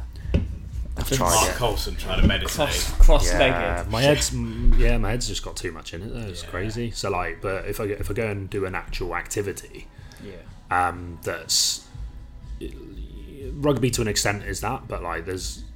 I've 0.97 1.11
tried 1.11 1.31
Mark 1.35 1.51
it. 1.51 1.55
Colson 1.57 1.97
trying 1.97 2.21
to 2.21 2.27
meditate. 2.29 2.55
Cross, 2.55 2.93
cross-legged. 3.05 3.41
Yeah, 3.41 3.85
my 3.91 4.01
head's 4.03 4.31
mm, 4.31 4.79
yeah, 4.79 4.97
my 4.97 5.11
head's 5.11 5.27
just 5.27 5.43
got 5.43 5.57
too 5.57 5.73
much 5.73 5.93
in 5.93 6.03
it. 6.03 6.13
though. 6.15 6.21
It's 6.29 6.45
Yeah. 6.45 6.51
crazy. 6.51 6.91
So 6.93 7.11
like, 7.11 7.41
but 7.43 7.67
if 7.67 7.81
I 7.81 7.85
if 7.87 8.09
I 8.11 8.15
go 8.15 8.29
and 8.29 8.49
do 8.49 8.65
an 8.65 8.77
actual 8.77 9.17
activity, 9.17 9.89
Yeah. 10.23 10.35
um, 10.71 11.19
that's 11.25 11.85
rugby 13.55 13.91
to 13.91 14.03
an 14.03 14.09
extent 14.09 14.45
is 14.45 14.61
that, 14.61 14.87
but 14.89 15.03
like 15.03 15.25
there's 15.27 15.59
Other 15.59 15.63
things. 15.63 15.74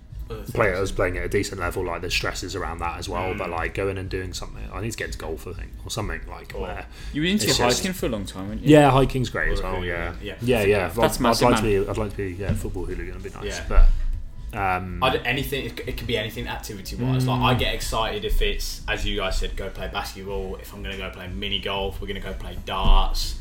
Players 0.52 0.92
playing 0.92 1.16
at 1.18 1.24
a 1.24 1.28
decent 1.28 1.60
level. 1.60 1.84
Like 1.84 2.00
there's 2.00 2.14
stresses 2.14 2.54
around 2.54 2.78
that 2.78 2.98
as 2.98 3.08
well. 3.08 3.34
Mm. 3.34 3.38
But 3.38 3.50
like 3.50 3.74
going 3.74 3.98
and 3.98 4.08
doing 4.08 4.32
something, 4.32 4.68
I 4.72 4.80
need 4.80 4.92
to 4.92 4.96
get 4.96 5.06
into 5.06 5.18
golf, 5.18 5.46
I 5.46 5.52
think, 5.52 5.70
or 5.84 5.90
something 5.90 6.20
like 6.28 6.52
Or- 6.54 6.62
where. 6.62 6.86
You 7.12 7.22
were 7.22 7.28
into 7.28 7.46
hiking 7.48 7.68
just- 7.86 7.98
for 7.98 8.06
a 8.06 8.08
long 8.10 8.24
time, 8.26 8.48
weren't 8.48 8.62
you? 8.62 8.70
Yeah, 8.70 8.90
hiking's 8.90 9.30
great 9.30 9.52
as 9.52 9.62
well. 9.62 9.84
Yeah, 9.84 10.14
yeah. 10.22 10.36
yeah, 10.40 10.62
yeah. 10.62 10.86
I'd- 10.86 11.00
That's 11.00 11.16
I'd, 11.16 11.22
massive, 11.22 11.50
like 11.50 11.56
to 11.58 11.62
be. 11.62 11.88
I'd 11.88 11.96
like 11.96 12.10
to 12.10 12.16
be. 12.16 12.30
Yeah, 12.32 12.52
football 12.54 12.84
hooligan 12.84 13.14
would 13.14 13.22
be 13.22 13.30
nice. 13.30 13.58
Yeah. 13.58 13.64
But 13.68 13.84
um, 14.54 15.02
I 15.04 15.14
anything 15.18 15.66
it, 15.66 15.96
could 15.98 16.06
be 16.06 16.16
anything 16.16 16.48
activity 16.48 16.96
wise. 16.96 17.26
Like 17.26 17.40
I 17.40 17.54
get 17.54 17.74
excited 17.74 18.24
if 18.24 18.40
it's 18.40 18.80
as 18.88 19.04
you 19.04 19.16
guys 19.16 19.38
said, 19.38 19.54
go 19.56 19.68
play 19.68 19.88
basketball. 19.92 20.56
If 20.56 20.72
I'm 20.72 20.82
going 20.82 20.96
to 20.96 21.00
go 21.02 21.10
play 21.10 21.28
mini 21.28 21.58
golf, 21.58 22.00
we're 22.00 22.06
going 22.06 22.20
to 22.20 22.26
go 22.26 22.32
play 22.32 22.56
darts, 22.64 23.38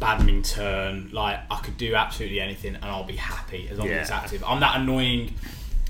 badminton. 0.00 1.10
Like 1.12 1.40
I 1.50 1.60
could 1.60 1.76
do 1.76 1.94
absolutely 1.94 2.40
anything, 2.40 2.74
and 2.74 2.84
I'll 2.84 3.04
be 3.04 3.16
happy 3.16 3.68
as 3.70 3.78
long 3.78 3.88
as 3.90 4.02
it's 4.02 4.10
active. 4.10 4.42
I'm 4.46 4.60
that 4.60 4.80
annoying, 4.80 5.34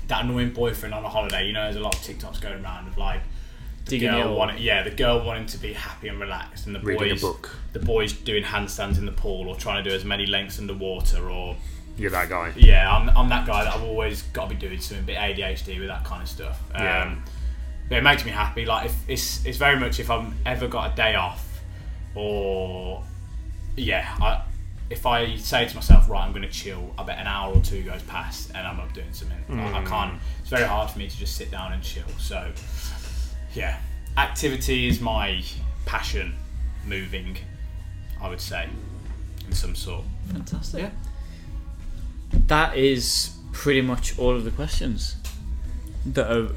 that 0.07 0.25
annoying 0.25 0.51
boyfriend 0.51 0.93
on 0.93 1.03
a 1.03 1.09
holiday. 1.09 1.47
You 1.47 1.53
know, 1.53 1.63
there's 1.63 1.75
a 1.75 1.79
lot 1.81 1.95
of 1.95 2.01
TikToks 2.01 2.41
going 2.41 2.63
around 2.63 2.87
of 2.87 2.97
like. 2.97 3.21
The 3.85 3.89
Digging 3.99 4.11
girl 4.11 4.35
wanting, 4.37 4.63
yeah, 4.63 4.81
the 4.83 4.91
girl 4.91 5.25
wanting 5.25 5.45
to 5.47 5.57
be 5.57 5.73
happy 5.73 6.07
and 6.07 6.17
relaxed, 6.17 6.67
and 6.67 6.73
the 6.73 6.79
reading 6.79 7.09
boys, 7.09 7.21
a 7.21 7.25
book. 7.25 7.53
the 7.73 7.79
boys 7.79 8.13
doing 8.13 8.41
handstands 8.43 8.97
in 8.97 9.05
the 9.05 9.11
pool 9.11 9.49
or 9.49 9.57
trying 9.57 9.83
to 9.83 9.89
do 9.89 9.93
as 9.93 10.05
many 10.05 10.25
lengths 10.25 10.57
underwater, 10.57 11.29
or 11.29 11.57
You're 11.97 12.09
that 12.11 12.29
guy. 12.29 12.53
yeah, 12.55 12.89
I'm, 12.89 13.09
I'm 13.09 13.27
that 13.27 13.45
guy 13.45 13.65
that 13.65 13.73
I've 13.75 13.83
always 13.83 14.21
got 14.21 14.47
to 14.47 14.55
be 14.55 14.61
doing 14.67 14.79
something 14.79 15.03
a 15.03 15.05
bit 15.05 15.17
ADHD 15.17 15.79
with 15.79 15.89
that 15.89 16.05
kind 16.05 16.23
of 16.23 16.29
stuff. 16.29 16.61
Um, 16.73 16.81
Yeah. 16.81 17.15
But 17.89 17.97
it 17.97 18.03
makes 18.03 18.23
me 18.23 18.31
happy. 18.31 18.65
Like 18.65 18.85
if 18.85 18.95
it's 19.09 19.45
it's 19.45 19.57
very 19.57 19.77
much 19.77 19.99
if 19.99 20.09
I'm 20.09 20.33
ever 20.45 20.69
got 20.69 20.93
a 20.93 20.95
day 20.95 21.15
off, 21.15 21.45
or 22.15 23.03
yeah, 23.75 24.15
I 24.21 24.41
if 24.89 25.05
I 25.05 25.35
say 25.37 25.67
to 25.67 25.75
myself, 25.75 26.09
right, 26.09 26.23
I'm 26.23 26.31
going 26.31 26.43
to 26.43 26.49
chill. 26.49 26.93
I 26.97 27.03
bet 27.03 27.17
an 27.17 27.27
hour 27.27 27.53
or 27.53 27.61
two 27.61 27.83
goes 27.83 28.03
past 28.03 28.51
and 28.53 28.67
I'm 28.67 28.79
up 28.79 28.93
doing 28.93 29.11
something. 29.11 29.37
Like, 29.49 29.73
I 29.73 29.83
can't. 29.83 30.19
It's 30.41 30.49
very 30.49 30.65
hard 30.65 30.89
for 30.89 30.99
me 30.99 31.07
to 31.07 31.17
just 31.17 31.35
sit 31.35 31.49
down 31.51 31.73
and 31.73 31.81
chill. 31.81 32.07
So 32.19 32.51
yeah, 33.53 33.79
activity 34.17 34.87
is 34.87 34.99
my 34.99 35.43
passion. 35.85 36.35
Moving, 36.85 37.37
I 38.21 38.27
would 38.27 38.41
say, 38.41 38.67
in 39.47 39.53
some 39.53 39.73
sort. 39.73 40.03
Fantastic. 40.31 40.81
Yeah. 40.81 40.89
That 42.47 42.75
is 42.75 43.37
pretty 43.53 43.81
much 43.81 44.19
all 44.19 44.35
of 44.35 44.43
the 44.43 44.51
questions 44.51 45.15
that 46.05 46.29
are 46.29 46.49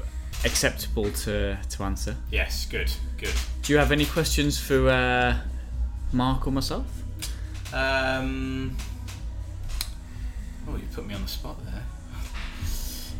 acceptable 0.43 1.09
to, 1.11 1.57
to 1.69 1.83
answer. 1.83 2.17
Yes, 2.29 2.65
good, 2.65 2.91
good. 3.17 3.33
Do 3.61 3.71
you 3.71 3.79
have 3.79 3.93
any 3.93 4.05
questions 4.05 4.59
for 4.59 4.89
uh, 4.89 5.37
Mark 6.11 6.45
or 6.45 6.51
myself? 6.51 6.85
Um, 7.73 8.77
oh, 10.67 10.75
you 10.75 10.83
put 10.93 11.05
me 11.05 11.13
on 11.13 11.21
the 11.21 11.27
spot 11.27 11.57
there. 11.65 11.83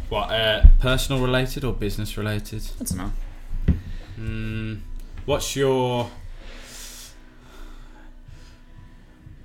What, 0.10 0.32
uh, 0.32 0.64
personal 0.80 1.22
related 1.22 1.66
or 1.66 1.74
business 1.74 2.18
related? 2.18 2.64
I 2.80 2.84
don't 2.84 2.98
know. 2.98 3.12
Mm, 4.18 4.80
what's 5.26 5.56
your. 5.56 6.10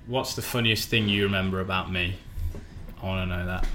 What's 0.06 0.34
the 0.34 0.42
funniest 0.42 0.88
thing 0.88 1.08
you 1.08 1.24
remember 1.24 1.60
about 1.60 1.90
me? 1.90 2.16
I 3.02 3.06
want 3.06 3.28
to 3.28 3.36
know 3.36 3.46
that. 3.46 3.66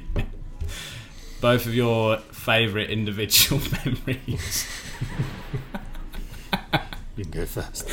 Both 1.40 1.66
of 1.66 1.74
your 1.74 2.18
favourite 2.18 2.90
individual 2.90 3.60
memories. 3.84 4.68
You 7.16 7.24
can 7.24 7.30
go 7.30 7.46
first. 7.46 7.88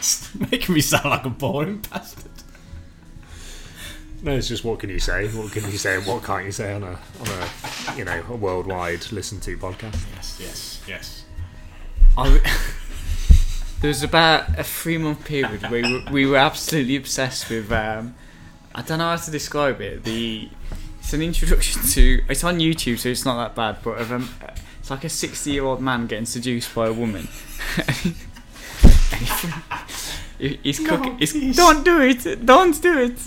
Making 0.50 0.74
me 0.74 0.80
sound 0.80 1.06
like 1.06 1.24
a 1.24 1.30
boring 1.30 1.78
bastard. 1.90 2.30
No, 4.22 4.32
it's 4.36 4.48
just 4.48 4.64
what 4.64 4.80
can 4.80 4.90
you 4.90 4.98
say? 4.98 5.28
What 5.28 5.50
can 5.52 5.64
you 5.70 5.78
say 5.78 5.96
and 5.96 6.06
what 6.06 6.22
can't 6.22 6.44
you 6.44 6.52
say 6.52 6.74
on 6.74 6.82
a 6.82 6.88
on 6.88 7.28
a 7.28 7.96
you 7.96 8.04
know 8.04 8.22
a 8.28 8.36
worldwide 8.36 9.10
listened 9.12 9.42
to 9.44 9.56
podcast? 9.56 9.98
Yes, 10.14 10.36
yes, 10.38 10.82
yes. 10.86 11.24
I, 12.18 12.28
there 13.80 13.88
was 13.88 14.02
about 14.02 14.58
a 14.58 14.64
three 14.64 14.98
month 14.98 15.24
period 15.24 15.62
where 15.62 15.82
we 15.82 15.92
were, 15.92 16.12
we 16.12 16.26
were 16.26 16.36
absolutely 16.36 16.96
obsessed 16.96 17.48
with. 17.48 17.72
Um, 17.72 18.14
I 18.74 18.82
don't 18.82 18.98
know 18.98 19.08
how 19.08 19.16
to 19.16 19.30
describe 19.30 19.80
it. 19.80 20.04
The 20.04 20.50
it's 20.98 21.14
an 21.14 21.22
introduction 21.22 21.82
to. 21.88 22.22
It's 22.28 22.44
on 22.44 22.58
YouTube, 22.58 22.98
so 22.98 23.08
it's 23.08 23.24
not 23.24 23.36
that 23.42 23.54
bad. 23.54 23.82
But 23.82 24.02
of, 24.02 24.12
um, 24.12 24.28
it's 24.80 24.90
like 24.90 25.04
a 25.04 25.08
sixty-year-old 25.08 25.80
man 25.80 26.06
getting 26.06 26.26
seduced 26.26 26.74
by 26.74 26.88
a 26.88 26.92
woman. 26.92 27.26
He- 30.40 30.58
He's 30.62 30.78
cooking. 30.80 31.18
He's, 31.18 31.56
don't 31.56 31.84
do 31.84 32.00
it! 32.00 32.44
Don't 32.46 32.80
do 32.82 32.98
it! 32.98 33.18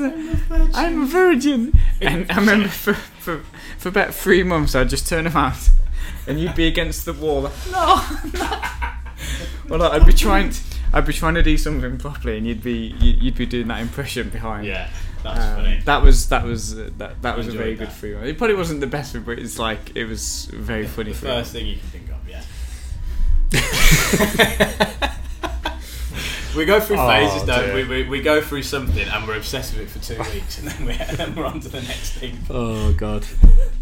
I'm 0.74 1.04
a 1.04 1.06
virgin. 1.06 1.78
And 2.02 2.30
I 2.32 2.36
remember 2.38 2.68
for, 2.70 2.94
for 2.96 3.44
for 3.78 3.90
about 3.90 4.14
three 4.14 4.44
months, 4.44 4.76
I'd 4.76 4.90
just 4.90 5.08
turn 5.08 5.28
around, 5.28 5.58
and 6.28 6.40
you'd 6.40 6.56
be 6.56 6.66
against 6.68 7.06
the 7.06 7.14
wall. 7.14 7.42
Like, 7.42 7.54
no, 7.72 8.02
no. 8.34 8.62
Well, 9.70 9.80
like, 9.80 9.94
I'd 10.02 10.06
be 10.08 10.14
trying. 10.14 10.50
To, 10.50 10.60
I'd 10.92 11.06
be 11.06 11.14
trying 11.14 11.36
to 11.36 11.44
do 11.44 11.58
something 11.58 11.98
properly, 11.98 12.38
and 12.38 12.48
you'd 12.48 12.64
be 12.64 12.96
you- 13.00 13.18
you'd 13.22 13.36
be 13.36 13.46
doing 13.46 13.68
that 13.68 13.80
impression 13.82 14.30
behind. 14.30 14.66
Yeah, 14.66 14.90
that's 15.24 15.40
Um, 15.40 15.56
funny. 15.56 15.82
That 15.86 16.02
was 16.02 16.28
that 16.30 16.44
was 16.44 16.78
uh, 16.78 16.90
that 16.98 17.22
that 17.22 17.38
was 17.38 17.48
a 17.48 17.50
enjoyed 17.52 17.64
very 17.64 17.76
good 17.76 17.88
that. 17.90 17.94
free 17.94 18.16
one. 18.16 18.24
It 18.26 18.38
probably 18.40 18.56
wasn't 18.56 18.80
the 18.82 18.88
best 18.88 19.14
one, 19.14 19.24
but 19.24 19.38
it's 19.40 19.60
like 19.60 19.96
it 19.96 20.06
was 20.06 20.46
very 20.54 20.88
funny. 20.88 21.12
the 21.12 21.18
free 21.18 21.30
first 21.30 21.52
thing 21.52 21.68
you 21.68 21.78
can 21.78 21.90
think 21.90 22.10
of, 22.10 22.18
yeah. 22.28 22.42
we 26.56 26.66
go 26.66 26.80
through 26.80 26.98
Oh, 27.00 27.08
phases, 27.08 27.44
don't 27.48 27.66
dear. 27.66 27.76
we? 27.76 27.84
we? 28.04 28.10
We 28.10 28.22
go 28.22 28.42
through 28.42 28.64
something 28.64 29.08
and 29.08 29.28
we're 29.28 29.38
obsessed 29.38 29.74
with 29.78 29.84
it 29.84 29.90
for 29.90 30.00
two 30.00 30.22
weeks, 30.34 30.60
and 30.60 30.68
then 30.68 30.86
we're, 30.86 31.06
then 31.16 31.36
we're 31.36 31.46
on 31.46 31.60
to 31.62 31.70
the 31.70 31.82
next 31.82 32.14
thing. 32.14 32.38
Oh 32.50 32.94
god, 32.94 33.26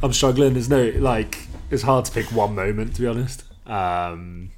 I'm 0.03 0.13
struggling. 0.13 0.53
There's 0.53 0.69
no 0.69 0.91
like. 0.97 1.47
It's 1.69 1.83
hard 1.83 2.05
to 2.05 2.11
pick 2.11 2.25
one 2.31 2.55
moment 2.55 2.95
to 2.95 3.01
be 3.01 3.07
honest. 3.07 3.43
Um, 3.65 4.51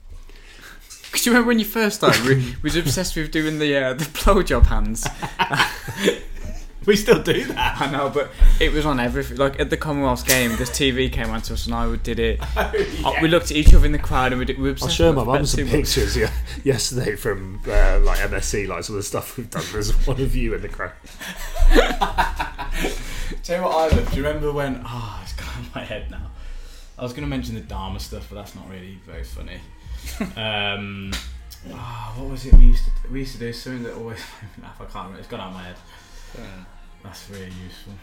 Because 1.05 1.25
you 1.25 1.31
remember 1.31 1.49
when 1.49 1.59
you 1.59 1.65
first 1.65 1.97
started, 1.97 2.23
we, 2.25 2.35
we 2.35 2.55
was 2.63 2.75
obsessed 2.75 3.15
with 3.15 3.29
doing 3.31 3.59
the 3.59 3.75
uh, 3.75 3.93
the 3.93 4.05
blowjob 4.05 4.65
hands. 4.65 5.05
We 6.87 6.95
still 6.97 7.21
do 7.23 7.45
that. 7.45 7.81
I 7.81 7.89
know, 7.91 8.09
but 8.09 8.29
it 8.59 8.73
was 8.73 8.85
on 8.85 8.99
everything. 8.99 9.37
Like 9.37 9.59
at 9.59 9.69
the 9.69 9.77
Commonwealth 9.77 10.25
game, 10.27 10.55
this 10.57 10.69
TV 10.69 11.11
came 11.11 11.29
on 11.29 11.41
to 11.43 11.53
us, 11.53 11.65
and 11.65 11.73
I 11.75 11.95
did 11.95 12.19
it. 12.19 12.39
Uh, 12.57 13.13
We 13.21 13.27
looked 13.27 13.51
at 13.51 13.57
each 13.57 13.73
other 13.73 13.85
in 13.85 13.91
the 13.91 13.99
crowd, 13.99 14.31
and 14.31 14.39
we, 14.39 14.45
did, 14.45 14.57
we 14.59 14.69
I'll 14.69 14.87
show 14.87 15.11
my 15.13 15.23
mum 15.23 15.45
some 15.45 15.67
pictures 15.67 16.15
yeah, 16.15 16.31
yesterday 16.63 17.15
from 17.15 17.61
uh, 17.67 17.99
like 17.99 18.19
MSC, 18.19 18.67
like 18.67 18.83
some 18.83 18.95
of 18.95 18.99
the 18.99 19.03
stuff 19.03 19.37
we've 19.37 19.49
done. 19.49 19.63
There's 19.71 19.91
one 20.07 20.19
of 20.21 20.35
you 20.35 20.53
in 20.55 20.61
the 20.61 20.69
crowd. 20.69 20.91
Tell 23.43 23.57
you 23.57 23.63
what 23.63 23.93
I 23.93 23.95
love. 23.95 24.09
Do 24.11 24.17
you 24.17 24.25
remember 24.25 24.51
when? 24.51 24.81
Ah, 24.85 25.21
it's 25.23 25.33
gone 25.33 25.63
in 25.65 25.69
my 25.75 25.83
head 25.83 26.09
now. 26.11 26.31
I 26.97 27.03
was 27.03 27.11
going 27.11 27.23
to 27.23 27.29
mention 27.29 27.55
the 27.55 27.61
Dharma 27.61 27.99
stuff, 27.99 28.27
but 28.29 28.35
that's 28.35 28.55
not 28.55 28.69
really 28.69 28.99
very 29.05 29.23
funny. 29.23 29.59
um, 30.37 31.11
ah, 31.73 32.13
what 32.17 32.29
was 32.29 32.45
it 32.45 32.53
we 32.53 32.65
used 32.65 32.85
to 32.85 32.91
we 33.11 33.19
used 33.19 33.33
to 33.33 33.39
do? 33.39 33.51
Something 33.51 33.83
that 33.83 33.95
always 33.95 34.19
made 34.41 34.57
me 34.57 34.63
laugh. 34.63 34.75
I 34.79 34.83
can't 34.85 34.95
remember. 34.95 35.19
It's 35.19 35.27
gone 35.27 35.41
out 35.41 35.47
of 35.49 35.53
my 35.53 35.63
head. 35.63 35.75
That's 37.03 37.29
really 37.29 37.51
useful. 37.63 37.93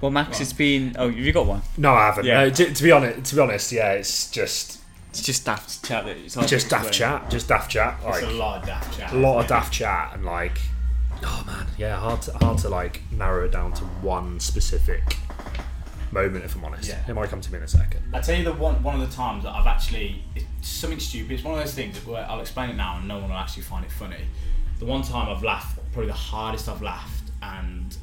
Well, 0.00 0.10
Max, 0.10 0.30
Right. 0.32 0.40
it's 0.42 0.52
been. 0.52 0.96
Oh, 0.98 1.08
have 1.10 1.18
you 1.18 1.32
got 1.32 1.46
one? 1.46 1.62
No, 1.76 1.92
I 1.92 2.06
haven't. 2.06 2.24
Yeah. 2.24 2.44
No, 2.44 2.50
to, 2.50 2.72
to 2.74 2.82
be 2.82 2.90
honest, 2.90 3.24
to 3.30 3.34
be 3.36 3.40
honest, 3.42 3.72
yeah, 3.72 3.92
it's 3.92 4.30
just 4.30 4.80
It's 5.10 5.22
just 5.22 5.44
daft 5.44 5.84
chat. 5.84 6.04
That 6.06 6.16
it's 6.16 6.34
hard 6.34 6.48
just 6.48 6.70
daft 6.70 6.88
explain. 6.88 7.20
chat, 7.20 7.30
just 7.30 7.48
daft 7.48 7.70
chat, 7.70 7.96
It's 7.98 8.22
like 8.22 8.22
a 8.22 8.26
lot 8.34 8.60
of 8.60 8.66
daft 8.66 8.96
chat. 8.98 9.12
a 9.12 9.16
lot 9.16 9.40
of 9.40 9.46
daft 9.48 9.72
chat, 9.74 10.10
and 10.14 10.24
like, 10.24 10.58
oh 11.22 11.42
man, 11.46 11.66
yeah, 11.76 11.96
hard 11.98 12.22
to 12.22 12.32
hard 12.38 12.58
to 12.58 12.68
like 12.70 13.02
narrow 13.10 13.44
it 13.44 13.52
down 13.52 13.72
to 13.74 13.84
one 13.84 14.40
specific 14.40 15.16
moment. 16.12 16.44
If 16.46 16.56
I'm 16.56 16.64
honest, 16.64 16.88
Yeah. 16.88 17.02
it 17.06 17.12
might 17.14 17.28
come 17.28 17.42
to 17.42 17.52
me 17.52 17.58
in 17.58 17.64
a 17.64 17.68
second. 17.68 18.02
I 18.14 18.20
tell 18.20 18.36
you 18.38 18.44
the 18.44 18.54
one 18.54 18.82
one 18.82 18.98
of 18.98 19.08
the 19.10 19.14
times 19.14 19.44
that 19.44 19.50
I've 19.54 19.66
actually 19.66 20.22
it's 20.34 20.46
something 20.66 20.98
stupid. 21.00 21.32
It's 21.32 21.44
one 21.44 21.58
of 21.58 21.60
those 21.64 21.74
things 21.74 22.02
where 22.06 22.24
I'll 22.28 22.40
explain 22.40 22.70
it 22.70 22.76
now 22.76 22.96
and 22.96 23.06
no 23.06 23.18
one 23.18 23.28
will 23.28 23.36
actually 23.36 23.64
find 23.64 23.84
it 23.84 23.92
funny. 23.92 24.24
The 24.78 24.86
one 24.86 25.02
time 25.02 25.28
I've 25.28 25.42
laughed, 25.42 25.78
probably 25.92 26.08
the 26.08 26.12
hardest 26.14 26.68
I've 26.68 26.82
laughed, 26.82 27.30
and 27.42 27.96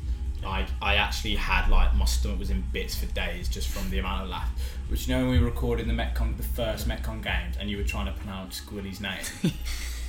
like 0.43 0.67
I 0.81 0.95
actually 0.95 1.35
had 1.35 1.69
like 1.69 1.93
my 1.95 2.05
stomach 2.05 2.39
was 2.39 2.49
in 2.49 2.63
bits 2.71 2.95
for 2.95 3.05
days 3.07 3.47
just 3.47 3.67
from 3.67 3.89
the 3.89 3.99
amount 3.99 4.23
of 4.23 4.29
laugh. 4.29 4.49
Which 4.89 5.07
you 5.07 5.15
know 5.15 5.21
when 5.23 5.31
we 5.31 5.37
recording 5.39 5.87
the 5.87 5.93
Metcon, 5.93 6.37
the 6.37 6.43
first 6.43 6.87
Metcon 6.87 7.23
games, 7.23 7.57
and 7.59 7.69
you 7.69 7.77
were 7.77 7.83
trying 7.83 8.05
to 8.05 8.13
pronounce 8.13 8.61
Squilly's 8.61 9.01
name. 9.01 9.21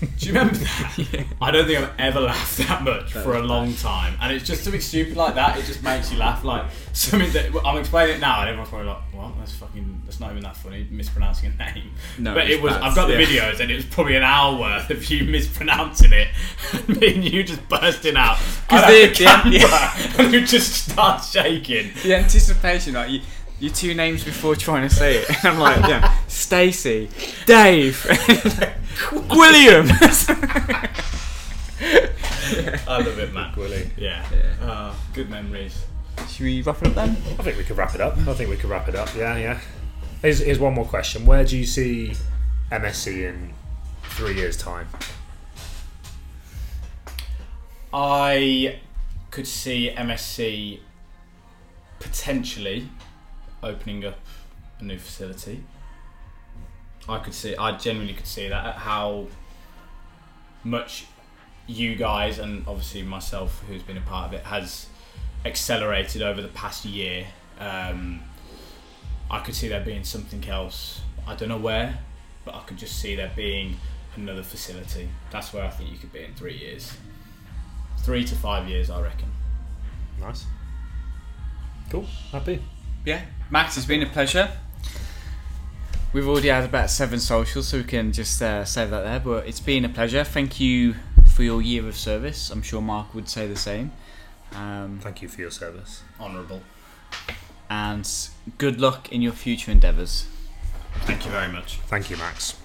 Do 0.01 0.27
you 0.27 0.33
remember 0.33 0.55
that? 0.55 1.25
I 1.43 1.51
don't 1.51 1.67
think 1.67 1.79
I've 1.81 1.93
ever 1.99 2.21
laughed 2.21 2.59
that 2.59 2.83
much 2.85 3.13
for 3.13 3.35
a 3.37 3.43
long 3.43 3.75
time, 3.75 4.17
and 4.21 4.33
it's 4.33 4.45
just 4.47 4.63
something 4.63 4.81
stupid 4.81 5.17
like 5.17 5.35
that. 5.35 5.59
It 5.59 5.65
just 5.65 5.83
makes 5.83 6.13
you 6.13 6.19
laugh, 6.19 6.45
like 6.45 6.67
something 6.93 7.33
that 7.33 7.51
I'm 7.65 7.79
explaining 7.79 8.17
it 8.17 8.21
now, 8.21 8.41
and 8.41 8.49
everyone's 8.49 8.69
probably 8.71 8.87
like, 8.89 9.13
"What? 9.13 9.37
That's 9.39 9.53
fucking. 9.57 10.03
That's 10.05 10.21
not 10.21 10.31
even 10.31 10.43
that 10.45 10.57
funny. 10.57 10.87
Mispronouncing 10.91 11.53
a 11.53 11.73
name." 11.73 11.91
No, 12.19 12.33
but 12.35 12.49
it 12.49 12.63
was. 12.63 12.75
bad, 12.75 12.83
I've 12.83 12.95
got 12.95 13.07
the 13.09 13.21
yeah. 13.21 13.51
videos, 13.51 13.61
and 13.61 13.71
it 13.73 13.77
was 13.77 13.87
probably 13.87 14.15
an 14.17 14.23
hour 14.23 14.59
worth 14.61 14.89
of 14.91 15.05
you 15.11 15.25
mispronouncing 15.31 16.13
it, 16.13 16.29
and 16.73 16.89
me 17.01 17.15
and 17.15 17.25
you 17.25 17.43
just 17.43 17.69
bursting 17.69 18.17
out 18.17 18.37
'Cause 18.37 18.85
I'd 18.85 18.85
have 18.85 18.89
the- 18.89 19.07
the 19.07 19.09
the- 19.09 19.25
camera, 19.59 20.25
and 20.25 20.33
you 20.33 20.47
just 20.47 20.91
start 20.91 21.25
shaking. 21.25 21.91
The 22.05 22.15
anticipation, 22.15 22.95
like 22.95 23.11
you, 23.11 23.21
your 23.61 23.73
two 23.73 23.95
names 23.95 24.25
before 24.25 24.55
trying 24.55 24.89
to 24.89 24.95
say 24.95 25.17
it, 25.19 25.29
and 25.45 25.55
I'm 25.55 25.59
like, 25.59 25.81
yeah, 25.89 26.17
Stacy, 26.29 27.11
Dave, 27.47 28.05
William. 29.31 29.87
I 32.89 32.99
love 33.03 33.19
it, 33.19 33.33
man. 33.33 33.55
Willie. 33.57 33.91
Yeah. 33.97 34.25
Yeah. 34.33 34.67
Uh, 34.67 34.95
good 35.13 35.29
memories. 35.31 35.85
Should 36.29 36.45
we 36.45 36.63
wrap 36.63 36.83
it 36.83 36.89
up 36.89 36.95
then? 36.95 37.11
I 37.39 37.43
think 37.43 37.57
we 37.57 37.65
could 37.65 37.77
wrap 37.77 37.95
it 37.95 38.01
up. 38.01 38.17
I 38.19 38.35
think 38.35 38.51
we 38.51 38.57
could 38.57 38.71
wrap 38.71 38.89
it 38.89 38.97
up. 38.97 39.15
Yeah, 39.15 39.37
yeah. 39.37 39.61
Here's, 40.23 40.41
here's 40.41 40.59
one 40.59 40.75
more 40.75 40.87
question. 40.87 41.27
Where 41.27 41.45
do 41.45 41.57
you 41.57 41.67
see 41.67 42.15
MSC 42.73 43.29
in 43.29 43.53
three 44.03 44.35
years' 44.35 44.57
time? 44.57 44.89
I 47.93 48.81
could 49.31 49.47
see 49.47 49.93
MSC 49.97 50.81
potentially 52.01 52.89
opening 53.63 54.05
up 54.05 54.19
a 54.81 54.85
new 54.85 54.99
facility. 54.99 55.65
I 57.09 57.19
could 57.19 57.35
see, 57.35 57.57
I 57.57 57.77
genuinely 57.77 58.15
could 58.15 58.27
see 58.27 58.49
that. 58.49 58.77
How 58.77 59.27
much 60.65 61.07
you 61.67 61.95
guys 61.95 62.39
and 62.39 62.65
obviously 62.67 63.03
myself, 63.03 63.63
who's 63.69 63.83
been 63.83 63.97
a 63.97 64.03
part 64.03 64.29
of 64.29 64.35
it, 64.35 64.45
has 64.45 64.87
accelerated 65.45 66.23
over 66.23 66.43
the 66.43 66.49
past 66.49 66.85
year. 66.85 67.27
Um, 67.59 68.21
I 69.31 69.41
could 69.41 69.55
see 69.55 69.69
there 69.69 69.85
being 69.85 70.05
something 70.05 70.47
else. 70.49 71.01
I 71.27 71.35
don't 71.35 71.49
know 71.49 71.59
where, 71.59 71.99
but 72.45 72.55
I 72.55 72.61
could 72.61 72.79
just 72.79 72.99
see 73.01 73.15
there 73.15 73.33
being 73.37 73.77
another 74.17 74.43
facility. 74.43 75.09
That's 75.31 75.53
where 75.53 75.65
I 75.65 75.71
think 75.71 75.91
you 75.93 75.99
could 75.99 76.13
be 76.13 76.25
in 76.25 76.35
three 76.35 76.57
years. 76.57 76.93
Three 77.99 78.25
to 78.25 78.35
five 78.35 78.69
years, 78.69 78.91
I 78.91 79.01
reckon. 79.03 79.31
Nice. 80.21 80.47
Cool. 81.91 82.07
Happy. 82.33 82.63
Yeah, 83.05 83.23
Max, 83.51 83.77
it's 83.77 83.87
been 83.87 84.03
a 84.03 84.07
pleasure. 84.07 84.51
We've 86.13 86.27
already 86.29 86.49
had 86.49 86.65
about 86.65 86.91
seven 86.91 87.19
socials, 87.21 87.69
so 87.69 87.79
we 87.79 87.85
can 87.85 88.13
just 88.13 88.41
uh, 88.43 88.65
save 88.65 88.91
that 88.91 89.03
there. 89.03 89.21
But 89.21 89.47
it's 89.47 89.61
been 89.61 89.85
a 89.85 89.89
pleasure. 89.89 90.25
Thank 90.25 90.61
you 90.61 90.95
for 91.35 91.43
your 91.43 91.61
year 91.63 91.87
of 91.87 91.97
service. 91.97 92.51
I'm 92.51 92.63
sure 92.63 92.81
Mark 92.81 93.15
would 93.15 93.29
say 93.29 93.47
the 93.47 93.57
same. 93.57 93.93
Um, 94.55 94.99
Thank 95.03 95.23
you 95.23 95.29
for 95.29 95.41
your 95.41 95.51
service. 95.51 96.03
Honourable. 96.19 96.63
and 97.71 98.09
good 98.57 98.81
luck 98.81 99.13
in 99.13 99.21
your 99.23 99.33
future 99.33 99.71
endeavours. 99.71 100.27
Thank 101.01 101.25
you 101.27 101.31
very 101.31 101.53
much. 101.53 101.77
Thank 101.87 102.09
you, 102.11 102.17
Max. 102.17 102.58